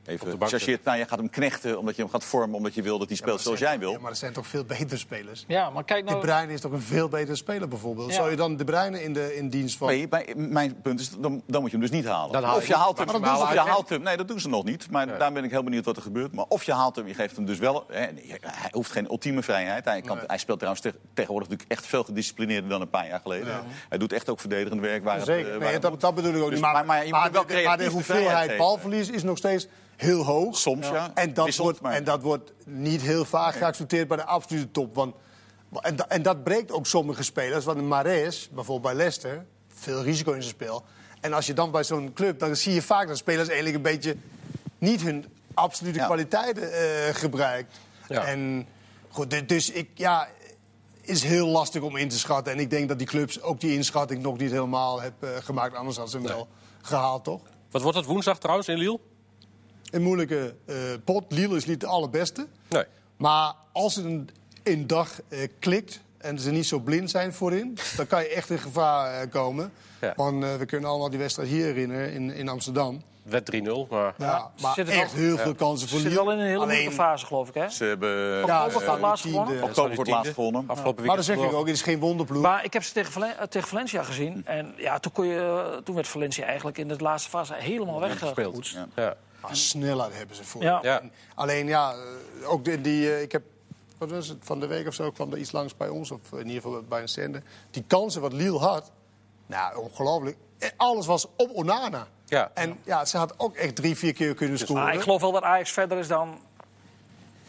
De 0.03 0.11
Even 0.11 0.79
nou, 0.83 0.97
je 0.97 1.05
gaat 1.07 1.17
hem 1.19 1.29
knechten 1.29 1.79
omdat 1.79 1.95
je 1.95 2.01
hem 2.01 2.11
gaat 2.11 2.23
vormen... 2.23 2.55
omdat 2.55 2.73
je 2.73 2.81
wil 2.81 2.97
dat 2.99 3.07
hij 3.07 3.17
speelt 3.17 3.41
zoals 3.41 3.59
jij 3.59 3.79
wil. 3.79 3.91
Ja, 3.91 3.99
maar 3.99 4.11
er 4.11 4.17
zijn 4.17 4.33
toch 4.33 4.47
veel 4.47 4.63
betere 4.63 4.97
spelers. 4.97 5.43
Ja, 5.47 5.69
maar 5.69 5.83
kijk 5.83 6.05
De 6.05 6.11
nou... 6.11 6.25
Bruyne 6.25 6.53
is 6.53 6.61
toch 6.61 6.71
een 6.71 6.81
veel 6.81 7.09
betere 7.09 7.35
speler 7.35 7.67
bijvoorbeeld. 7.67 8.09
Ja. 8.09 8.15
Zou 8.15 8.29
je 8.29 8.35
dan 8.35 8.55
De 8.57 8.63
Bruyne 8.63 9.03
in, 9.03 9.13
de, 9.13 9.35
in 9.35 9.49
dienst 9.49 9.77
van... 9.77 9.87
Nee, 9.87 10.07
bij- 10.07 10.33
mijn 10.35 10.81
punt 10.81 10.99
is, 10.99 11.09
dan, 11.09 11.41
dan 11.47 11.61
moet 11.61 11.71
je 11.71 11.77
hem 11.77 11.85
dus 11.87 11.95
niet 11.95 12.05
halen. 12.05 12.31
Dan 12.31 12.43
haal 12.43 12.55
of 12.55 12.61
je 12.61 12.67
je 12.67 12.75
haalt 12.75 12.97
hem, 12.97 13.07
maximale 13.07 13.43
of 13.43 13.53
je 13.53 13.59
haalt 13.59 13.89
hem. 13.89 14.01
Nee, 14.01 14.17
dat 14.17 14.27
doen 14.27 14.39
ze 14.39 14.49
nog 14.49 14.63
niet. 14.63 14.91
Maar 14.91 15.17
daar 15.17 15.33
ben 15.33 15.43
ik 15.43 15.51
heel 15.51 15.63
benieuwd 15.63 15.85
wat 15.85 15.95
er 15.95 16.01
gebeurt. 16.01 16.33
Maar 16.33 16.45
of 16.47 16.63
je 16.63 16.73
haalt 16.73 16.95
hem, 16.95 17.07
je 17.07 17.13
geeft 17.13 17.35
hem 17.35 17.45
dus 17.45 17.57
wel... 17.59 17.85
Hè, 17.91 17.99
hij 18.41 18.69
hoeft 18.71 18.91
geen 18.91 19.05
ultieme 19.05 19.43
vrijheid. 19.43 19.85
Hij, 19.85 20.01
kan, 20.01 20.19
hij 20.27 20.37
speelt 20.37 20.59
trouwens 20.59 20.83
te- 20.85 20.93
tegenwoordig 21.13 21.49
natuurlijk 21.49 21.79
echt 21.79 21.89
veel 21.89 22.03
gedisciplineerder 22.03 22.69
dan 22.69 22.81
een 22.81 22.89
paar 22.89 23.07
jaar 23.07 23.19
geleden. 23.23 23.63
Hij 23.89 23.97
doet 23.97 24.13
echt 24.13 24.29
ook 24.29 24.39
verdedigend 24.39 24.81
werk 24.81 25.03
waar 25.03 25.19
het, 25.19 25.27
eh, 25.27 25.35
Zeker, 25.35 25.49
waar 25.51 25.59
nee, 25.59 25.71
het 25.73 25.81
dat, 25.81 26.01
dat 26.01 26.15
bedoel 26.15 26.33
ik 26.33 26.41
ook 26.41 26.49
Dus- 26.49 26.59
niet. 26.59 26.61
Maar, 26.61 26.73
maar- 26.73 26.85
maar 27.09 27.31
de, 27.31 27.61
maar 27.63 27.77
de 27.77 27.83
de 27.83 27.89
hoeveelheid 27.89 28.57
balverlies 28.57 29.09
is 29.09 29.23
nog 29.23 29.37
steeds 29.37 29.67
heel 29.95 30.23
hoog. 30.25 30.57
Soms, 30.57 30.87
ja. 30.87 31.11
En 31.13 31.33
dat, 31.33 31.45
Wisselt, 31.45 31.65
wordt, 31.65 31.81
maar- 31.81 31.93
en 31.93 32.03
dat 32.03 32.21
wordt 32.21 32.53
niet 32.65 33.01
heel 33.01 33.25
vaak 33.25 33.55
geaccepteerd 33.55 34.07
bij 34.07 34.17
de 34.17 34.25
absolute 34.25 34.71
top. 34.71 34.95
Want, 34.95 35.15
en, 35.81 35.95
da- 35.95 36.07
en 36.07 36.21
dat 36.21 36.43
breekt 36.43 36.71
ook 36.71 36.85
sommige 36.85 37.23
spelers. 37.23 37.65
Want 37.65 37.77
een 37.77 37.87
Mares, 37.87 38.49
bijvoorbeeld 38.51 38.81
bij 38.93 38.95
Leicester, 38.95 39.45
veel 39.67 40.01
risico 40.03 40.31
in 40.31 40.41
zijn 40.41 40.53
spel. 40.55 40.83
En 41.21 41.33
als 41.33 41.45
je 41.45 41.53
dan 41.53 41.71
bij 41.71 41.83
zo'n 41.83 42.13
club, 42.13 42.39
dan 42.39 42.55
zie 42.55 42.73
je 42.73 42.81
vaak 42.81 43.07
dat 43.07 43.17
spelers 43.17 43.47
eigenlijk 43.47 43.75
een 43.75 43.81
beetje 43.91 44.15
niet 44.77 45.01
hun 45.01 45.25
absolute 45.53 45.99
Ja. 45.99 46.05
kwaliteiten 46.05 46.71
eh 46.73 47.15
gebruikt. 47.15 47.79
Ja. 48.07 48.25
En 48.25 48.67
goed, 49.09 49.29
du- 49.29 49.45
dus 49.45 49.71
ik, 49.71 49.89
ja, 49.93 50.27
is 51.01 51.23
heel 51.23 51.47
lastig 51.47 51.81
om 51.81 51.97
in 51.97 52.09
te 52.09 52.17
schatten. 52.19 52.53
En 52.53 52.59
ik 52.59 52.69
denk 52.69 52.87
dat 52.87 52.97
die 52.97 53.07
clubs 53.07 53.41
ook 53.41 53.59
die 53.59 53.73
inschatting 53.73 54.21
nog 54.21 54.37
niet 54.37 54.51
helemaal 54.51 55.01
hebben 55.01 55.35
eh, 55.35 55.43
gemaakt. 55.43 55.75
Anders 55.75 55.97
hadden 55.97 56.21
ze 56.21 56.27
hem 56.27 56.35
wel 56.37 56.47
gehaald, 56.81 57.23
toch? 57.23 57.41
Wat 57.71 57.81
wordt 57.81 57.97
het 57.97 58.05
woensdag 58.05 58.37
trouwens 58.39 58.67
in 58.67 58.77
Lille? 58.77 58.99
Een 59.93 60.01
moeilijke 60.01 60.55
eh, 60.65 60.75
pot. 61.03 61.23
Lille 61.31 61.55
is 61.55 61.65
niet 61.65 61.79
de 61.79 61.87
allerbeste. 61.87 62.47
Nee. 62.69 62.83
Maar 63.17 63.53
als 63.71 63.95
het 63.95 64.05
een, 64.05 64.29
een 64.63 64.87
dag 64.87 65.21
eh, 65.27 65.39
klikt 65.59 66.01
en 66.17 66.39
ze 66.39 66.51
niet 66.51 66.65
zo 66.65 66.79
blind 66.79 67.09
zijn 67.09 67.33
voorin... 67.33 67.77
dan 67.97 68.07
kan 68.07 68.21
je 68.21 68.27
echt 68.29 68.49
in 68.49 68.59
gevaar 68.59 69.21
eh, 69.21 69.29
komen. 69.29 69.71
Ja. 70.01 70.13
Want 70.15 70.43
eh, 70.43 70.55
we 70.55 70.65
kunnen 70.65 70.89
allemaal 70.89 71.09
die 71.09 71.19
wedstrijd 71.19 71.49
hier 71.49 71.65
herinneren 71.65 72.11
in, 72.13 72.31
in 72.33 72.49
Amsterdam. 72.49 73.01
Wet 73.23 73.51
3-0, 73.55 73.59
maar... 73.89 74.13
Ja, 74.17 74.51
maar 74.61 74.73
zitten 74.73 74.93
echt 74.95 75.13
wel- 75.13 75.21
heel 75.23 75.37
veel 75.37 75.55
kansen 75.55 75.87
voor 75.89 75.97
Ze 75.99 76.03
zit 76.03 76.13
Lille. 76.13 76.25
wel 76.25 76.33
in 76.33 76.39
een 76.39 76.45
hele 76.45 76.65
moeilijke 76.65 76.91
fase, 76.91 77.25
geloof 77.25 77.47
ik, 77.47 77.53
hè? 77.53 77.69
Ze 77.69 77.83
hebben 77.83 78.09
Ja, 78.09 78.41
Oktober 78.41 78.71
ze 78.71 78.79
voor 78.79 78.93
het 78.93 79.01
laatst 79.01 79.23
gewonnen. 79.23 79.63
oktober 79.63 79.95
voor 79.95 80.03
het 80.03 80.13
laatst 80.13 80.33
gewonnen. 80.33 80.63
Afgelopen 80.67 81.05
Maar 81.05 81.15
weekend 81.15 81.39
zeg 81.39 81.49
ik 81.51 81.57
ook, 81.57 81.65
het 81.67 81.75
is 81.75 81.81
geen 81.81 81.99
wonderploeg. 81.99 82.41
Maar 82.41 82.63
ik 82.65 82.73
heb 82.73 82.83
ze 82.83 82.93
tegen, 82.93 83.11
Valen- 83.11 83.49
tegen 83.49 83.67
Valencia 83.67 84.03
gezien. 84.03 84.41
En 84.45 84.73
ja, 84.77 84.99
toen, 84.99 85.11
kon 85.11 85.25
je, 85.25 85.81
toen 85.83 85.95
werd 85.95 86.07
Valencia 86.07 86.45
eigenlijk 86.45 86.77
in 86.77 86.87
de 86.87 86.95
laatste 86.97 87.29
fase 87.29 87.53
helemaal 87.57 87.99
gespeeld. 87.99 88.35
weggepoetst. 88.35 88.77
Ja. 88.95 89.15
Maar 89.47 89.55
snelheid 89.55 90.13
hebben 90.13 90.35
ze 90.35 90.43
voor. 90.43 90.61
Ja. 90.61 90.79
Ja. 90.81 91.01
Alleen 91.35 91.67
ja, 91.67 91.93
eh, 92.41 92.49
ook 92.51 92.65
die, 92.65 92.81
die 92.81 93.13
eh, 93.13 93.21
ik 93.21 93.31
heb, 93.31 93.43
wat 93.97 94.09
was 94.11 94.27
het, 94.27 94.37
van 94.41 94.59
de 94.59 94.67
week 94.67 94.87
of 94.87 94.93
zo 94.93 95.11
kwam 95.11 95.31
er 95.31 95.37
iets 95.37 95.51
langs 95.51 95.77
bij 95.77 95.89
ons, 95.89 96.11
of 96.11 96.19
in 96.31 96.47
ieder 96.47 96.61
geval 96.61 96.81
bij 96.81 97.01
een 97.01 97.09
zender. 97.09 97.43
Die 97.71 97.83
kansen 97.87 98.21
wat 98.21 98.33
Lille 98.33 98.57
had, 98.59 98.91
nou 99.45 99.77
ongelooflijk. 99.77 100.37
Eh, 100.59 100.69
Alles 100.77 101.05
was 101.05 101.25
op 101.37 101.49
Onana. 101.53 102.07
Ja. 102.25 102.51
En 102.53 102.77
ja, 102.83 103.05
ze 103.05 103.17
had 103.17 103.33
ook 103.39 103.55
echt 103.55 103.75
drie, 103.75 103.97
vier 103.97 104.13
keer 104.13 104.33
kunnen 104.33 104.57
scoren. 104.59 104.83
Maar 104.83 104.93
ik 104.93 105.01
geloof 105.01 105.21
wel 105.21 105.31
dat 105.31 105.43
Ajax 105.43 105.71
verder 105.71 105.97
is 105.97 106.07
dan... 106.07 106.39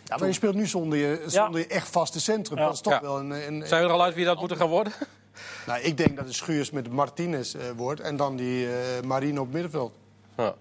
ja, 0.04 0.16
maar 0.16 0.26
je 0.28 0.34
speelt 0.34 0.54
nu 0.54 0.66
zonder 0.66 0.98
je, 0.98 1.22
zonder 1.26 1.60
je 1.60 1.66
echt 1.66 1.88
vaste 1.88 2.20
centrum. 2.20 2.58
Ja. 2.58 2.64
Dat 2.64 2.74
is 2.74 2.80
toch 2.80 2.92
Ja. 2.92 3.00
wel 3.00 3.18
een... 3.18 3.30
een, 3.30 3.66
Zijn 3.66 3.80
we 3.82 3.86
er 3.88 3.92
al 3.94 4.02
uit 4.02 4.14
wie 4.14 4.24
dat 4.24 4.38
moeten 4.38 4.56
gaan 4.56 4.68
worden? 4.68 4.92
nou, 5.66 5.80
ik 5.80 5.96
denk 5.96 6.16
dat 6.16 6.24
het 6.24 6.34
Schuurs 6.34 6.70
met 6.70 6.90
Martinez 6.90 7.54
eh, 7.54 7.62
wordt 7.76 8.00
en 8.00 8.16
dan 8.16 8.36
die 8.36 8.66
eh 8.68 9.02
Marino 9.02 9.42
op 9.42 9.52
middenveld. 9.52 9.94
Ja. 10.36 10.54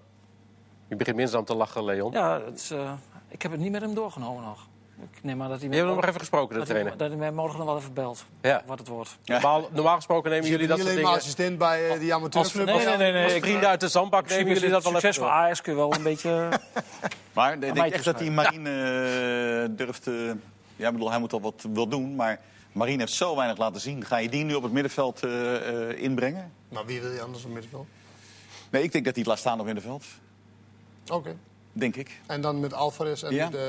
Je 0.94 1.00
begint 1.00 1.16
minstens 1.16 1.40
aan 1.40 1.46
te 1.46 1.54
lachen, 1.54 1.84
Leon. 1.84 2.12
Ja, 2.12 2.40
het 2.44 2.58
is, 2.58 2.70
eh, 2.70 2.92
ik 3.28 3.42
heb 3.42 3.50
het 3.50 3.60
niet 3.60 3.72
met 3.72 3.80
hem 3.80 3.94
doorgenomen 3.94 4.42
nog. 4.42 4.66
Ik 5.12 5.22
neem 5.22 5.42
aan 5.42 5.48
dat 5.48 5.60
hij 5.60 5.68
Je 5.68 5.74
hebt 5.74 5.86
hem 5.86 5.96
nog 5.96 6.06
even 6.06 6.20
gesproken, 6.20 6.48
de 6.52 6.58
dat 6.58 6.68
hij, 6.68 6.76
trainer. 6.76 6.98
dat 6.98 7.08
hij 7.08 7.18
mij 7.18 7.30
morgen 7.32 7.58
nog 7.58 7.66
wel 7.66 7.76
even 7.76 7.92
belt. 7.92 8.24
Ja. 8.40 8.62
Wat 8.66 8.78
het 8.78 8.88
wordt. 8.88 9.18
Normaal, 9.24 9.68
normaal 9.72 9.94
gesproken 9.94 10.30
nemen 10.30 10.48
jullie 10.48 10.66
dat 10.66 10.78
soort 10.78 10.90
alleen 10.90 11.02
maar 11.02 11.12
dingen... 11.12 11.20
assistent 11.22 11.58
bij 11.58 11.88
eh, 11.88 11.98
die 11.98 12.14
amateurclub. 12.14 12.66
nee, 12.66 12.86
nee, 12.86 12.96
nee, 12.96 13.12
nee. 13.12 13.24
Als 13.24 13.32
ik- 13.32 13.42
vrienden 13.42 13.68
uit 13.68 13.80
de 13.80 13.88
zandbak 13.88 14.28
nemen 14.28 14.36
Succes, 14.38 14.58
jullie 14.58 14.74
dat 14.74 14.82
wel 14.82 14.92
succes 14.92 15.16
even 15.16 15.28
van. 15.28 15.38
Ajax 15.38 15.60
kun 15.60 15.72
je 15.72 15.78
wel 15.78 15.94
een 15.94 16.02
beetje... 16.02 16.48
Maar 17.32 17.52
ik 17.52 17.60
denk 17.60 17.76
echt 17.76 18.04
dat 18.04 18.18
hij 18.18 18.30
Marine 18.30 18.70
eh, 18.70 19.76
durft... 19.76 20.04
ja, 20.76 20.86
ik 20.86 20.92
bedoel, 20.92 21.10
hij 21.10 21.18
moet 21.18 21.32
al 21.32 21.40
wat 21.40 21.66
wil 21.72 21.88
doen, 21.88 22.14
maar 22.14 22.40
Marine 22.72 22.98
heeft 22.98 23.12
zo 23.12 23.36
weinig 23.36 23.58
laten 23.58 23.80
zien. 23.80 24.04
Ga 24.04 24.16
je 24.16 24.28
die 24.28 24.44
nu 24.44 24.54
op 24.54 24.62
het 24.62 24.72
middenveld 24.72 25.22
eh, 25.22 25.90
eh, 25.90 26.02
inbrengen? 26.02 26.52
Maar 26.68 26.86
wie 26.86 27.00
wil 27.00 27.12
je 27.12 27.20
anders 27.22 27.44
op 27.44 27.50
middenveld? 27.50 27.86
Nee, 28.70 28.82
ik 28.82 28.92
denk 28.92 29.04
dat 29.04 29.14
hij 29.14 29.22
het 29.22 29.32
laat 29.32 29.40
staan 29.40 29.58
op 29.60 29.64
middenveld. 29.66 30.04
Oké. 31.12 31.36
Denk 31.72 31.96
ik. 31.96 32.20
En 32.26 32.40
dan 32.40 32.60
met 32.60 32.72
Alvarez 32.74 33.22
en 33.22 33.34
Ja. 33.34 33.50
eh, 33.52 33.60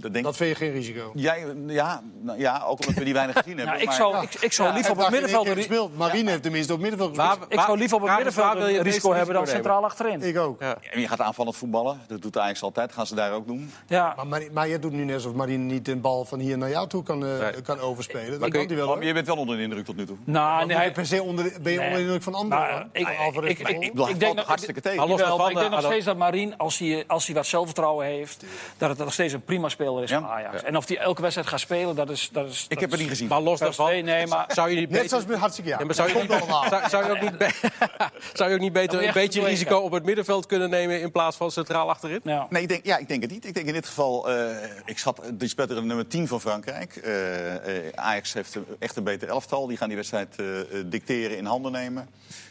Dat 0.00 0.12
denk 0.12 0.24
dat 0.24 0.36
vind 0.36 0.50
je 0.50 0.56
geen 0.64 0.72
risico? 0.72 1.10
Jij, 1.14 1.44
ja, 1.66 2.02
nou, 2.20 2.38
ja, 2.38 2.62
ook 2.66 2.80
omdat 2.80 2.94
we 2.94 3.04
die 3.04 3.12
weinig 3.14 3.36
gezien 3.36 3.56
hebben. 3.58 3.66
Nou, 3.66 3.80
ik 3.80 3.86
maar- 3.86 3.96
zou, 3.96 4.22
ik, 4.22 4.34
ik 4.34 4.52
zou 4.52 4.68
Ja, 4.68 4.74
liever 4.74 4.92
op 4.92 4.98
het 4.98 5.10
middenveld... 5.10 5.46
een 5.46 5.54
gespeeld. 5.56 5.96
Marine 5.96 6.30
heeft 6.30 6.42
tenminste 6.42 6.72
op 6.72 6.80
het 6.80 6.88
middenveld 6.90 7.16
gespeeld. 7.18 7.38
Waar- 7.48 7.58
Ik 7.58 7.64
zou 7.66 7.78
liever 7.78 7.96
op 7.96 8.02
het 8.02 8.14
middenveld 8.14 8.52
wil 8.52 8.66
je 8.66 8.70
een 8.70 8.76
het 8.78 8.86
risico 8.86 9.12
hebben 9.12 9.34
dan 9.34 9.46
centraal 9.46 9.84
achterin. 9.84 10.22
Ik 10.22 10.38
ook. 10.38 10.60
Ja. 10.60 10.76
En 10.90 11.00
je 11.00 11.08
gaat 11.08 11.20
aanvallend 11.20 11.56
voetballen. 11.56 12.00
Dat 12.06 12.22
doet 12.22 12.38
Ajax 12.38 12.62
altijd. 12.62 12.92
Gaan 12.92 13.06
ze 13.06 13.14
daar 13.14 13.32
ook 13.32 13.46
doen. 13.46 13.72
Ja, 13.86 14.14
Maar, 14.26 14.42
maar 14.52 14.68
je 14.68 14.78
doet 14.78 14.92
nu 14.92 15.04
net 15.04 15.14
alsof 15.14 15.32
Marine 15.32 15.64
niet 15.64 15.84
de 15.84 15.96
bal 15.96 16.24
van 16.24 16.38
hier 16.38 16.58
naar 16.58 16.70
jou 16.70 16.88
toe 16.88 17.02
kan, 17.02 17.26
eh, 17.26 17.38
Nee. 17.38 17.62
kan 17.62 17.80
overspelen. 17.80 18.30
Dat 18.30 18.40
Maar 18.40 18.48
kan 18.50 18.60
ik- 18.60 18.68
hij 18.68 18.76
wel. 18.78 18.88
Oh, 18.88 19.02
je 19.02 19.12
bent 19.12 19.26
wel 19.26 19.36
onder 19.36 19.56
de 19.56 19.62
indruk 19.62 19.84
tot 19.84 19.96
nu 19.96 20.06
toe. 20.06 20.16
nou, 20.24 20.46
Maar 20.56 20.66
nee, 20.66 20.76
ben 20.76 20.84
je 20.86 20.92
per 20.92 21.06
se 21.06 21.22
onder, 21.22 21.52
ben 21.62 21.72
je 21.72 21.78
onder 21.80 21.94
de 21.94 22.00
indruk 22.00 22.22
van 22.22 22.34
anderen? 22.34 22.68
Nou, 22.68 22.84
ik- 22.92 23.08
ik- 23.08 23.58
ik-? 23.68 23.82
Ik 23.84 24.08
Ik 24.08 24.20
denk 24.20 24.38
hartstikke 24.38 24.80
tegen. 24.80 25.02
Ik 25.10 25.16
denk 25.56 25.70
nog 25.70 25.82
steeds 25.82 26.04
dat 26.04 26.16
Marien, 26.16 26.56
als 26.56 26.78
hij, 26.78 27.04
als 27.06 27.26
hij 27.26 27.34
wat 27.34 27.46
zelfvertrouwen 27.46 28.06
heeft, 28.06 28.44
dat 28.78 28.88
het 28.88 28.98
nog 28.98 29.12
steeds 29.12 29.32
een 29.32 29.44
prima 29.44 29.68
speler 29.68 29.87
is 29.96 30.10
Ja. 30.10 30.20
van 30.20 30.28
Ajax. 30.28 30.62
En 30.62 30.76
of 30.76 30.88
hij 30.88 30.98
elke 30.98 31.20
wedstrijd 31.22 31.48
gaat 31.48 31.60
spelen, 31.60 31.94
dat 31.96 32.10
is... 32.10 32.28
Dat 32.32 32.48
is 32.48 32.62
Ik 32.62 32.68
dat 32.68 32.80
heb 32.80 32.90
het 32.90 33.00
niet 33.00 33.08
gezien. 33.08 33.28
Maar 33.28 33.40
los 33.40 33.58
daarvan, 33.58 34.04
nee, 34.04 34.26
maar... 34.26 34.44
zou 34.54 34.70
je 34.70 34.76
niet 34.76 34.90
Net 34.90 35.08
zoals 35.08 35.26
met 35.26 35.38
hartstikke 35.38 35.70
ja. 35.70 35.78
Ja, 35.78 35.84
maar 35.84 35.94
zou 35.94 36.08
je, 36.08 36.14
Dat 36.14 36.26
komt 36.26 36.40
allemaal. 36.40 36.68
zou, 36.68 36.88
zou 36.88 37.04
je 37.04 37.10
ook 37.10 37.20
niet, 37.20 37.38
be- 37.38 37.50
zou 38.38 38.48
je 38.48 38.54
ook 38.54 38.60
niet 38.62 38.72
beter 38.72 39.06
een 39.06 39.12
beetje 39.12 39.44
risico 39.44 39.76
op 39.78 39.92
het 39.92 40.04
middenveld 40.04 40.46
kunnen 40.46 40.70
nemen 40.70 41.00
in 41.00 41.10
plaats 41.10 41.36
van 41.36 41.50
centraal 41.50 41.88
achterin? 41.88 42.20
Ja. 42.22 42.46
Nee, 42.50 42.62
ik 42.62 42.68
denk, 42.68 42.84
ja, 42.84 42.96
ik 42.98 43.08
denk 43.08 43.22
het 43.22 43.30
niet. 43.30 43.46
Ik 43.46 43.54
denk 43.54 43.66
in 43.66 43.72
dit 43.72 43.86
geval, 43.86 44.30
eh, 44.30 44.56
ik 44.84 44.98
schat, 44.98 45.20
die 45.32 45.48
speelt 45.48 45.70
er 45.70 45.74
de 45.76 45.82
nummer 45.82 46.06
10 46.06 46.28
van 46.28 46.40
Frankrijk. 46.40 46.96
Eh, 46.96 47.54
eh, 47.86 47.92
Ajax 47.94 48.32
heeft 48.32 48.54
een- 48.54 48.66
echt 48.78 48.96
een 48.96 49.04
beter 49.04 49.28
elftal. 49.28 49.66
Die 49.66 49.76
gaan 49.76 49.88
die 49.88 49.96
wedstrijd 49.96 50.36
dicteren, 50.86 51.36
in 51.36 51.44
handen 51.44 51.72
nemen. 51.72 52.08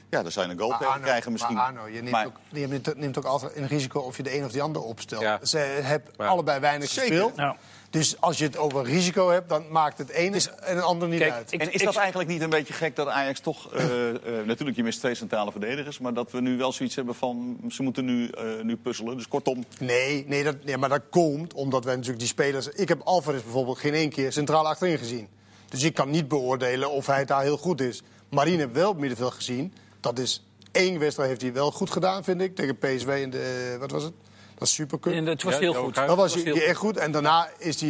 Ja, 0.09 0.21
dan 0.23 0.31
zou 0.31 0.45
je 0.45 0.51
een 0.51 0.57
goal 0.57 0.69
Maar 0.69 0.77
tegen 0.79 0.93
Arno, 0.93 1.05
krijgen 1.05 1.31
misschien. 1.31 1.55
maar 1.55 1.65
Arno, 1.65 1.85
je 1.87 1.93
neemt, 2.01 2.09
Maar- 2.11 2.25
ook, 2.25 2.35
je 2.49 2.67
neemt, 2.67 2.95
neemt 2.97 3.17
ook 3.17 3.25
altijd 3.25 3.55
een 3.55 3.67
risico 3.67 3.99
of 3.99 4.17
je 4.17 4.23
de 4.23 4.37
een 4.37 4.45
of 4.45 4.51
de 4.51 4.61
ander 4.61 4.81
opstelt. 4.81 5.21
Ja. 5.21 5.39
Ze 5.45 5.57
hebben 5.57 6.11
Ja. 6.17 6.25
allebei 6.25 6.59
weinig 6.59 6.89
Zeker. 6.89 7.09
gespeeld. 7.11 7.35
Ja. 7.35 7.55
Dus 7.89 8.21
als 8.21 8.37
je 8.37 8.43
het 8.43 8.57
over 8.57 8.83
risico 8.83 9.29
hebt, 9.29 9.49
dan 9.49 9.71
maakt 9.71 9.97
het 9.97 10.09
ene 10.09 10.39
en 10.63 10.75
het 10.75 10.83
andere 10.85 11.11
niet 11.11 11.19
Kijk, 11.19 11.31
uit. 11.31 11.51
ik- 11.51 11.61
en 11.61 11.71
is 11.73 11.83
dat 11.83 11.95
eigenlijk 11.95 12.29
niet 12.29 12.41
een 12.41 12.49
beetje 12.49 12.73
gek 12.73 12.95
dat 12.95 13.07
Ajax 13.07 13.39
toch... 13.39 13.73
eh, 13.73 14.09
eh, 14.09 14.45
natuurlijk, 14.45 14.77
je 14.77 14.83
mist 14.83 14.99
twee 14.99 15.15
centrale 15.15 15.51
verdedigers... 15.51 15.99
maar 15.99 16.13
dat 16.13 16.31
we 16.31 16.41
nu 16.41 16.57
wel 16.57 16.71
zoiets 16.71 16.95
hebben 16.95 17.15
van... 17.15 17.57
ze 17.69 17.83
moeten 17.83 18.05
nu, 18.05 18.27
eh, 18.27 18.43
nu 18.63 18.77
puzzelen. 18.77 19.15
Dus 19.17 19.27
kortom, 19.27 19.65
Nee, 19.79 20.25
nee, 20.27 20.43
dat, 20.43 20.55
nee, 20.63 20.77
maar 20.77 20.89
dat 20.89 21.01
komt 21.09 21.53
omdat 21.53 21.83
wij 21.83 21.93
natuurlijk 21.93 22.19
die 22.19 22.27
spelers... 22.29 22.67
Ik 22.67 22.87
heb 22.87 23.01
Alvarez 23.03 23.41
bijvoorbeeld 23.43 23.77
geen 23.77 23.93
één 23.93 24.09
keer 24.09 24.31
centraal 24.31 24.67
achterin 24.67 24.97
gezien. 24.97 25.27
Dus 25.69 25.83
ik 25.83 25.93
kan 25.93 26.09
niet 26.09 26.27
beoordelen 26.27 26.91
of 26.91 27.05
hij 27.05 27.25
daar 27.25 27.41
heel 27.41 27.57
goed 27.57 27.81
is. 27.81 28.01
Marine 28.29 28.59
heb 28.59 28.73
wel 28.73 28.89
op 28.89 28.97
middenveld 28.97 29.33
gezien. 29.33 29.73
Dat 30.15 30.19
is 30.19 30.43
één 30.71 30.99
wedstrijd 30.99 31.29
heeft 31.29 31.41
hij 31.41 31.53
wel 31.53 31.71
goed 31.71 31.91
gedaan, 31.91 32.23
vind 32.23 32.41
ik. 32.41 32.55
Tegen 32.55 32.77
PSV 32.77 33.19
in 33.21 33.29
de... 33.29 33.75
Wat 33.79 33.91
was 33.91 34.03
het? 34.03 34.13
Dat 34.57 34.67
is 34.67 34.73
supercup. 34.73 35.13
En 35.13 35.25
het 35.25 35.43
was 35.43 35.53
Ja, 35.53 35.59
heel 35.59 35.73
goed. 35.73 35.95
Dat 35.95 36.17
was 36.17 36.33
heel 36.35 36.55
hij 36.55 36.65
echt 36.65 36.77
goed. 36.77 36.97
En 36.97 37.11
daarna 37.11 37.49
is 37.57 37.81
hij 37.81 37.89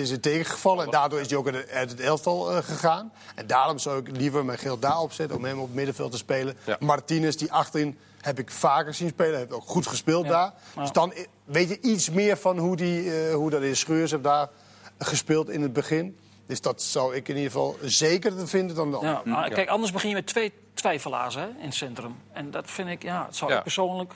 is 0.00 0.10
het 0.10 0.22
tegengevallen. 0.22 0.84
En 0.84 0.90
daardoor 0.90 1.20
is 1.20 1.28
hij 1.28 1.38
ook 1.38 1.48
uit 1.72 1.90
het- 1.90 2.00
elftal 2.00 2.50
eh, 2.50 2.56
gegaan. 2.64 3.12
En 3.34 3.46
daarom 3.46 3.78
zou 3.78 3.98
ik 3.98 4.16
liever 4.16 4.44
mijn 4.44 4.58
geld 4.58 4.82
daar 4.82 5.00
opzetten 5.00 5.36
om 5.36 5.44
hem 5.44 5.58
op 5.58 5.66
het 5.66 5.74
middenveld 5.74 6.10
te 6.12 6.16
spelen. 6.18 6.56
Ja. 6.66 6.76
Martinez, 6.80 7.34
die 7.36 7.52
achterin, 7.52 7.98
heb 8.20 8.38
ik 8.38 8.50
vaker 8.50 8.94
zien 8.94 9.08
spelen. 9.08 9.38
Heeft 9.38 9.52
ook 9.52 9.66
goed 9.68 9.86
gespeeld 9.86 10.24
Ja. 10.24 10.30
daar. 10.30 10.52
Dus 10.82 10.92
dan 10.92 11.12
weet 11.44 11.68
je 11.68 11.80
iets 11.80 12.10
meer 12.10 12.36
van 12.36 12.58
hoe, 12.58 12.76
die, 12.76 13.12
eh, 13.26 13.34
hoe 13.34 13.50
dat 13.50 13.62
is. 13.62 13.78
Scheurs 13.78 14.10
heeft 14.10 14.22
daar 14.22 14.48
gespeeld 14.98 15.48
in 15.50 15.62
het 15.62 15.72
begin. 15.72 16.16
Dus 16.46 16.60
dat 16.60 16.82
zou 16.82 17.14
ik 17.14 17.28
in 17.28 17.34
ieder 17.36 17.50
geval 17.50 17.76
zeker 17.82 18.48
vinden 18.48 18.76
dan 18.76 18.90
de 18.90 18.98
Ja, 19.00 19.22
maar 19.24 19.50
Kijk, 19.50 19.68
anders 19.68 19.92
begin 19.92 20.08
je 20.08 20.14
met 20.14 20.26
twee 20.26 20.52
twijfelaars 20.78 21.34
hè, 21.34 21.46
in 21.46 21.64
het 21.64 21.74
centrum. 21.74 22.16
En 22.32 22.50
dat 22.50 22.70
vind 22.70 22.88
ik, 22.88 23.02
ja, 23.02 23.24
het 23.26 23.36
zou 23.36 23.50
Ja. 23.50 23.56
ik 23.56 23.62
persoonlijk... 23.62 24.12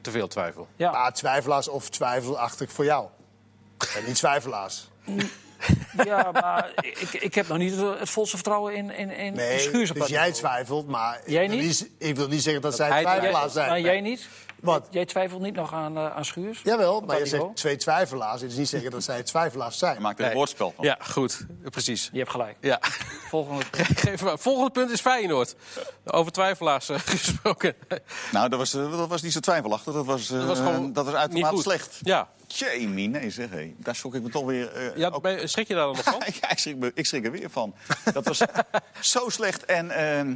Te 0.00 0.10
veel 0.10 0.28
twijfel. 0.28 0.68
Ja. 0.76 0.90
Maar 0.90 1.12
twijfelaars 1.12 1.68
of 1.68 1.88
twijfelachtig 1.90 2.72
voor 2.72 2.84
jou. 2.84 3.08
En 3.96 4.04
niet 4.06 4.14
twijfelaars. 4.14 4.88
Ja, 6.04 6.30
maar 6.32 6.70
ik, 6.80 7.12
ik 7.12 7.34
heb 7.34 7.48
nog 7.48 7.58
niet 7.58 7.76
het 7.98 8.10
volste 8.10 8.36
vertrouwen 8.36 8.74
in, 8.74 8.90
in, 8.90 9.10
in 9.10 9.34
Nee, 9.34 9.70
dus 9.70 9.90
jij 10.06 10.32
twijfelt, 10.32 10.86
maar 10.88 11.20
Jij 11.26 11.44
ik, 11.44 11.50
wil 11.50 11.58
niet? 11.58 11.90
ik 11.98 12.16
wil 12.16 12.28
niet 12.28 12.42
zeggen 12.42 12.62
dat 12.62 12.76
zij 12.76 13.02
twijfelaars 13.02 13.52
zijn. 13.52 13.68
Maar 13.68 13.80
jij 13.80 14.00
niet? 14.00 14.28
Wat? 14.60 14.86
Jij 14.90 15.04
twijfelt 15.04 15.42
niet 15.42 15.54
nog 15.54 15.72
aan, 15.72 15.96
eh, 15.96 16.16
aan 16.16 16.24
Schuurs? 16.24 16.60
Jawel, 16.64 17.00
maar 17.00 17.16
je 17.16 17.22
niveau? 17.22 17.42
zegt 17.44 17.56
twee 17.56 17.76
twijfelaars. 17.76 18.40
Het 18.40 18.50
is 18.50 18.56
niet 18.56 18.68
zeggen 18.68 18.90
dat 18.90 19.04
zij 19.04 19.22
twijfelaars 19.22 19.78
zijn. 19.78 19.94
je 19.94 20.00
maakt 20.00 20.14
er 20.18 20.20
een 20.24 20.30
Nee. 20.30 20.36
woordspel 20.38 20.72
van. 20.76 20.84
Ja, 20.84 20.98
goed. 21.00 21.46
Precies. 21.70 22.08
Je 22.12 22.18
hebt 22.18 22.30
gelijk. 22.30 22.56
Ja. 22.60 22.78
Volgende. 23.28 23.62
Volgende 24.38 24.70
punt 24.70 24.90
is 24.90 25.00
Feyenoord. 25.00 25.54
Over 26.04 26.32
twijfelaars 26.32 26.88
eh, 26.88 26.98
gesproken. 27.16 27.74
Nou, 28.32 28.48
dat 28.48 28.58
was, 28.58 28.74
eh, 28.74 28.90
dat 28.98 29.08
was 29.08 29.22
niet 29.22 29.32
zo 29.32 29.40
twijfelachtig. 29.40 29.92
Dat 29.92 30.06
was, 30.06 30.30
eh, 30.30 30.38
Dat 30.38 30.46
was 30.46 30.58
gewoon 30.58 30.92
dat 30.92 31.04
was 31.04 31.14
niet 31.14 31.20
uitermate 31.22 31.62
slecht. 31.62 31.98
Ja. 32.02 32.28
Jamie, 32.58 33.08
nee 33.08 33.30
zeg. 33.30 33.50
hé. 33.50 33.74
Daar 33.76 33.94
schrok 33.94 34.14
ik 34.14 34.22
me 34.22 34.28
toch 34.28 34.44
weer... 34.44 34.72
eh, 34.72 34.96
ja 34.96 35.08
ook- 35.08 35.22
ben- 35.22 35.48
schrik 35.48 35.68
je 35.68 35.74
daar 35.74 35.84
dan 35.86 35.94
nog 35.94 36.04
van? 36.04 36.22
ja, 36.40 36.50
ik 36.50 36.58
schrik, 36.58 36.76
me- 36.76 36.90
ik 36.94 37.06
schrik 37.06 37.24
er 37.24 37.30
weer 37.30 37.50
van. 37.50 37.74
Dat 38.12 38.24
was 38.26 38.40
zo 39.12 39.28
slecht. 39.28 39.64
En, 39.64 39.90
ehm, 39.90 40.34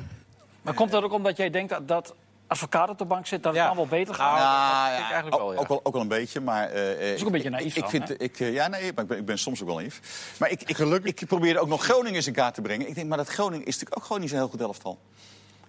Maar 0.63 0.75
komt 0.75 0.91
dat 0.91 1.03
ook 1.03 1.13
omdat 1.13 1.37
jij 1.37 1.51
denkt 1.51 1.71
dat, 1.71 1.89
dat 1.89 2.15
advocaat 2.47 2.89
op 2.89 2.99
de 2.99 3.05
bank 3.05 3.27
zit, 3.27 3.43
dat 3.43 3.53
het 3.53 3.63
Ja. 3.63 3.67
dan 3.69 3.77
wel 3.77 3.87
beter 3.87 4.15
gaat? 4.15 4.39
Nou, 4.39 4.49
nou, 4.49 4.85
dat 4.87 4.95
vind 4.97 5.07
ik 5.07 5.13
eigenlijk 5.13 5.37
wel, 5.43 5.47
ook, 5.49 5.55
ja. 5.55 5.61
ook, 5.61 5.69
wel, 5.69 5.81
ook 5.83 5.93
wel 5.93 6.03
een 6.03 6.09
beetje, 6.09 6.41
maar... 6.41 6.71
eh, 6.71 7.13
is 7.13 7.21
ook 7.21 7.27
een 7.27 7.33
beetje 7.33 7.51
naïef 7.51 7.75
Ik, 7.77 7.81
dan, 7.81 7.91
vind, 7.91 8.09
hè? 8.09 8.15
ik, 8.19 8.41
eh, 8.41 8.53
ja, 8.53 8.69
nee, 8.69 8.93
maar 8.93 9.03
ik 9.03 9.09
ben, 9.11 9.19
ik 9.19 9.25
ben 9.25 9.39
soms 9.39 9.61
ook 9.61 9.67
wel 9.67 9.77
naïef. 9.77 10.01
Maar 10.39 10.51
ik, 10.51 10.63
ik, 10.63 10.79
ik 11.05 11.27
probeerde 11.27 11.59
ook 11.61 11.69
nog 11.69 11.85
Groningen 11.85 12.15
eens 12.15 12.27
in 12.27 12.33
kaart 12.33 12.55
te 12.55 12.61
brengen. 12.61 12.89
Ik 12.89 12.95
denk, 12.95 13.09
maar 13.09 13.19
dat 13.19 13.29
Groningen 13.29 13.67
is 13.67 13.73
natuurlijk 13.73 13.97
ook 14.01 14.05
gewoon 14.07 14.21
niet 14.21 14.31
zo'n 14.31 14.39
heel 14.39 14.49
goed 14.49 14.61
elftal. 14.61 14.99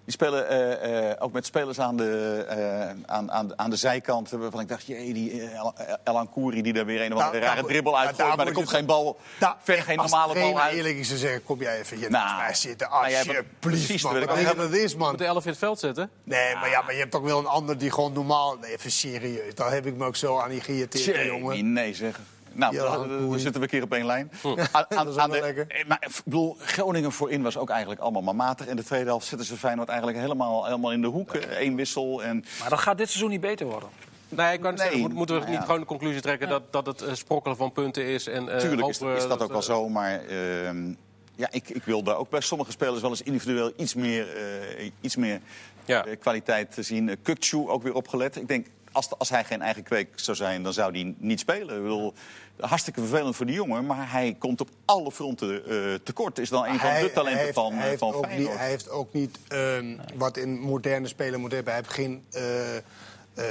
Die 0.04 0.12
spelen 0.12 0.48
eh, 0.48 1.10
eh, 1.10 1.16
ook 1.18 1.32
met 1.32 1.46
spelers 1.46 1.80
aan 1.80 1.96
de, 1.96 2.44
eh, 2.48 2.88
aan, 3.14 3.32
aan, 3.32 3.48
de- 3.48 3.56
aan 3.56 3.70
de 3.70 3.76
zijkant. 3.76 4.30
Waarvan 4.30 4.60
ik 4.60 4.68
dacht, 4.68 4.86
jee, 4.86 5.12
die 5.12 5.50
El- 5.50 5.74
Elan 6.04 6.30
die 6.62 6.72
daar 6.72 6.84
weer 6.86 7.00
een 7.04 7.14
of 7.14 7.20
andere 7.22 7.44
Nou, 7.44 7.54
rare 7.54 7.66
dribbel 7.66 7.92
maar 7.92 8.00
uitgooit. 8.00 8.28
daar 8.28 8.36
Maar 8.36 8.46
er 8.46 8.52
komt 8.52 8.68
geen 8.68 8.86
bal, 8.86 9.18
Nou, 9.40 9.54
verder 9.62 9.84
geen 9.84 9.96
normale 9.96 10.34
bal 10.34 10.60
uit. 10.60 10.74
eerlijk 10.74 10.96
is 10.96 11.08
te 11.08 11.16
zeggen, 11.18 11.44
kom 11.44 11.60
jij 11.60 11.78
even 11.78 11.96
hier 11.96 12.10
Nou, 12.10 12.24
naast 12.24 12.40
mij 12.42 12.54
zitten. 12.54 12.88
nou, 12.90 13.04
Alsjeblieft, 13.04 13.44
precies, 13.58 14.02
man. 14.02 14.24
Wat 14.56 14.70
is, 14.72 14.94
man? 14.96 15.08
Moet 15.10 15.18
de 15.18 15.24
elf 15.24 15.44
in 15.44 15.50
het 15.50 15.58
veld 15.58 15.78
zetten? 15.78 16.10
Nee, 16.24 16.54
maar, 16.54 16.70
ja, 16.70 16.82
maar 16.82 16.92
je 16.92 16.98
hebt 16.98 17.10
toch 17.10 17.22
wel 17.22 17.38
een 17.38 17.46
ander 17.46 17.78
die 17.78 17.90
gewoon 17.90 18.12
normaal... 18.12 18.56
Nee, 18.60 18.72
even 18.72 18.90
serieus. 18.90 19.54
Daar 19.54 19.72
heb 19.72 19.86
ik 19.86 19.96
me 19.96 20.04
ook 20.04 20.16
zo 20.16 20.38
aan 20.38 20.50
die 20.50 20.60
geïrriteerd, 20.60 21.24
jongen. 21.26 21.72
nee 21.72 21.94
zeg. 21.94 22.20
Nou, 22.54 22.74
Ja, 22.74 22.82
dan, 22.96 23.32
zitten 23.38 23.52
we 23.52 23.60
een 23.62 23.68
keer 23.68 23.82
op 23.82 23.92
één 23.92 24.06
lijn. 24.06 24.30
Aan, 24.72 24.84
Dat 25.04 25.08
is 25.08 25.16
aan, 25.16 25.30
de, 25.30 25.40
lekker. 25.40 25.64
eh, 25.68 25.84
maar 25.86 25.98
ik 26.00 26.20
bedoel, 26.24 26.56
Groningen 26.58 27.12
voorin 27.12 27.42
was 27.42 27.56
ook 27.56 27.70
eigenlijk 27.70 28.00
allemaal 28.00 28.22
maar 28.22 28.36
matig. 28.36 28.66
In 28.66 28.76
de 28.76 28.84
tweede 28.84 29.06
helft 29.06 29.26
zitten 29.26 29.46
ze 29.46 29.56
Feyenoord 29.56 29.88
eigenlijk 29.88 30.18
helemaal, 30.18 30.64
helemaal 30.64 30.92
in 30.92 31.00
de 31.00 31.06
hoek. 31.08 31.34
Eén 31.50 31.76
wissel 31.76 32.22
en... 32.22 32.44
Maar 32.60 32.70
dat 32.70 32.78
gaat 32.78 32.98
dit 32.98 33.08
seizoen 33.08 33.30
niet 33.30 33.40
beter 33.40 33.66
worden. 33.66 33.88
Nee, 34.28 34.52
ik 34.52 34.60
Nee. 34.62 34.76
zeggen, 34.76 35.00
moet- 35.00 35.12
moeten 35.12 35.34
we 35.34 35.40
Nou 35.40 35.50
niet 35.52 35.60
ja. 35.60 35.66
gewoon 35.66 35.80
de 35.80 35.86
conclusie 35.86 36.20
trekken 36.20 36.48
dat, 36.48 36.62
dat 36.72 36.86
het 36.86 37.02
eh, 37.02 37.14
sprokkelen 37.14 37.56
van 37.56 37.72
punten 37.72 38.04
is? 38.06 38.26
En, 38.26 38.48
eh, 38.48 38.58
Tuurlijk 38.58 38.88
is, 38.88 38.98
dat 38.98 39.42
ook 39.42 39.48
wel 39.48 39.58
eh, 39.58 39.64
zo, 39.66 39.88
maar 39.88 40.20
ehm, 40.24 40.92
ja, 41.34 41.48
ik, 41.50 41.68
ik 41.68 41.82
wil 41.84 42.02
daar 42.02 42.16
ook 42.16 42.30
bij 42.30 42.40
sommige 42.40 42.70
spelers 42.70 43.00
wel 43.00 43.10
eens 43.10 43.22
individueel 43.22 43.72
iets 43.76 43.94
meer, 43.94 44.36
eh, 44.36 44.90
iets 45.00 45.16
meer 45.16 45.40
Ja. 45.84 46.04
eh, 46.04 46.18
kwaliteit 46.20 46.74
te 46.74 46.82
zien. 46.82 47.08
Uh, 47.08 47.14
Kukçu 47.22 47.56
ook 47.68 47.82
weer 47.82 47.94
opgelet. 47.94 48.36
Ik 48.36 48.48
denk, 48.48 48.66
als, 48.92 49.08
als 49.18 49.28
hij 49.28 49.44
geen 49.44 49.62
eigen 49.62 49.82
kweek 49.82 50.08
zou 50.14 50.36
zijn, 50.36 50.62
dan 50.62 50.72
zou 50.72 50.92
hij 50.92 51.14
niet 51.18 51.40
spelen. 51.40 51.76
Ik 51.76 51.82
bedoel, 51.82 52.14
hartstikke 52.60 53.00
vervelend 53.00 53.36
voor 53.36 53.46
die 53.46 53.54
jongen, 53.54 53.86
maar 53.86 54.10
hij 54.10 54.36
komt 54.38 54.60
op 54.60 54.68
alle 54.84 55.12
fronten 55.12 55.64
eh, 55.68 55.94
tekort. 56.02 56.38
Is 56.38 56.48
dan 56.48 56.64
een 56.66 56.78
van 56.78 56.90
de 57.00 57.10
talenten 57.12 57.24
hij 57.24 57.42
heeft, 57.42 57.54
van, 57.54 57.72
hij 57.72 57.82
eh, 57.82 57.86
heeft 57.88 57.98
van 57.98 58.14
ook 58.14 58.20
niet, 58.26 58.30
Feyenoord. 58.34 58.58
hij 58.58 58.68
heeft 58.68 58.90
ook 58.90 59.12
niet 59.12 59.38
ehm, 59.48 59.96
wat 60.14 60.36
in 60.36 60.60
moderne 60.60 61.08
spelen 61.08 61.40
moet 61.40 61.52
hebben. 61.52 61.72
Hij 61.72 61.82
heeft 61.82 61.94
geen 61.94 62.24
eh, 62.30 62.76
eh, 62.76 62.82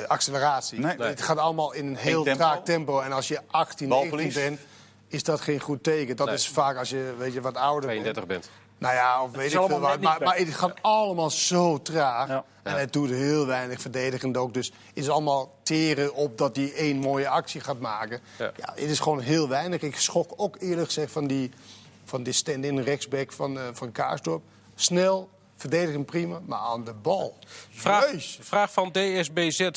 acceleratie. 0.07 0.79
Nee. 0.79 0.97
Nee. 0.97 1.07
Het 1.07 1.21
gaat 1.21 1.37
allemaal 1.37 1.73
in 1.73 1.85
een 1.87 1.95
heel 1.95 2.23
tempo. 2.23 2.39
traag 2.39 2.61
tempo. 2.63 2.99
En 2.99 3.11
als 3.11 3.27
je 3.27 3.39
18, 3.47 3.87
19 3.87 3.89
Balverlies. 3.89 4.33
bent, 4.33 4.59
is 5.07 5.23
dat 5.23 5.41
geen 5.41 5.59
goed 5.59 5.83
teken. 5.83 6.15
Dat 6.15 6.25
Nee. 6.27 6.35
is 6.35 6.47
vaak 6.47 6.77
als 6.77 6.89
je 6.89 7.13
weet 7.17 7.33
je, 7.33 7.41
wat 7.41 7.55
ouder 7.55 7.89
32 7.89 8.25
bent. 8.25 8.41
bent. 8.41 8.49
Nou 8.81 8.93
ja, 8.93 9.23
of 9.23 9.31
weet 9.31 9.53
ik 9.53 9.59
veel 9.59 9.79
wat. 9.79 10.01
Maar, 10.01 10.21
maar 10.21 10.37
het 10.37 10.53
gaat 10.53 10.77
allemaal 10.81 11.29
zo 11.29 11.81
traag. 11.81 12.27
Ja. 12.27 12.45
En 12.63 12.73
hij 12.73 12.87
doet 12.87 13.09
heel 13.09 13.45
weinig 13.45 13.81
verdedigend 13.81 14.37
ook. 14.37 14.53
Dus 14.53 14.65
het 14.67 14.75
is 14.93 15.09
allemaal 15.09 15.53
teren 15.63 16.13
op 16.13 16.37
dat 16.37 16.55
hij 16.55 16.73
één 16.73 16.97
mooie 16.97 17.29
actie 17.29 17.61
gaat 17.61 17.79
maken. 17.79 18.19
Ja. 18.37 18.51
Ja. 18.55 18.71
het 18.75 18.89
is 18.89 18.99
gewoon 18.99 19.19
heel 19.19 19.47
weinig. 19.47 19.81
Ik 19.81 19.95
schok 19.95 20.33
ook 20.35 20.55
eerlijk 20.59 20.85
gezegd 20.87 21.11
van 21.11 21.27
die, 21.27 21.51
van 22.05 22.23
die 22.23 22.33
stand-in 22.33 22.79
rechtsback 22.79 23.31
van, 23.31 23.59
eh, 23.59 23.63
van 23.73 23.91
Kaarsdorp. 23.91 24.43
Snel, 24.75 25.29
verdedigend 25.55 26.05
prima, 26.05 26.39
maar 26.45 26.59
aan 26.59 26.83
de 26.83 26.93
bal. 26.93 27.37
Vraag, 27.69 28.13
vraag 28.39 28.73
van 28.73 28.91
DSBZ 28.91 29.69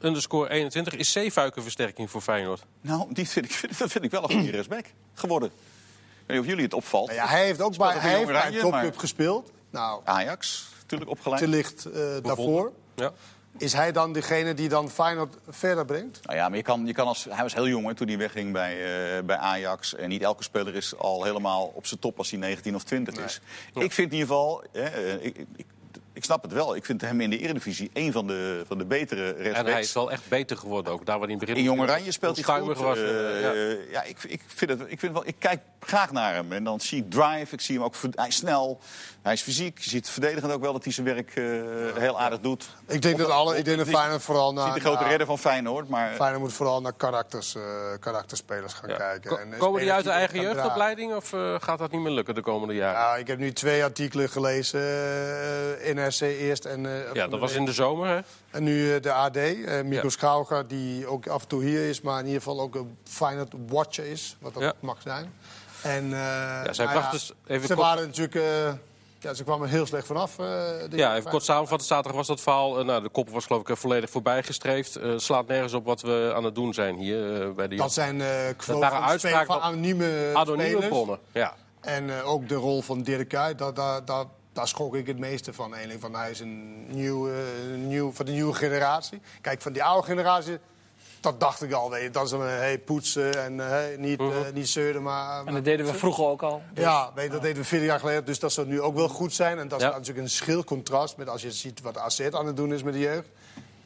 underscore 0.00 0.50
21. 0.50 0.94
Is 0.94 1.12
Zeefuik 1.12 1.56
een 1.56 1.62
versterking 1.62 2.10
voor 2.10 2.20
Feyenoord? 2.20 2.64
Nou, 2.80 3.06
die 3.12 3.28
vind 3.28 3.44
ik, 3.44 3.60
dat 3.78 3.90
vind 3.90 4.04
ik 4.04 4.10
wel 4.10 4.22
een 4.22 4.36
goede 4.36 4.50
respect 4.50 4.92
geworden. 5.14 5.50
Ik 6.30 6.36
weet 6.36 6.44
niet 6.44 6.44
of 6.44 6.46
jullie 6.46 6.64
het 6.64 6.74
opvalt. 6.74 7.06
Nou 7.06 7.18
ja, 7.18 7.26
hij 7.26 7.44
heeft 7.44 7.60
ook 7.60 7.76
bij, 7.76 7.92
hij 7.98 8.10
in 8.10 8.16
heeft 8.16 8.32
bij 8.32 8.46
een 8.46 8.60
topclub 8.60 8.90
maar- 8.90 9.00
gespeeld. 9.00 9.50
Nou, 9.70 10.00
Ajax, 10.04 10.68
natuurlijk 10.80 11.10
opgeleid. 11.10 11.40
te 11.40 11.48
licht 11.48 11.84
eh, 11.84 12.00
daarvoor. 12.22 12.72
Ja. 12.94 13.12
Is 13.58 13.72
hij 13.72 13.92
dan 13.92 14.12
degene 14.12 14.54
die 14.54 14.68
dan 14.68 14.90
Feyenoord 14.90 15.36
verder 15.48 15.84
brengt? 15.84 16.20
Nou 16.26 16.36
ja, 16.38 16.48
maar 16.48 16.56
je 16.56 16.62
kan, 16.62 16.86
je 16.86 16.92
kan 16.92 17.06
als, 17.06 17.24
hij 17.30 17.42
was 17.42 17.54
heel 17.54 17.68
jong 17.68 17.86
hè, 17.86 17.94
toen 17.94 18.08
hij 18.08 18.18
wegging 18.18 18.52
bij, 18.52 18.72
eh, 19.16 19.24
bij 19.24 19.36
Ajax. 19.36 19.94
En 19.94 20.08
niet 20.08 20.22
elke 20.22 20.42
speler 20.42 20.74
is 20.74 20.96
al 20.96 21.24
helemaal 21.24 21.72
op 21.74 21.86
zijn 21.86 22.00
top 22.00 22.18
als 22.18 22.30
hij 22.30 22.38
19 22.38 22.74
of 22.74 22.82
20 22.84 23.24
is. 23.24 23.40
Ik 23.74 23.92
vind 23.92 24.12
in 24.12 24.18
ieder 24.18 24.34
geval, 24.34 24.62
hè, 24.72 24.82
eh, 24.82 25.24
ik, 25.24 25.36
ik, 25.56 25.66
ik 26.20 26.26
snap 26.26 26.42
het 26.42 26.52
wel. 26.52 26.76
Ik 26.76 26.84
vind 26.84 27.00
hem 27.00 27.20
in 27.20 27.30
de 27.30 27.38
Eredivisie 27.38 27.90
een 27.94 28.12
van 28.12 28.26
de, 28.26 28.62
van 28.66 28.78
de 28.78 28.84
betere 28.84 29.24
En 29.32 29.34
hij 29.36 29.44
is 29.50 29.52
rechtsbacks. 29.52 29.92
wel 29.92 30.10
echt 30.10 30.22
beter 30.28 30.56
geworden 30.56 30.92
ook. 30.92 31.06
Daar 31.06 31.18
waar 31.18 31.26
hij 31.28 31.34
in 31.36 31.38
het 31.40 31.48
begin 31.48 31.62
In 31.64 31.68
Jong 31.70 31.80
Oranje 31.80 32.12
speelt 32.12 32.46
hij 32.46 32.60
goed. 32.60 32.78
was. 32.78 32.98
Eh, 32.98 33.40
ja. 33.42 33.52
ja, 33.90 34.02
ik, 34.02 34.16
ik, 34.22 34.40
vind 34.46 34.70
het, 34.70 34.80
ik, 34.86 34.98
vind 34.98 35.12
wel, 35.12 35.26
ik 35.26 35.36
kijk 35.38 35.60
graag 35.80 36.12
naar 36.12 36.34
hem. 36.34 36.52
En 36.52 36.64
dan 36.64 36.80
zie 36.80 36.98
ik 37.04 37.10
drive, 37.10 37.54
ik 37.54 37.60
zie 37.60 37.74
hem 37.74 37.84
ook... 37.84 37.94
Hij 38.14 38.28
is 38.28 38.36
snel, 38.36 38.80
hij 39.22 39.32
is 39.32 39.42
fysiek. 39.42 39.78
Je 39.78 39.90
ziet 39.90 40.08
verdedigend 40.10 40.52
ook 40.52 40.60
wel 40.60 40.72
dat 40.72 40.84
hij 40.84 40.92
zijn 40.92 41.06
werk 41.06 41.34
eh, 41.36 41.44
heel 41.96 42.20
aardig 42.20 42.40
doet. 42.40 42.68
Ik 42.88 43.02
denk 43.02 43.18
dat, 43.18 43.30
alle, 43.30 43.58
ik 43.58 43.64
denk 43.64 43.78
dat 43.78 43.88
Feyenoord 43.88 44.22
vooral 44.22 44.52
naar... 44.52 44.64
Niet 44.66 44.74
de 44.74 44.80
grote 44.80 45.04
redder 45.04 45.26
van 45.26 45.38
Feyenoord, 45.38 45.88
maar... 45.88 46.12
Feyenoord 46.14 46.42
moet 46.42 46.52
vooral 46.52 46.80
naar 46.80 46.92
karakters, 46.92 47.54
eh, 47.54 47.62
karakterspelers 48.00 48.72
gaan 48.72 48.88
Ja. 48.88 48.96
kijken. 48.96 49.30
Ko- 49.30 49.36
En, 49.36 49.52
eh, 49.52 49.58
Komen 49.58 49.80
die 49.80 49.92
uit 49.92 50.04
de 50.04 50.10
eigen 50.10 50.40
jeugdopleiding 50.40 51.14
of 51.14 51.32
eh, 51.32 51.54
gaat 51.60 51.78
dat 51.78 51.90
niet 51.90 52.00
meer 52.00 52.12
lukken 52.12 52.34
de 52.34 52.40
komende 52.42 52.74
jaren? 52.74 53.00
Ja, 53.00 53.16
ik 53.16 53.26
heb 53.26 53.38
nu 53.38 53.52
twee 53.52 53.84
artikelen 53.84 54.28
gelezen. 54.28 54.80
eh 54.80 55.88
Eerst 56.20 56.64
en, 56.64 56.86
eh, 56.86 57.14
Ja, 57.14 57.28
dat 57.28 57.40
was 57.40 57.54
in 57.54 57.64
de 57.64 57.72
zomer, 57.72 58.08
hè? 58.08 58.20
en 58.50 58.62
nu 58.62 58.94
eh, 58.94 59.02
de 59.02 59.12
AD. 59.12 59.36
eh 59.36 59.82
Mico 59.84 60.08
Ja. 60.50 60.62
Die 60.62 61.06
ook 61.06 61.26
af 61.26 61.42
en 61.42 61.48
toe 61.48 61.62
hier 61.64 61.88
is, 61.88 62.00
maar 62.00 62.18
in 62.20 62.26
ieder 62.26 62.42
geval 62.42 62.60
ook 62.60 62.74
een 62.74 62.96
Feyenoord 63.04 63.52
watcher 63.68 64.04
is. 64.06 64.36
Wat 64.40 64.54
dat 64.54 64.62
Ja. 64.62 64.72
mag 64.80 64.96
zijn. 65.02 65.32
En, 65.82 66.08
ja, 66.10 66.72
zij 66.72 66.86
bracht 66.86 67.12
dus 67.12 67.32
even 67.46 67.66
ze 67.66 67.74
waren 67.74 68.06
natuurlijk... 68.06 68.34
ja, 69.18 69.34
ze 69.34 69.44
kwamen 69.44 69.68
heel 69.68 69.86
slecht 69.86 70.06
vanaf. 70.06 70.36
Ja, 70.90 71.16
even 71.16 71.30
kort 71.30 71.44
samenvatten. 71.44 71.86
Zaterdag 71.86 72.16
was 72.16 72.26
dat 72.26 72.40
verhaal. 72.40 72.84
nou, 72.84 73.02
de 73.02 73.08
kop 73.08 73.30
was 73.30 73.46
geloof 73.46 73.68
ik 73.68 73.76
volledig 73.76 74.10
voorbijgestreefd. 74.10 74.96
Eh 74.96 75.12
slaat 75.16 75.46
nergens 75.46 75.72
op 75.72 75.84
wat 75.84 76.00
we 76.00 76.32
aan 76.34 76.44
het 76.44 76.54
doen 76.54 76.74
zijn 76.74 76.96
hier 76.96 77.54
bij 77.54 77.68
de 77.68 77.76
Dat 77.76 77.92
zijn 77.92 78.16
quotes 78.56 78.66
waren 78.66 78.98
van, 78.98 79.08
uitspraken 79.08 79.46
van 79.46 79.60
van 79.60 79.70
anonieme, 80.34 80.88
bronnen. 80.88 81.18
Ja. 81.32 81.54
En 81.80 82.22
ook 82.22 82.48
de 82.48 82.54
rol 82.54 82.82
van 82.82 83.02
Dirk 83.02 83.28
Kuyt, 83.28 83.58
daar, 83.58 83.74
daar, 83.74 84.04
daar, 84.04 84.24
daar 84.60 84.68
schrok 84.68 84.94
ik 84.94 85.06
het 85.06 85.18
meeste 85.18 85.52
van. 85.52 85.74
Eén 85.74 86.00
van 86.00 86.14
hij 86.14 86.30
is 86.30 86.40
een 86.40 86.86
nieuw, 86.94 87.28
eh, 87.28 87.34
een 87.72 88.14
van 88.14 88.26
de 88.26 88.32
nieuwe 88.32 88.54
generatie. 88.54 89.20
Kijk, 89.40 89.62
van 89.62 89.72
die 89.72 89.82
oude 89.84 90.06
generatie, 90.06 90.58
dat 91.20 91.40
dacht 91.40 91.62
ik 91.62 91.72
al. 91.72 91.90
Weet 91.90 92.14
dat 92.14 92.24
is 92.24 92.30
een 92.30 92.40
hey, 92.40 92.78
poetsen 92.78 93.42
en 93.44 93.60
eh, 93.60 93.98
niet, 93.98 94.20
eh, 94.20 94.28
niet 94.54 94.68
zeuren, 94.68 95.02
maar... 95.02 95.46
En 95.46 95.54
dat 95.54 95.64
deden 95.64 95.86
we 95.86 95.94
vroeger 95.94 96.24
ook 96.24 96.42
al. 96.42 96.62
Ja, 96.74 97.10
weet 97.14 97.24
je, 97.24 97.30
dat 97.30 97.42
deden 97.42 97.62
we 97.62 97.68
vier 97.68 97.84
jaar 97.84 97.98
geleden, 98.00 98.24
dus 98.24 98.38
dat 98.38 98.52
zou 98.52 98.66
nu 98.66 98.80
ook 98.80 98.94
wel 98.94 99.08
goed 99.08 99.32
zijn. 99.32 99.58
En 99.58 99.68
dat 99.68 99.80
is 99.80 99.86
natuurlijk 99.86 100.18
een 100.18 100.30
schil 100.30 100.64
contrast 100.64 101.16
met 101.16 101.28
als 101.28 101.42
je 101.42 101.52
ziet 101.52 101.80
wat 101.80 101.98
AZ 101.98 102.20
aan 102.20 102.46
het 102.46 102.56
doen 102.56 102.72
is 102.72 102.82
met 102.82 102.92
de 102.92 102.98
jeugd. 102.98 103.28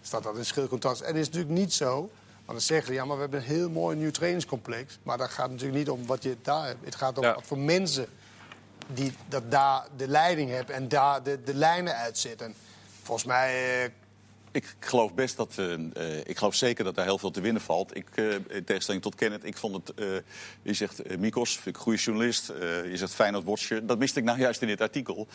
Staat 0.03 0.22
dat 0.22 0.37
een 0.37 0.45
schil 0.47 0.68
contrast. 0.68 1.01
En 1.01 1.16
is 1.16 1.27
natuurlijk 1.27 1.55
niet 1.55 1.72
zo, 1.72 1.95
want 1.97 2.11
dan 2.47 2.61
zeggen 2.61 2.87
ze, 2.87 2.93
ja, 2.93 3.05
maar 3.05 3.16
we 3.16 3.22
hebben 3.22 3.41
een 3.41 3.47
heel 3.47 3.70
mooi 3.70 3.97
nieuw 3.97 4.11
trainingscomplex. 4.11 4.99
Maar 5.03 5.18
dat 5.18 5.31
gaat 5.31 5.51
natuurlijk 5.51 5.79
niet 5.79 5.91
om 5.91 6.07
wat 6.07 6.22
je 6.22 6.37
daar 6.43 6.66
hebt. 6.66 6.85
Het 6.85 6.95
gaat 6.95 7.18
om 7.18 7.25
Ja. 7.25 7.35
wat 7.35 7.47
voor 7.47 7.59
mensen 7.59 8.07
die 8.87 9.12
dat 9.28 9.51
daar 9.51 9.87
de 9.97 10.09
leiding 10.09 10.51
hebben 10.51 10.74
en 10.74 10.89
daar 10.89 11.22
de, 11.22 11.43
de 11.45 11.55
lijnen 11.55 11.97
uitzetten. 11.97 12.55
Volgens 13.03 13.26
mij 13.26 13.82
eh, 13.85 13.91
Ik 14.51 14.76
geloof 14.80 15.14
best 15.14 15.37
dat. 15.37 15.55
eh, 15.57 15.72
eh, 15.74 16.18
ik 16.24 16.39
geloof 16.39 16.55
zeker 16.55 16.85
dat 16.85 16.95
daar 16.95 17.05
heel 17.05 17.18
veel 17.18 17.30
te 17.30 17.41
winnen 17.41 17.62
valt. 17.62 17.97
Ik, 17.97 18.07
in 18.49 18.64
tegenstelling 18.64 19.03
tot 19.03 19.14
Kenneth, 19.14 19.45
ik 19.45 19.57
vond 19.57 19.74
het. 19.87 19.93
je 20.62 20.74
zegt 20.74 21.18
Mikos, 21.18 21.53
vind 21.53 21.66
ik 21.66 21.76
een 21.76 21.80
goede 21.80 21.99
journalist. 21.99 22.47
je 22.47 22.97
zegt 22.97 23.14
Feyenoord 23.14 23.45
Watcher. 23.45 23.87
Dat 23.87 23.99
miste 23.99 24.18
ik 24.18 24.24
nou 24.24 24.39
juist 24.47 24.62
in 24.62 24.68
dit 24.68 24.80
artikel. 24.80 25.26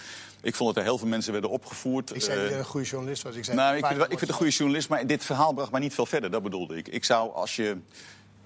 Ik 0.41 0.55
vond 0.55 0.69
dat 0.75 0.83
er 0.83 0.89
heel 0.89 0.97
veel 0.97 1.07
mensen 1.07 1.31
werden 1.31 1.49
opgevoerd. 1.49 2.15
ik 2.15 2.21
zei 2.21 2.49
dat 2.49 2.57
een 2.57 2.65
goede 2.65 2.87
journalist 2.87 3.23
was. 3.23 3.35
Ik 3.35 3.45
zei 3.45 3.57
nou, 3.57 3.77
ik 3.77 3.85
vind, 3.85 4.01
ik 4.01 4.07
vind 4.07 4.19
het 4.19 4.29
een 4.29 4.35
goede 4.35 4.51
journalist, 4.51 4.89
maar 4.89 5.07
dit 5.07 5.25
verhaal 5.25 5.53
bracht 5.53 5.71
mij 5.71 5.79
niet 5.79 5.93
veel 5.93 6.05
verder. 6.05 6.31
Dat 6.31 6.43
bedoelde 6.43 6.75
ik. 6.75 6.87
Ik 6.87 7.05
zou, 7.05 7.33
als 7.33 7.55
je 7.55 7.77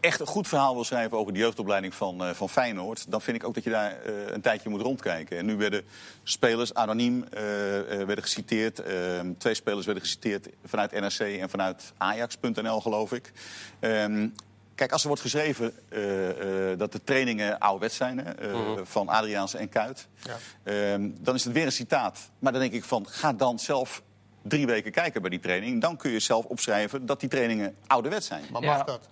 echt 0.04 0.20
een 0.20 0.28
goed 0.28 0.48
verhaal 0.48 0.74
wil 0.74 0.84
schrijven 0.84 1.18
over 1.18 1.34
de 1.34 1.40
jeugdopleiding 1.40 1.94
van, 1.94 2.24
eh, 2.24 2.30
van 2.34 2.50
Feyenoord... 2.50 3.12
dan 3.12 3.22
vind 3.22 3.38
ik 3.38 3.44
ook 3.44 3.54
dat 3.54 3.64
je 3.64 3.70
daar 3.70 3.92
eh, 4.02 4.14
een 4.28 4.42
tijdje 4.42 4.70
moet 4.70 4.82
rondkijken. 4.82 5.38
En 5.38 5.46
nu 5.46 5.56
werden 5.56 5.84
spelers 6.24 6.74
anoniem 6.74 7.24
eh, 7.24 7.78
eh, 7.80 7.86
werden 8.08 8.24
geciteerd. 8.24 8.80
Eh, 8.80 8.96
twee 9.38 9.54
spelers 9.54 9.86
werden 9.86 10.04
geciteerd 10.04 10.48
vanuit 10.66 10.92
NRC 10.92 11.20
en 11.20 11.50
vanuit 11.50 11.94
Ajax.nl, 11.98 12.82
geloof 12.82 13.12
ik. 13.14 13.32
Ehm, 13.80 14.28
Kijk, 14.76 14.92
als 14.92 15.02
er 15.02 15.08
wordt 15.08 15.22
geschreven 15.22 15.74
eh, 15.90 16.72
eh, 16.72 16.80
dat 16.80 16.92
de 16.92 17.04
trainingen 17.04 17.60
ouderwets 17.60 17.96
zijn... 17.96 18.18
Hè, 18.18 18.32
eh, 18.32 18.82
van 18.84 19.08
Adriaanse 19.08 19.58
en 19.58 19.70
Kuit... 19.70 20.08
Ja. 20.24 20.38
Ehm, 20.64 21.10
dan 21.20 21.36
is 21.36 21.44
het 21.44 21.54
weer 21.54 21.66
een 21.66 21.72
citaat. 21.72 22.20
Maar 22.40 22.52
dan 22.52 22.62
denk 22.62 22.74
ik 22.74 22.84
van, 22.84 23.06
ga 23.10 23.34
dan 23.34 23.60
zelf 23.60 24.02
drie 24.42 24.66
weken 24.66 24.92
kijken 24.92 25.22
bij 25.22 25.30
die 25.30 25.40
training. 25.40 25.82
Dan 25.82 25.98
kun 25.98 26.12
je 26.12 26.20
zelf 26.20 26.46
opschrijven 26.46 27.06
dat 27.06 27.20
die 27.20 27.30
trainingen 27.30 27.76
ouderwets 27.88 28.28
zijn. 28.28 28.44
Maar 28.52 28.62
Ja. 28.62 28.76
mag 28.78 28.86
dat? 28.86 29.10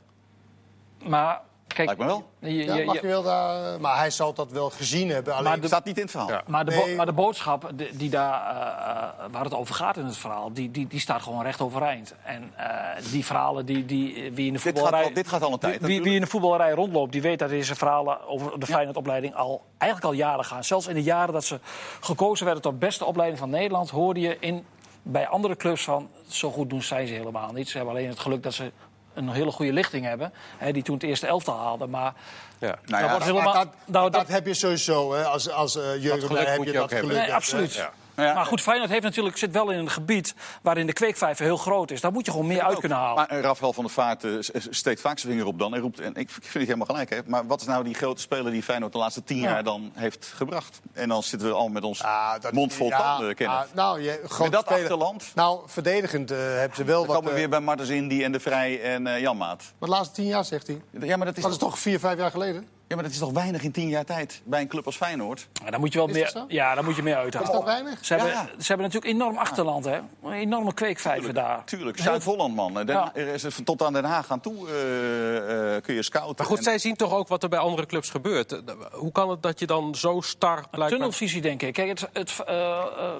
Maar 1.03 1.41
kijk, 1.67 1.85
Lijkt 1.87 2.01
me 2.01 2.05
wel. 2.07 2.23
je- 2.39 2.63
Ja, 2.65 2.75
je- 2.75 2.85
mag 2.85 2.95
je- 3.01 3.07
wel 3.07 3.23
daar, 3.23 3.81
maar 3.81 3.97
hij 3.97 4.09
zal 4.09 4.33
dat 4.33 4.51
wel 4.51 4.69
gezien 4.69 5.09
hebben. 5.09 5.33
Alleen, 5.33 5.43
Maar 5.45 5.59
de- 5.59 5.67
staat 5.67 5.85
niet 5.85 5.95
in 5.97 6.01
het 6.01 6.11
verhaal. 6.11 6.29
Ja. 6.29 6.43
Maar 6.47 6.65
de, 6.65 6.71
Nee. 6.85 6.95
maar 6.95 7.05
de 7.05 7.11
boodschap 7.13 7.71
die, 7.75 7.95
die 7.97 8.09
daar, 8.09 8.55
eh, 8.55 9.25
eh, 9.25 9.31
waar 9.31 9.43
het 9.43 9.53
over 9.53 9.75
gaat 9.75 9.97
in 9.97 10.05
het 10.05 10.17
verhaal, 10.17 10.53
die, 10.53 10.71
die, 10.71 10.87
die 10.87 10.99
staat 10.99 11.21
gewoon 11.21 11.43
recht 11.43 11.61
overeind. 11.61 12.15
En 12.23 12.51
eh, 12.55 13.03
die 13.11 13.25
verhalen 13.25 13.65
die, 13.65 13.85
die 13.85 14.13
wie 14.13 14.23
in 14.23 14.33
de 14.33 14.51
Dit 14.51 14.61
voetballerij... 14.61 14.99
gaat 14.99 15.07
al- 15.07 15.13
dit 15.13 15.27
gaat 15.27 15.41
al 15.43 15.51
een 15.53 15.59
tijd, 15.59 15.79
Wie, 15.79 15.87
wie, 15.87 16.01
wie 16.03 16.15
in 16.15 16.21
de 16.21 16.27
voetballerij 16.27 16.71
rondloopt, 16.71 17.11
die 17.11 17.21
weet 17.21 17.39
dat 17.39 17.49
deze 17.49 17.75
verhalen 17.75 18.27
over 18.27 18.59
de 18.59 18.65
Feyenoordopleiding 18.65 19.35
al, 19.35 19.61
eigenlijk 19.77 20.11
al 20.13 20.17
jaren 20.19 20.45
gaan. 20.45 20.63
Zelfs 20.63 20.87
in 20.87 20.93
de 20.95 21.03
jaren 21.03 21.33
dat 21.33 21.43
ze 21.45 21.59
gekozen 22.01 22.45
werden 22.45 22.63
tot 22.63 22.79
beste 22.79 23.05
opleiding 23.05 23.39
van 23.39 23.49
Nederland, 23.49 23.89
hoorde 23.89 24.19
je 24.19 24.37
in, 24.39 24.65
bij 25.03 25.27
andere 25.27 25.55
clubs 25.55 25.83
van, 25.83 26.09
zo 26.27 26.51
goed 26.51 26.69
doen 26.69 26.81
zijn 26.81 27.07
ze 27.07 27.13
helemaal 27.13 27.51
niet. 27.51 27.69
Ze 27.69 27.77
hebben 27.77 27.95
alleen 27.95 28.09
het 28.09 28.19
geluk 28.19 28.43
dat 28.43 28.53
ze 28.53 28.71
een 29.13 29.29
hele 29.29 29.51
goede 29.51 29.73
lichting 29.73 30.05
hebben, 30.05 30.33
hè, 30.57 30.71
die 30.71 30.83
toen 30.83 30.93
het 30.95 31.03
eerste 31.03 31.27
elftal 31.27 31.57
haalden. 31.57 31.89
Maar 31.89 32.13
Ja. 32.59 32.67
Nou 32.85 33.01
dat 33.07 33.11
ja, 33.19 33.25
helemaal... 33.25 33.53
dat, 33.53 33.67
nou, 33.85 34.03
dat, 34.03 34.13
dat- 34.13 34.27
heb 34.27 34.45
je 34.45 34.53
sowieso. 34.53 35.13
Hè. 35.13 35.23
Als, 35.25 35.49
als 35.49 35.75
uh, 35.75 35.81
geluk 35.83 36.01
jeugdopleider 36.03 36.53
heb 36.53 36.63
je 36.63 36.71
dat 36.71 36.93
geluk. 36.93 37.17
Nee, 37.17 37.33
absoluut. 37.33 37.73
Ja. 37.73 37.91
Nou 38.15 38.27
ja, 38.29 38.33
maar 38.35 38.45
goed, 38.45 38.61
Feyenoord 38.61 38.89
heeft 38.89 39.03
natuurlijk, 39.03 39.37
zit 39.37 39.51
wel 39.51 39.69
in 39.71 39.79
een 39.79 39.89
gebied 39.89 40.35
waarin 40.61 40.85
de 40.85 40.93
kweekvijver 40.93 41.45
heel 41.45 41.57
groot 41.57 41.91
is. 41.91 42.01
Daar 42.01 42.11
moet 42.11 42.25
je 42.25 42.31
gewoon 42.31 42.47
meer 42.47 42.61
uit 42.61 42.79
kunnen 42.79 42.97
halen. 42.97 43.15
Maar 43.15 43.27
eh, 43.37 43.39
Rafael 43.43 43.73
van 43.73 43.83
der 43.83 43.93
Vaart 43.93 44.23
eh, 44.23 44.31
s- 44.39 44.51
steekt 44.69 45.01
vaak 45.01 45.19
zijn 45.19 45.31
vinger 45.33 45.47
op 45.47 45.59
dan. 45.59 45.73
En 45.75 45.81
roept, 45.81 45.99
en 45.99 46.15
ik 46.15 46.29
vind 46.29 46.43
het 46.53 46.63
helemaal 46.63 46.85
gelijk. 46.85 47.09
Hè, 47.09 47.19
maar 47.25 47.47
wat 47.47 47.61
is 47.61 47.67
nou 47.67 47.83
die 47.83 47.93
grote 47.93 48.21
speler 48.21 48.51
die 48.51 48.63
Feyenoord 48.63 48.91
de 48.91 48.97
laatste 48.97 49.23
tien 49.23 49.37
Ja. 49.37 49.49
jaar 49.51 49.63
dan 49.63 49.91
heeft 49.93 50.33
gebracht? 50.35 50.79
En 50.93 51.09
dan 51.09 51.23
zitten 51.23 51.47
we 51.47 51.53
al 51.53 51.67
met 51.69 51.83
ons 51.83 52.03
Ah, 52.03 52.33
dat- 52.41 52.51
mond 52.53 52.73
vol 52.73 52.87
ja, 52.87 52.97
tanden, 52.97 53.35
Kenneth. 53.35 53.57
ah, 53.57 53.63
nou, 53.75 54.01
je, 54.01 54.21
grote 54.27 54.51
dat 54.51 54.61
speler- 54.65 54.79
achterland? 54.81 55.31
Nou, 55.35 55.59
verdedigend 55.65 56.31
eh, 56.31 56.37
hebben 56.37 56.77
ze 56.77 56.83
wel 56.83 56.97
Dan 56.97 57.07
wat... 57.07 57.15
komen 57.15 57.29
we 57.29 57.35
eh, 57.35 57.39
weer 57.41 57.49
bij 57.49 57.59
Martens 57.59 57.89
Indy 57.89 58.23
en 58.23 58.31
De 58.31 58.39
Vrij 58.39 58.81
en 58.81 59.07
eh 59.07 59.19
Jan 59.19 59.37
Maat. 59.37 59.57
Maar 59.79 59.89
de 59.89 59.95
laatste 59.95 60.13
tien 60.15 60.25
jaar, 60.25 60.45
zegt 60.45 60.67
hij. 60.67 60.81
Ja 61.01 61.17
maar, 61.17 61.25
dat 61.25 61.37
is 61.37 61.43
Dat 61.43 61.51
is 61.51 61.57
toch, 61.57 61.69
toch 61.69 61.79
vier, 61.79 61.99
vijf 61.99 62.17
jaar 62.17 62.31
geleden? 62.31 62.67
Ja, 62.91 62.97
maar 62.97 63.05
dat 63.05 63.13
is 63.13 63.19
toch 63.19 63.31
weinig 63.43 63.63
in 63.63 63.71
tien 63.71 63.87
jaar 63.89 64.05
tijd 64.05 64.41
bij 64.43 64.61
een 64.61 64.67
club 64.67 64.85
als 64.85 64.95
Feyenoord? 64.95 65.47
Maar 65.61 65.71
dan 65.71 65.79
moet 65.79 65.93
je 65.93 65.97
wel 65.97 66.07
meer, 66.07 66.43
ja, 66.47 66.75
dan 66.75 66.85
moet 66.85 66.95
je 66.95 67.03
meer 67.03 67.15
uithalen. 67.15 67.47
Is 67.47 67.53
dat 67.53 67.63
weinig? 67.63 68.05
Ze 68.05 68.13
hebben, 68.13 68.31
Ja. 68.31 68.45
ze 68.45 68.67
hebben 68.67 68.85
natuurlijk 68.85 69.13
enorm 69.13 69.37
achterland, 69.37 69.85
hè? 69.85 69.95
Een 70.23 70.31
enorme 70.31 70.73
kweekvijver 70.73 71.33
daar. 71.33 71.63
Tuurlijk, 71.65 71.97
Zuid-Holland, 71.99 72.55
man. 72.55 72.73
Den- 72.73 72.85
Ja. 72.87 73.11
er 73.15 73.27
is, 73.27 73.45
tot 73.63 73.81
aan 73.83 73.93
Den 73.93 74.03
Haag 74.03 74.31
aan 74.31 74.39
toe 74.39 74.67
eh, 74.69 75.75
eh, 75.75 75.81
kun 75.83 75.95
je 75.95 76.03
scouten. 76.03 76.35
Maar 76.37 76.45
goed, 76.45 76.57
En- 76.57 76.63
zij 76.63 76.77
zien 76.77 76.95
toch 76.95 77.13
ook 77.13 77.27
wat 77.27 77.43
er 77.43 77.49
bij 77.49 77.59
andere 77.59 77.87
clubs 77.87 78.09
gebeurt. 78.09 78.51
Eh, 78.51 78.59
Hoe 78.91 79.11
kan 79.11 79.29
het 79.29 79.41
dat 79.43 79.59
je 79.59 79.65
dan 79.67 79.95
zo 79.95 80.21
star 80.21 80.55
blijkbaar... 80.59 80.89
Tunnelvisie, 80.89 81.41
denk 81.41 81.61
ik. 81.61 81.73
Kijk, 81.73 81.87
het, 81.87 82.09
het, 82.13 82.39
eh, 82.45 82.69
eh, 82.69 83.11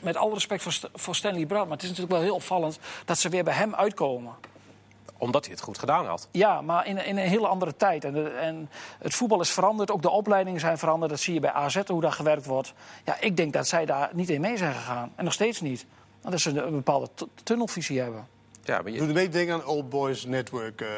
met 0.00 0.16
alle 0.16 0.32
respect 0.34 0.62
voor, 0.62 0.72
St- 0.72 0.88
voor 0.94 1.14
Stanley 1.14 1.46
Brown, 1.46 1.62
maar 1.68 1.72
het 1.76 1.82
is 1.82 1.88
natuurlijk 1.88 2.14
wel 2.16 2.24
heel 2.24 2.34
opvallend 2.34 2.78
dat 3.04 3.18
ze 3.18 3.28
weer 3.28 3.44
bij 3.44 3.54
hem 3.54 3.74
uitkomen. 3.74 4.32
Omdat 5.18 5.44
hij 5.44 5.54
het 5.54 5.62
goed 5.62 5.78
gedaan 5.78 6.06
had. 6.06 6.28
Ja, 6.30 6.60
maar 6.60 6.86
in, 6.86 7.04
in 7.04 7.16
een 7.18 7.28
hele 7.28 7.46
andere 7.46 7.76
tijd. 7.76 8.04
En, 8.04 8.12
de- 8.12 8.28
en 8.28 8.70
het 8.98 9.14
voetbal 9.14 9.40
is 9.40 9.50
veranderd, 9.50 9.90
ook 9.90 10.02
de 10.02 10.10
opleidingen 10.10 10.60
zijn 10.60 10.78
veranderd. 10.78 11.10
Dat 11.10 11.20
zie 11.20 11.34
je 11.34 11.40
bij 11.40 11.52
AZ, 11.52 11.80
hoe 11.86 12.00
daar 12.00 12.12
gewerkt 12.12 12.46
wordt. 12.46 12.72
Ja, 13.04 13.16
ik 13.20 13.36
denk 13.36 13.52
dat 13.52 13.68
zij 13.68 13.86
daar 13.86 14.10
niet 14.12 14.30
in 14.30 14.40
mee 14.40 14.56
zijn 14.56 14.74
gegaan. 14.74 15.12
En 15.16 15.24
nog 15.24 15.32
steeds 15.32 15.60
niet. 15.60 15.86
Dat 16.22 16.40
ze 16.40 16.50
een, 16.50 16.66
een 16.66 16.70
bepaalde 16.72 17.08
tunnelvisie 17.42 18.00
hebben. 18.00 18.28
Ja, 18.64 18.82
maar 18.82 18.90
je- 18.92 18.98
Doe 18.98 19.06
een 19.08 19.14
beetje 19.14 19.28
denken 19.30 19.54
aan 19.54 19.66
Old 19.66 19.88
Boys 19.88 20.24
Network. 20.24 20.80
eh, 20.80 20.88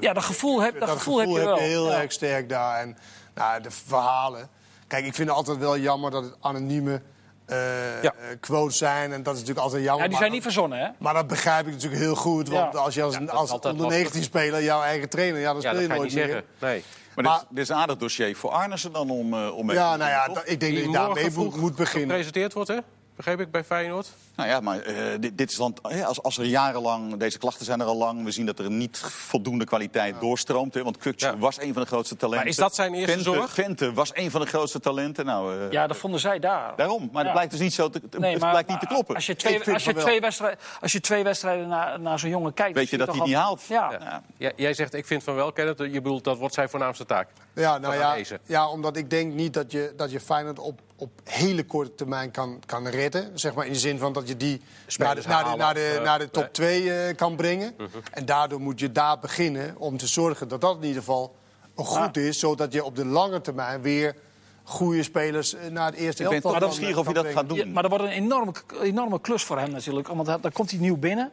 Ja, 0.00 0.12
dat 0.12 0.24
gevoel 0.24 0.60
heb, 0.62 0.80
dat 0.80 0.88
gevoel 0.88 1.18
heb 1.18 1.28
je 1.28 1.34
wel. 1.34 1.56
heel 1.56 1.90
Ja. 1.90 2.00
erg 2.00 2.12
sterk 2.12 2.48
daar. 2.48 2.80
En 2.80 2.96
nou, 3.34 3.62
de 3.62 3.70
verhalen. 3.70 4.48
Kijk, 4.86 5.04
ik 5.06 5.14
vind 5.14 5.28
het 5.28 5.36
altijd 5.36 5.58
wel 5.58 5.78
jammer 5.78 6.10
dat 6.10 6.24
het 6.24 6.36
anonieme 6.40 7.02
eh, 7.46 8.02
Ja. 8.02 8.12
eh, 8.12 8.36
quotes 8.40 8.78
zijn. 8.78 9.12
En 9.12 9.22
dat 9.22 9.34
is 9.34 9.40
natuurlijk 9.40 9.66
altijd 9.66 9.84
jammer. 9.84 10.02
Ja, 10.04 10.08
die 10.10 10.18
zijn 10.18 10.32
niet 10.32 10.42
verzonnen, 10.42 10.78
hè? 10.78 10.88
Maar 10.98 11.14
dat 11.14 11.26
begrijp 11.26 11.66
ik 11.66 11.72
natuurlijk 11.72 12.02
heel 12.02 12.14
goed. 12.14 12.48
Want 12.48 12.72
Ja. 12.72 12.78
als 12.78 12.94
je 12.94 13.02
als, 13.02 13.14
Ja, 13.14 13.20
dat 13.20 13.30
als 13.30 13.50
onder 13.50 13.72
lastig. 13.74 13.88
19 13.90 14.22
speler 14.22 14.62
jouw 14.62 14.82
eigen 14.82 15.08
trainer, 15.08 15.40
ja, 15.40 15.52
dan 15.52 15.62
ja, 15.62 15.68
speel 15.68 15.72
dat 15.72 15.82
je 15.82 15.88
nooit 15.88 16.02
niet 16.02 16.14
meer. 16.14 16.24
zeggen. 16.26 16.44
Nee. 16.58 16.84
Maar, 17.14 17.24
Maar- 17.24 17.38
dit, 17.38 17.46
dit 17.50 17.58
is 17.58 17.68
een 17.68 17.76
aardig 17.76 17.96
dossier 17.96 18.36
voor 18.36 18.50
Arnissen 18.50 18.92
dan 18.92 19.10
om, 19.10 19.34
eh 19.34 19.56
om 19.56 19.66
mee 19.66 19.76
Ja, 19.76 19.92
te 19.92 19.98
nou 19.98 20.10
ja, 20.10 20.24
toch? 20.26 20.34
da- 20.34 20.40
ik 20.40 20.60
denk 20.60 20.60
dat 20.60 20.70
Die 20.82 20.90
je 20.90 20.96
daarmee 20.96 21.30
moet, 21.34 21.56
moet 21.56 21.76
beginnen. 21.76 22.08
gepresenteerd 22.08 22.52
wordt, 22.52 22.68
hè? 22.68 22.76
Begreep 23.16 23.40
ik 23.40 23.50
bij 23.50 23.64
Feyenoord. 23.64 24.08
Nou 24.36 24.48
ja, 24.48 24.60
maar 24.60 24.80
eh, 24.80 24.94
dit, 25.20 25.38
dit 25.38 25.50
is 25.50 25.56
dan, 25.56 25.76
hè, 25.82 26.04
als, 26.04 26.22
als 26.22 26.38
er 26.38 26.44
jarenlang, 26.44 27.16
deze 27.16 27.38
klachten 27.38 27.64
zijn 27.64 27.80
er 27.80 27.86
al 27.86 27.96
lang, 27.96 28.24
we 28.24 28.30
zien 28.30 28.46
dat 28.46 28.58
er 28.58 28.70
niet 28.70 28.98
voldoende 28.98 29.64
kwaliteit 29.64 30.20
doorstroomt. 30.20 30.74
Hè, 30.74 30.82
want 30.82 30.96
Kukcu 30.98 31.26
Ja. 31.26 31.36
was 31.38 31.60
een 31.60 31.72
van 31.72 31.82
de 31.82 31.88
grootste 31.88 32.16
talenten. 32.16 32.38
Maar 32.44 32.50
is 32.52 32.56
dat 32.56 32.74
zijn 32.74 32.94
eerste 32.94 33.12
Vente, 33.12 33.30
zorg? 33.32 33.50
Vente 33.50 33.92
was 33.92 34.10
een 34.14 34.30
van 34.30 34.40
de 34.40 34.46
grootste 34.46 34.80
talenten. 34.80 35.24
Nou, 35.24 35.60
eh, 35.60 35.70
Ja, 35.70 35.86
dat 35.86 35.96
vonden 35.96 36.20
zij 36.20 36.38
daar. 36.38 36.72
Daarom, 36.76 37.08
maar 37.12 37.20
Ja. 37.20 37.22
het 37.22 37.32
blijkt 37.32 37.50
dus 37.50 37.60
niet 37.60 37.74
zo 37.74 37.88
te, 37.90 38.00
Nee, 38.18 38.32
het 38.32 38.40
maar- 38.40 38.50
blijkt 38.50 38.68
niet 38.68 38.80
te 38.80 38.86
kloppen. 38.86 39.14
Als 39.14 39.26
je 39.26 39.36
twee, 39.36 39.72
als 39.72 39.84
je 39.84 39.94
twee, 39.94 40.20
wedstrijden, 40.20 40.58
als 40.80 40.92
je 40.92 41.00
twee 41.00 41.22
wedstrijden 41.24 41.68
naar, 41.68 42.00
naar 42.00 42.18
zo'n 42.18 42.30
jongen 42.30 42.54
kijkt... 42.54 42.74
Weet 42.74 42.90
je 42.90 42.96
dat 42.98 43.06
hij 43.08 43.16
het 43.16 43.26
niet 43.26 43.34
haalt? 43.36 43.60
al- 43.68 43.74
Ja. 43.76 44.22
Ja. 44.38 44.52
Jij, 44.56 44.74
zegt, 44.74 44.94
ik 44.94 45.06
vind 45.06 45.22
van 45.22 45.34
wel, 45.34 45.52
Kenneth. 45.52 45.78
Je 45.78 45.90
bedoelt, 45.90 46.24
dat 46.24 46.38
wordt 46.38 46.54
zijn 46.54 46.68
voornaamste 46.68 47.06
taak. 47.06 47.28
Ja, 47.54 47.78
nou 47.78 47.94
ja, 47.94 48.16
ja, 48.46 48.68
omdat 48.68 48.96
ik 48.96 49.10
denk 49.10 49.34
niet 49.34 49.54
dat 49.54 49.72
je, 49.72 49.92
dat 49.96 50.10
je 50.10 50.20
Feyenoord 50.20 50.58
op, 50.58 50.80
op 50.96 51.10
hele 51.24 51.64
korte 51.64 51.94
termijn 51.94 52.30
kan, 52.30 52.60
kan 52.66 52.86
redden. 52.88 53.38
Zeg 53.38 53.54
maar 53.54 53.66
in 53.66 53.72
de 53.72 53.78
zin 53.78 53.98
van 53.98 54.12
dat 54.12 54.28
je 54.28 54.36
die 54.36 54.62
naar 54.98 55.14
de, 55.14 55.22
naar 55.26 55.44
de, 55.44 55.56
naar 55.56 55.74
de, 55.74 55.90
of, 55.92 55.96
eh, 55.96 56.02
naar 56.04 56.18
de 56.18 56.30
top 56.30 56.42
nee. 56.42 56.82
2 56.82 57.14
kan 57.14 57.36
brengen. 57.36 57.74
En 58.10 58.24
daardoor 58.24 58.60
moet 58.60 58.80
je 58.80 58.92
daar 58.92 59.18
beginnen 59.18 59.74
om 59.78 59.96
te 59.96 60.06
zorgen 60.06 60.48
dat 60.48 60.60
dat 60.60 60.76
in 60.76 60.84
ieder 60.84 61.02
geval 61.02 61.36
goed 61.74 62.16
is. 62.16 62.38
Zodat 62.38 62.72
je 62.72 62.84
op 62.84 62.96
de 62.96 63.04
lange 63.04 63.40
termijn 63.40 63.82
weer 63.82 64.16
goede 64.62 65.02
spelers 65.02 65.54
eh, 65.54 65.70
naar 65.70 65.86
het 65.86 65.94
eerste 65.94 66.22
Ik 66.22 66.28
ben 66.28 66.40
toch 66.40 66.60
nieuwsgierig 66.60 66.96
of 66.96 67.04
hij 67.04 67.14
kan 67.14 67.24
dat 67.24 67.32
gaat 67.32 67.48
doen. 67.48 67.58
Ja, 67.58 67.66
maar 67.66 67.82
dat 67.82 67.90
wordt 67.90 68.06
een 68.06 68.10
enorme, 68.10 68.52
enorme 68.82 69.20
klus 69.20 69.42
voor 69.42 69.58
hem 69.58 69.70
natuurlijk. 69.70 70.08
Want 70.08 70.26
dan 70.26 70.52
komt 70.52 70.70
hij 70.70 70.80
nieuw 70.80 70.96
binnen. 70.96 71.32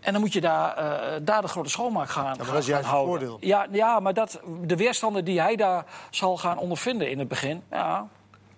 En 0.00 0.12
dan 0.12 0.20
moet 0.20 0.32
je 0.32 0.40
daar, 0.40 0.76
eh, 0.76 1.20
daar 1.22 1.42
de 1.42 1.48
grote 1.48 1.70
schoonmaak 1.70 2.08
gaan, 2.08 2.24
maar 2.24 2.36
dat 2.36 2.46
gaan- 2.46 2.56
is 2.56 2.66
juist 2.66 2.86
houden. 2.86 3.10
voordeel. 3.10 3.36
Ja, 3.40 3.66
ja, 3.70 4.00
maar 4.00 4.14
dat, 4.14 4.40
de 4.60 4.76
weerstanden 4.76 5.24
die 5.24 5.40
hij 5.40 5.56
daar 5.56 5.84
zal 6.10 6.36
gaan 6.38 6.58
ondervinden 6.58 7.10
in 7.10 7.18
het 7.18 7.28
begin... 7.28 7.62
Ja, 7.70 8.08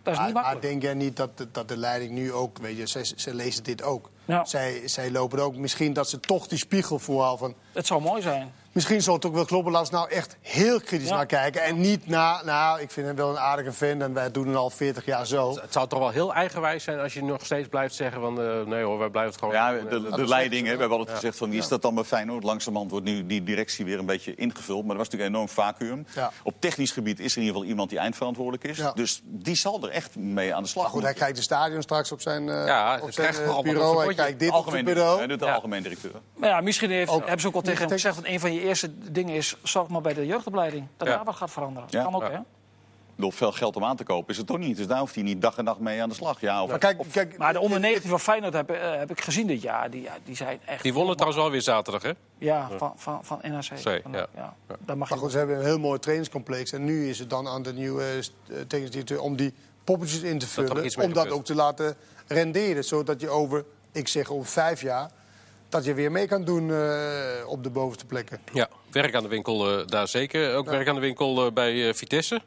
dat 0.05 0.15
is 0.15 0.33
Maar, 0.33 0.61
denk 0.61 0.83
jij 0.83 0.95
niet 0.95 1.17
dat, 1.17 1.39
de- 1.39 1.51
dat 1.51 1.69
de 1.69 1.77
leiding 1.77 2.13
nu 2.13 2.33
ook, 2.33 2.59
weet 2.59 2.77
je, 2.77 2.87
zij, 2.87 3.05
zij 3.17 3.33
lezen 3.35 3.65
dit 3.65 3.83
ook. 3.83 4.11
Ja. 4.25 4.45
Zij, 4.45 4.83
zij 4.85 5.11
lopen 5.11 5.39
ook 5.39 5.57
misschien 5.57 5.93
dat 5.93 6.09
ze 6.09 6.21
toch 6.21 6.47
die 6.47 6.59
spiegel 6.59 6.99
voorhouden 6.99 7.39
van... 7.39 7.55
Het 7.73 7.87
zou 7.87 8.01
mooi 8.03 8.23
zijn. 8.23 8.53
Misschien 8.73 9.03
zal 9.03 9.15
het 9.15 9.25
ook 9.27 9.35
wel 9.35 9.45
kloppen. 9.45 9.73
Laten 9.73 9.93
we 9.93 9.99
nou 9.99 10.11
echt 10.11 10.37
heel 10.41 10.81
kritisch 10.81 11.09
Ja. 11.09 11.15
naar 11.15 11.27
kijken. 11.27 11.63
En 11.63 11.81
niet 11.81 12.07
naar, 12.07 12.45
nou, 12.45 12.81
ik 12.81 12.91
vind 12.91 13.07
hem 13.07 13.17
wel 13.17 13.31
een 13.31 13.39
aardige 13.39 13.73
fan 13.73 14.03
en 14.03 14.13
wij 14.15 14.31
doen 14.31 14.47
het 14.47 14.57
al 14.57 14.71
40 14.71 15.05
jaar 15.05 15.27
zo. 15.27 15.55
Het 15.61 15.73
zou 15.73 15.89
toch 15.89 15.99
wel 15.99 16.11
heel 16.11 16.35
eigenwijs 16.35 16.85
zijn 16.85 16.99
als 17.01 17.15
je 17.15 17.23
nog 17.23 17.45
steeds 17.45 17.69
blijft 17.69 17.95
zeggen 17.95 18.21
van... 18.21 18.41
eh, 18.41 18.63
nee 18.67 18.83
hoor, 18.85 18.99
wij 18.99 19.09
blijven 19.09 19.33
het 19.33 19.41
gewoon 19.41 19.55
Ja, 19.55 19.73
de, 19.73 20.11
de 20.17 20.27
leiding, 20.29 20.67
hè, 20.67 20.73
we 20.75 20.81
hebben 20.81 20.99
altijd 20.99 21.17
gezegd 21.17 21.39
van 21.39 21.51
wie 21.51 21.59
is 21.59 21.69
dat 21.69 21.83
dan 21.83 21.95
bij 21.95 22.05
Feyenoord? 22.05 22.45
Langzamerhand 22.45 22.91
wordt 22.91 23.07
nu 23.07 23.27
die 23.27 23.43
directie 23.45 23.85
weer 23.85 23.99
een 23.99 24.07
beetje 24.07 24.35
ingevuld. 24.35 24.83
Maar 24.83 24.91
er 24.93 24.97
was 24.99 25.09
natuurlijk 25.09 25.31
een 25.31 25.37
enorm 25.41 25.49
vacuüm. 25.55 26.07
Ja. 26.15 26.33
Op 26.43 26.55
technisch 26.59 26.91
gebied 26.91 27.21
is 27.21 27.31
er 27.33 27.37
in 27.37 27.43
ieder 27.43 27.55
geval 27.57 27.71
iemand 27.71 27.91
die 27.91 27.99
eindverantwoordelijk 27.99 28.65
is. 28.65 28.77
Ja. 28.77 28.93
Dus 28.93 29.21
die 29.25 29.57
zal 29.57 29.83
er 29.83 29.89
echt 29.91 30.17
mee 30.17 30.55
aan 30.55 30.63
de 30.63 30.69
slag 30.69 30.83
Maar 30.85 30.93
goed, 30.93 31.03
hij 31.03 31.15
kijkt 31.15 31.37
de 31.37 31.43
stadion 31.43 31.83
straks 31.83 32.13
op 32.13 32.21
zijn, 32.21 32.49
eh, 32.49 32.67
Ja, 32.67 32.95
op 33.03 33.13
zijn 33.13 33.33
krijgt 33.33 33.51
eh, 33.51 33.61
bureau. 33.61 34.14
Kijkt 34.15 34.39
dit 34.39 34.49
op 34.49 34.55
Algemeen, 34.55 34.85
bureau. 34.85 35.19
hij 35.19 35.27
doet 35.27 35.39
de 35.39 35.45
Ja. 35.47 35.55
algemeen 35.55 35.83
directeur. 35.83 36.13
Maar 36.37 36.49
ja, 36.49 36.61
misschien 36.61 36.91
heeft, 36.91 37.11
Ook- 37.11 37.21
hebben 37.21 37.41
ze 37.41 37.47
ook 37.47 37.55
al 37.55 37.61
tegen 37.63 37.81
hem 37.81 37.91
gezegd... 37.91 38.15
dat 38.17 38.25
een 38.27 38.41
van 38.41 38.53
je 38.55 38.61
eerste 38.61 39.11
dingen 39.13 39.35
is... 39.35 39.57
zorg 39.63 39.89
maar 39.89 40.01
bij 40.01 40.15
de 40.15 40.27
jeugdopleiding. 40.27 40.87
Dat 40.97 41.09
Ja. 41.09 41.15
daar 41.17 41.25
wat 41.25 41.35
gaat 41.35 41.51
veranderen. 41.51 41.89
Ja. 41.91 42.03
Dat 42.03 42.13
kan 42.13 42.23
ook, 42.23 42.29
Ja. 42.31 42.37
hè? 42.37 42.43
Door 43.17 43.33
veel 43.33 43.53
geld 43.53 43.77
om 43.77 43.85
aan 43.85 43.97
te 43.97 44.05
kopen 44.05 44.31
is 44.31 44.37
het 44.37 44.47
toch 44.47 44.59
niet. 44.59 44.77
Dus 44.77 44.87
daar 44.87 44.99
hoeft 44.99 45.15
hij 45.15 45.25
niet 45.25 45.43
dag 45.43 45.57
en 45.57 45.65
nacht 45.65 45.79
mee 45.79 46.03
aan 46.03 46.09
de 46.09 46.15
slag. 46.15 46.41
Ja, 46.41 46.63
of, 46.63 46.69
Maar 46.71 46.79
kijk, 46.79 47.01
of- 47.01 47.11
kijk, 47.11 47.39
Maar 47.39 47.53
de 47.53 47.61
onder 47.61 47.81
19 47.81 48.11
van 48.11 48.21
Feyenoord 48.21 48.53
heb, 48.53 48.71
eh, 48.71 48.95
heb 48.97 49.11
ik 49.11 49.21
gezien 49.21 49.47
dit 49.47 49.63
jaar. 49.63 49.91
Die, 49.91 50.03
ja, 50.03 50.13
die 50.25 50.37
zijn 50.37 50.61
echt... 50.65 50.83
Die 50.83 50.93
wonnen 50.93 51.15
trouwens 51.17 51.43
wel 51.43 51.51
weer 51.51 51.63
zaterdag, 51.63 52.03
hè? 52.03 52.11
Ja, 52.39 52.69
van, 52.77 52.93
van, 52.97 53.25
van 53.25 53.39
NAC. 53.43 53.65
Ja. 53.65 54.01
ja. 54.13 54.55
Daar 54.67 54.97
mag 54.97 55.09
Maar 55.09 55.09
je 55.09 55.17
goed, 55.25 55.31
ze 55.31 55.39
hebben 55.39 55.57
een 55.59 55.65
heel 55.65 55.79
mooi 55.79 55.99
trainingscomplex. 55.99 56.73
En 56.73 56.85
nu 56.85 57.09
is 57.09 57.19
het 57.19 57.31
dan 57.31 57.49
aan 57.49 57.63
de 57.63 57.73
nieuwe 57.73 58.05
directeur 58.67 59.21
om 59.21 59.37
die 59.37 59.55
poppetjes 59.85 60.21
in 60.21 60.39
te 60.39 60.47
vullen. 60.47 60.71
Om 60.77 60.83
dat 60.83 60.95
gebeurt. 60.97 61.31
ook 61.31 61.45
te 61.45 61.55
laten 61.55 61.97
renderen. 62.27 62.85
Zodat 62.85 63.21
je 63.21 63.29
over, 63.29 63.65
ik 63.95 64.09
zeg 64.09 64.31
over 64.31 64.47
vijf 64.47 64.81
jaar, 64.81 65.11
dat 65.69 65.85
je 65.85 65.95
weer 65.95 66.13
mee 66.13 66.27
kan 66.27 66.45
doen 66.45 66.71
eh, 66.71 67.47
op 67.47 67.63
de 67.63 67.71
bovenste 67.71 68.07
plekken. 68.07 68.41
Ja, 68.53 68.69
werk 68.91 69.15
aan 69.15 69.23
de 69.23 69.29
winkel 69.29 69.71
eh, 69.71 69.87
daar 69.87 70.09
zeker. 70.09 70.55
Ook 70.55 70.71
werk 70.71 70.89
aan 70.89 70.95
de 70.95 71.01
winkel 71.01 71.47
eh, 71.47 71.53
bij 71.53 71.95
Vitesse. 71.95 72.43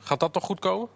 Gaat 0.00 0.20
dat 0.20 0.34
nog 0.34 0.44
goed 0.44 0.60
komen? 0.60 0.88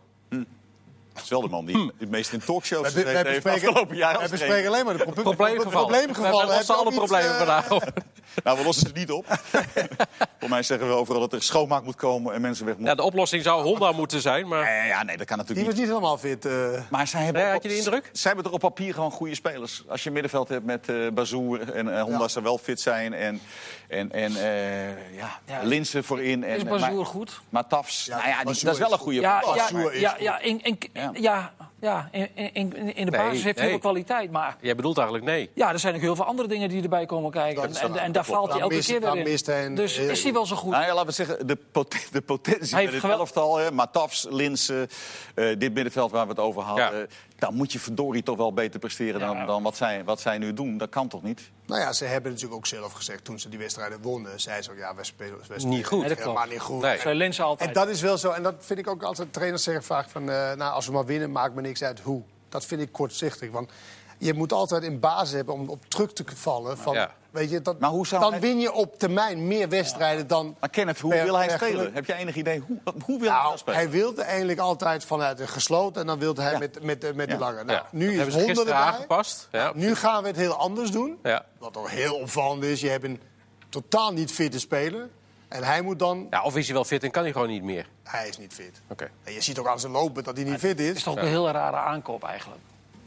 Het 1.18 1.26
is 1.26 1.30
wel 1.30 1.40
de 1.40 1.48
man 1.48 1.64
die 1.64 1.92
het 1.98 2.10
meest 2.10 2.32
in 2.32 2.40
talkshows 2.44 2.84
gezeten 2.84 3.10
heeft 3.26 3.42
bespreken, 3.42 3.68
afgelopen 3.68 3.96
jaar. 3.96 4.12
wij 4.12 4.22
als 4.22 4.30
bespreken 4.30 4.68
alleen 4.68 4.84
maar 4.84 4.96
de 4.96 5.04
pro- 5.04 5.22
Probleemgevallen. 5.22 5.86
probleemgevallen. 5.88 6.46
We 6.48 6.52
lossen 6.54 6.76
alle 6.76 6.92
problemen 6.92 7.30
eh, 7.30 7.36
vandaag 7.36 7.70
op. 7.72 7.82
Nou, 8.44 8.58
we 8.58 8.64
lossen 8.64 8.86
ze 8.86 8.92
niet 8.94 9.10
op. 9.10 9.24
Voor 10.40 10.48
mij 10.48 10.62
zeggen 10.62 10.88
we 10.88 10.94
overal 10.94 11.20
dat 11.20 11.32
er 11.32 11.42
schoonmaak 11.42 11.82
moet 11.84 11.94
komen 11.96 12.34
en 12.34 12.40
mensen 12.40 12.64
weg 12.64 12.74
moeten. 12.76 12.94
Ja, 12.96 13.00
de 13.02 13.06
oplossing 13.06 13.42
zou 13.42 13.62
Honda 13.62 13.92
moeten 13.92 14.20
zijn, 14.20 14.48
maar... 14.48 14.74
Ja, 14.74 14.84
ja, 14.84 15.02
nee, 15.02 15.16
dat 15.16 15.26
kan 15.26 15.36
Die 15.38 15.46
natuurlijk 15.46 15.66
was 15.66 15.74
niet. 15.76 15.76
niet 15.76 15.86
helemaal 15.94 16.18
fit. 16.18 16.44
eh. 16.46 16.82
Maar 16.90 17.06
zij 17.06 17.24
hebben, 17.24 17.42
Nee, 17.42 17.50
op- 17.54 17.62
had 17.62 17.70
je 17.72 17.76
de 17.78 17.84
indruk? 17.84 18.10
Zij 18.12 18.22
hebben 18.32 18.44
toch 18.44 18.52
op 18.54 18.60
papier 18.74 18.94
gewoon 18.94 19.10
goede 19.10 19.34
spelers. 19.34 19.82
Als 19.88 20.00
je 20.02 20.06
een 20.06 20.12
middenveld 20.12 20.48
hebt 20.48 20.64
met 20.64 20.88
eh 20.88 20.96
Bazoer 21.14 21.72
en 21.72 21.94
eh 21.96 22.02
Honda 22.02 22.18
Ja. 22.18 22.28
zou 22.28 22.44
wel 22.44 22.58
fit 22.58 22.80
zijn. 22.80 23.12
En, 23.14 23.40
en, 23.88 24.12
en 24.12 24.36
eh, 24.36 25.16
ja, 25.16 25.38
Ja. 25.46 25.60
Linsen 25.62 26.04
voorin. 26.04 26.44
En, 26.44 26.56
Is 26.56 26.64
maar, 26.64 26.78
Bazoer 26.80 27.06
goed? 27.06 27.40
maar 27.48 27.66
Tafs, 27.66 28.04
Ja, 28.04 28.16
nou 28.16 28.28
ja, 28.28 28.44
die, 28.44 28.64
dat 28.64 28.74
is 28.74 28.80
wel 28.80 28.92
een 28.92 28.98
goede 28.98 29.20
Ja, 29.20 29.42
ja, 29.56 29.90
ja, 29.92 30.16
ja, 30.18 30.38
in, 30.40 30.60
in, 30.62 30.78
Ja. 31.16 31.50
Ja, 31.80 32.08
in, 32.12 32.28
in, 32.34 32.52
in, 32.54 32.74
in 32.74 33.04
de 33.04 33.10
Nee, 33.10 33.20
basis 33.20 33.42
heeft 33.42 33.54
hij 33.58 33.64
nee. 33.64 33.70
wel 33.70 33.78
kwaliteit. 33.92 34.30
Maar 34.30 34.56
Jij 34.60 34.74
bedoelt 34.74 34.96
eigenlijk 34.96 35.26
nee. 35.28 35.50
ja, 35.54 35.72
er 35.72 35.78
zijn 35.78 35.94
ook 35.94 36.00
heel 36.00 36.16
veel 36.16 36.24
andere 36.24 36.48
dingen 36.48 36.68
die 36.68 36.82
erbij 36.82 37.06
komen 37.06 37.30
kijken. 37.30 37.62
En, 37.62 37.74
en, 37.74 37.96
en 37.96 38.12
daar 38.12 38.24
valt 38.24 38.38
klopt. 38.38 38.52
hij 38.52 38.62
elke 38.62 38.74
mist- 38.74 38.88
keer 38.90 39.00
weer 39.00 39.16
in. 39.16 39.22
mist 39.22 39.46
hij 39.46 39.64
een- 39.66 39.74
Dus 39.74 39.96
heel 39.96 40.08
is 40.10 40.22
hij 40.22 40.32
wel 40.32 40.46
zo 40.46 40.56
goed? 40.56 40.70
Nou 40.70 40.82
ja, 40.84 40.90
laten 40.92 41.06
we 41.06 41.12
zeggen, 41.12 41.46
de, 41.46 41.56
pot- 41.72 42.12
de 42.12 42.20
potentie 42.20 42.74
Hij 42.74 42.84
met 42.84 42.92
heeft 42.92 42.92
het 42.92 43.00
gewel- 43.00 43.18
elftal, 43.18 43.56
hè, 43.56 43.70
Matafs, 43.72 44.26
Linsen, 44.30 44.88
eh, 45.34 45.58
dit 45.58 45.74
middenveld 45.74 46.10
waar 46.10 46.24
we 46.24 46.30
het 46.30 46.40
over 46.40 46.62
hadden. 46.62 46.98
Ja. 46.98 47.06
Dan 47.38 47.54
moet 47.54 47.72
je 47.72 47.78
verdorie 47.78 48.22
toch 48.22 48.36
wel 48.36 48.52
beter 48.52 48.80
presteren 48.80 49.20
dan, 49.20 49.36
Ja. 49.36 49.46
dan 49.46 49.62
wat, 49.62 49.76
zij, 49.76 50.04
wat 50.04 50.20
zij 50.20 50.38
nu 50.38 50.52
doen. 50.54 50.78
Dat 50.78 50.88
kan 50.88 51.08
toch 51.08 51.22
niet? 51.22 51.50
Nou 51.66 51.80
ja, 51.80 51.92
ze 51.92 52.04
hebben 52.04 52.30
natuurlijk 52.32 52.58
ook 52.58 52.66
zelf 52.66 52.92
gezegd 52.92 53.24
toen 53.24 53.38
ze 53.38 53.48
die 53.48 53.58
wedstrijden 53.58 54.02
wonnen. 54.02 54.40
Zeiden 54.40 54.64
ze 54.64 54.70
ook, 54.70 54.76
ja, 54.78 54.94
wij 54.94 55.04
spelen, 55.04 55.36
wij 55.36 55.44
spelen 55.58 55.68
Niet 55.68 55.86
goed. 55.86 56.06
Nee, 56.06 56.14
helemaal 56.16 56.46
niet 56.46 56.60
goed. 56.60 56.82
Nee. 56.82 57.14
Linse 57.14 57.42
altijd. 57.42 57.68
En 57.68 57.74
dat 57.74 57.88
is 57.88 58.00
wel 58.00 58.18
zo. 58.18 58.30
En 58.30 58.42
dat 58.42 58.54
vind 58.58 58.78
ik 58.78 58.88
ook 58.88 59.02
altijd. 59.02 59.32
Trainers 59.32 59.62
zeggen 59.62 59.84
vaak 59.84 60.08
van, 60.10 60.30
eh, 60.30 60.52
nou, 60.54 60.72
als 60.72 60.86
we 60.86 60.92
maar 60.92 61.04
winnen, 61.04 61.32
maakt 61.32 61.54
me 61.54 61.60
niks 61.68 61.82
uit 61.82 62.00
hoe. 62.00 62.22
Dat 62.48 62.64
vind 62.64 62.80
ik 62.80 62.92
kortzichtig. 62.92 63.50
Want 63.50 63.70
je 64.18 64.34
moet 64.34 64.52
altijd 64.52 64.82
een 64.82 65.00
basis 65.00 65.34
hebben 65.34 65.54
om 65.54 65.68
op 65.68 65.84
terug 65.88 66.12
te 66.12 66.24
vallen. 66.34 66.78
Van, 66.78 66.94
Ja. 66.94 67.14
weet 67.30 67.50
je, 67.50 67.62
dat, 67.62 67.78
Maar 67.78 67.90
hoe 67.90 68.06
zou 68.06 68.22
dan 68.22 68.30
hij- 68.30 68.40
win 68.40 68.60
je 68.60 68.72
op 68.72 68.98
termijn 68.98 69.46
meer 69.46 69.68
wedstrijden 69.68 70.26
dan. 70.26 70.56
Maar 70.60 70.68
Kenneth, 70.70 70.98
hoe 71.00 71.10
per- 71.10 71.24
wil 71.24 71.36
hij 71.36 71.48
spelen? 71.48 71.76
geluk. 71.78 71.94
Heb 71.94 72.06
je 72.06 72.14
enig 72.14 72.34
idee? 72.36 72.62
Hoe, 72.66 72.78
hoe 73.04 73.18
wil 73.20 73.28
hij 73.28 73.28
Nou, 73.28 73.42
nou 73.44 73.58
spelen? 73.58 73.78
hij 73.78 73.90
wilde 73.90 74.22
eigenlijk 74.22 74.58
altijd 74.60 75.04
vanuit 75.04 75.40
een 75.40 75.48
gesloten 75.48 76.00
en 76.00 76.06
dan 76.06 76.18
wilde 76.18 76.42
hij 76.42 76.52
Ja. 76.52 76.58
met, 76.58 76.82
met, 76.82 77.14
met 77.14 77.28
Ja. 77.28 77.34
de 77.34 77.40
lange. 77.40 77.64
Nou, 77.64 77.78
Ja, 77.78 77.86
nu 77.92 78.16
dat 78.16 78.26
is 78.26 78.34
erbij. 78.58 78.72
aangepast. 78.72 79.48
Ja. 79.52 79.72
Nu 79.74 79.94
gaan 79.94 80.22
we 80.22 80.28
het 80.28 80.36
heel 80.36 80.54
anders 80.54 80.90
doen. 80.90 81.18
Ja. 81.22 81.44
Wat 81.58 81.72
toch 81.72 81.90
heel 81.90 82.14
opvallend 82.14 82.64
is. 82.64 82.80
Je 82.80 82.88
hebt 82.88 83.04
een 83.04 83.20
totaal 83.68 84.12
niet 84.12 84.32
fitte 84.32 84.58
speler. 84.58 85.08
En 85.48 85.62
hij 85.64 85.82
moet 85.82 85.98
dan... 85.98 86.26
ja, 86.30 86.42
of 86.42 86.56
is 86.56 86.64
hij 86.66 86.74
wel 86.74 86.84
fit 86.84 87.02
en 87.04 87.10
kan 87.10 87.22
hij 87.22 87.32
gewoon 87.32 87.48
niet 87.48 87.62
meer? 87.62 87.86
Hij 88.04 88.28
is 88.28 88.38
niet 88.38 88.52
fit. 88.52 88.80
Oké. 88.88 89.10
En 89.24 89.32
je 89.32 89.40
ziet 89.40 89.58
ook 89.58 89.66
aan 89.68 89.80
zijn 89.80 89.92
lopen 89.92 90.24
dat 90.24 90.36
hij 90.36 90.44
niet 90.44 90.58
fit 90.58 90.70
Het 90.70 90.80
is. 90.80 90.92
is 90.96 91.02
toch 91.02 91.16
een 91.16 91.26
heel 91.26 91.50
rare 91.50 91.76
aankoop 91.76 92.24
eigenlijk. 92.24 92.60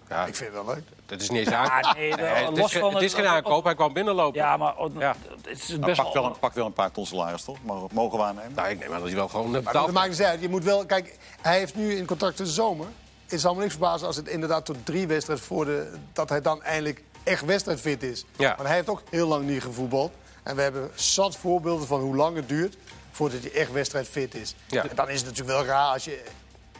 Ja, 0.10 0.26
Ik 0.26 0.36
vind 0.36 0.54
het 0.56 0.66
wel 0.66 0.76
leuk. 0.76 0.84
dat 1.06 1.22
is 1.22 1.30
niet 1.30 1.40
eens 1.40 1.52
aankoop. 1.56 1.94
nee, 1.96 2.14
Nee, 2.14 2.26
het, 2.26 2.58
is, 2.58 2.74
het 2.74 3.02
is 3.02 3.14
geen 3.14 3.26
aankoop, 3.28 3.64
hij 3.64 3.76
kwam 3.76 3.94
binnenlopen. 3.94 4.40
Ja, 4.40 4.58
maar 4.58 4.74
Ja. 4.98 5.16
het 5.42 5.62
is 5.62 5.70
Maar 5.70 5.80
best 5.80 6.02
pakt 6.02 6.14
wel, 6.14 6.36
pakt 6.40 6.56
wel 6.56 6.66
een 6.66 6.74
paar 6.74 6.92
ton 6.92 7.06
salaris, 7.06 7.44
toch? 7.44 7.58
Mogen, 7.64 7.90
mogen 7.94 8.18
we 8.20 8.24
aannemen? 8.26 8.52
Nou, 8.56 8.70
ik 8.70 8.80
neem 8.80 8.88
aan 8.94 8.98
dat 9.00 9.08
hij 9.08 9.16
wel 9.16 9.28
gewoon 9.28 9.52
Maar 9.52 9.74
dat 9.74 9.92
maakt 9.92 10.10
niet 10.10 10.24
uit. 10.24 10.42
Je 10.42 10.50
moet 10.50 10.64
wel... 10.64 10.86
Kijk, 10.86 11.18
hij 11.42 11.58
heeft 11.58 11.76
nu 11.76 11.96
in 11.96 12.06
contract 12.06 12.38
de 12.38 12.46
zomer. 12.46 12.88
Het 13.28 13.40
zal 13.42 13.54
me 13.54 13.60
niks 13.62 13.72
verbazen 13.72 14.08
als 14.08 14.16
het 14.16 14.28
inderdaad 14.28 14.66
tot 14.66 14.86
drie 14.86 15.08
wedstrijden 15.08 15.46
voor 15.46 15.66
de... 15.66 15.94
dat 16.14 16.30
hij 16.30 16.42
dan 16.42 16.64
eindelijk 16.64 17.04
echt 17.24 17.46
wedstrijdfit 17.46 18.04
is. 18.04 18.26
Ja. 18.38 18.56
Want 18.56 18.68
hij 18.68 18.76
heeft 18.78 18.90
ook 18.90 19.02
heel 19.10 19.28
lang 19.28 19.46
niet 19.46 19.62
gevoetbald. 19.62 20.12
En 20.44 20.56
we 20.56 20.62
hebben 20.62 20.92
zat 20.96 21.38
voorbeelden 21.38 21.88
van 21.88 22.00
hoe 22.00 22.16
lang 22.16 22.36
het 22.36 22.50
duurt... 22.50 22.78
voordat 23.12 23.42
hij 23.42 23.52
echt 23.52 23.72
wedstrijdfit 23.72 24.36
is. 24.36 24.56
Ja. 24.68 24.84
En 24.84 24.96
dan 24.96 25.10
is 25.10 25.18
het 25.22 25.26
natuurlijk 25.26 25.58
wel 25.58 25.66
raar 25.66 25.94
als 25.94 26.04
je 26.04 26.24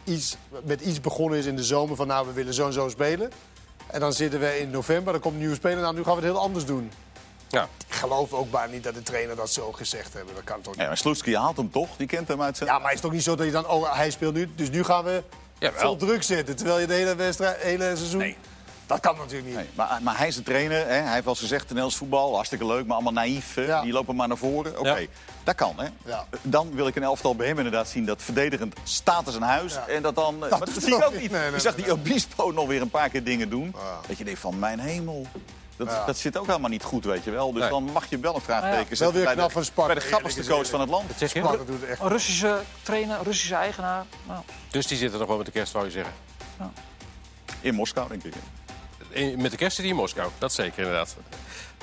iets, 0.04 0.36
met 0.64 0.80
iets 0.80 1.00
begonnen 1.00 1.38
is 1.38 1.46
in 1.46 1.56
de 1.56 1.64
zomer... 1.64 1.96
van 1.96 2.06
nou, 2.06 2.26
we 2.26 2.32
willen 2.32 2.54
zo 2.54 2.66
en 2.66 2.72
zo 2.72 2.88
spelen. 2.88 3.32
En 3.86 4.00
dan 4.00 4.12
zitten 4.12 4.40
we 4.40 4.58
in 4.58 4.70
november, 4.70 5.12
dan 5.12 5.22
komt 5.22 5.34
een 5.34 5.40
nieuwe 5.40 5.54
speler... 5.54 5.82
nou, 5.82 5.94
nu 5.94 6.02
gaan 6.02 6.14
we 6.16 6.20
het 6.20 6.32
heel 6.32 6.42
anders 6.42 6.64
doen. 6.64 6.92
Ja. 7.48 7.68
Ik 7.88 7.94
geloof 7.94 8.32
ook 8.32 8.50
bijna 8.50 8.72
niet 8.72 8.84
dat 8.84 8.94
de 8.94 9.02
trainer 9.02 9.36
dat 9.36 9.50
zo 9.50 9.72
gezegd 9.72 10.12
hebben. 10.12 10.34
Dat 10.34 10.44
kan 10.44 10.60
toch 10.60 10.72
niet. 10.72 10.82
Ja, 10.82 10.88
maar 10.88 10.96
Sloetski 10.96 11.36
haalt 11.36 11.56
hem 11.56 11.70
toch? 11.70 11.96
Die 11.96 12.06
kent 12.06 12.28
hem 12.28 12.42
uit 12.42 12.56
zijn... 12.56 12.68
Ja, 12.68 12.78
maar 12.78 12.86
het 12.86 12.94
is 12.94 13.00
toch 13.00 13.12
niet 13.12 13.22
zo 13.22 13.34
dat 13.34 13.46
je 13.46 13.52
dan, 13.52 13.68
oh, 13.68 13.94
hij 13.94 14.10
speelt 14.10 14.34
nu, 14.34 14.50
dus 14.54 14.70
nu 14.70 14.84
gaan 14.84 15.04
we 15.04 15.22
Jawel. 15.58 15.80
vol 15.80 15.96
druk 15.96 16.22
zetten. 16.22 16.56
Terwijl 16.56 16.78
je 16.78 16.86
de 16.86 16.94
hele, 16.94 17.14
wedstrijd, 17.14 17.62
hele 17.62 17.96
seizoen... 17.96 18.18
Nee. 18.18 18.36
Dat 18.92 19.00
kan 19.00 19.16
natuurlijk 19.16 19.46
niet. 19.46 19.54
Nee, 19.56 19.68
maar, 19.74 19.98
maar 20.02 20.18
hij 20.18 20.26
is 20.28 20.36
een 20.36 20.42
trainer. 20.42 20.78
Hè? 20.78 20.84
Hij 20.94 21.12
heeft 21.12 21.24
wel 21.24 21.32
eens 21.32 21.38
gezegd, 21.42 21.62
Nederlands 21.62 21.96
voetbal, 21.96 22.34
hartstikke 22.34 22.66
leuk, 22.66 22.84
maar 22.86 22.94
allemaal 22.94 23.12
naïef. 23.12 23.54
Ja. 23.56 23.82
Die 23.82 23.92
lopen 23.92 24.16
maar 24.16 24.28
naar 24.28 24.36
voren. 24.36 24.78
Oké, 24.78 24.96
Ja. 24.96 25.06
dat 25.44 25.54
kan. 25.54 25.74
Hè? 25.76 25.86
Ja. 26.04 26.26
Dan 26.42 26.74
wil 26.74 26.86
ik 26.86 26.96
een 26.96 27.02
elftal 27.02 27.36
bij 27.36 27.46
hem 27.46 27.56
inderdaad 27.56 27.88
zien 27.88 28.04
dat 28.04 28.22
verdedigend 28.22 28.74
staat 28.82 29.26
als 29.26 29.34
een 29.34 29.42
huis. 29.42 29.72
Ja. 29.72 29.86
En 29.86 30.02
dat 30.02 30.14
dan... 30.14 30.38
maar 30.38 30.48
dat 30.50 30.70
zie 30.78 30.96
ik 30.96 31.04
ook 31.04 31.20
niet. 31.20 31.30
Nee, 31.30 31.40
nee, 31.42 31.50
je 31.52 31.60
zag 31.60 31.76
nee, 31.76 31.84
die 31.84 31.92
Obispo 31.92 32.50
nog 32.50 32.66
weer 32.66 32.80
een 32.82 32.90
paar 32.90 33.08
keer 33.08 33.24
dingen 33.24 33.50
doen. 33.50 33.74
Ja. 33.76 34.00
Dat 34.08 34.18
je 34.18 34.24
denkt 34.24 34.40
van, 34.40 34.58
mijn 34.58 34.78
hemel. 34.80 35.26
Dat, 35.76 35.88
Ja. 35.88 36.04
dat 36.04 36.16
zit 36.16 36.36
ook 36.38 36.46
helemaal 36.46 36.70
niet 36.70 36.82
goed, 36.82 37.04
weet 37.04 37.24
je 37.24 37.30
wel. 37.30 37.52
Dus 37.52 37.60
Nee. 37.60 37.70
dan 37.70 37.84
mag 37.84 38.06
je 38.10 38.18
wel 38.18 38.34
een 38.34 38.40
vraagteken 38.40 38.78
Ja. 38.78 38.84
zetten 38.84 39.04
Wel 39.06 39.12
weer 39.12 39.24
bij, 39.24 39.34
knap 39.34 39.46
de, 39.46 39.52
van 39.52 39.64
Sparta, 39.64 39.92
bij 39.94 40.02
de 40.02 40.08
grappigste 40.08 40.46
coach 40.46 40.66
van 40.68 40.80
het 40.80 40.88
land. 40.88 41.08
Dat 41.08 41.18
zeg 41.18 41.32
je? 41.32 41.38
Sparta 41.38 41.64
doet 41.64 41.80
het 41.80 41.90
echt. 41.90 42.00
Een 42.00 42.08
Russische 42.08 42.60
trainer, 42.82 43.18
een 43.18 43.24
Russische 43.24 43.54
eigenaar. 43.54 44.04
Nou, 44.26 44.40
Dus 44.70 44.86
die 44.86 44.96
zitten 44.98 45.18
nog 45.18 45.28
wel 45.28 45.36
met 45.36 45.46
de 45.46 45.52
kerst, 45.52 45.72
zou 45.72 45.84
je 45.84 45.90
zeggen. 45.90 46.12
In 47.60 47.74
Moskou, 47.74 48.08
denk 48.08 48.24
ik. 48.24 48.34
Met 49.36 49.50
de 49.50 49.56
kerstcity 49.56 49.88
in 49.88 49.94
Moskou, 49.94 50.30
dat 50.38 50.52
zeker 50.52 50.78
inderdaad. 50.78 51.16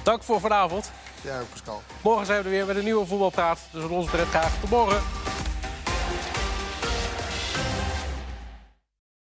Dank 0.04 0.24
voor 0.24 0.40
vanavond. 0.40 0.92
Ja, 1.22 1.42
Pascal. 1.50 1.82
Morgen 2.02 2.26
zijn 2.26 2.38
we 2.40 2.44
er 2.44 2.52
weer 2.52 2.66
met 2.66 2.76
een 2.76 2.84
nieuwe 2.84 3.06
voetbalpraat. 3.06 3.60
Dus 3.72 3.82
wat 3.82 3.92
ons 3.92 4.06
betreft 4.06 4.30
graag 4.30 4.60
tot 4.60 4.70
morgen. 4.70 5.02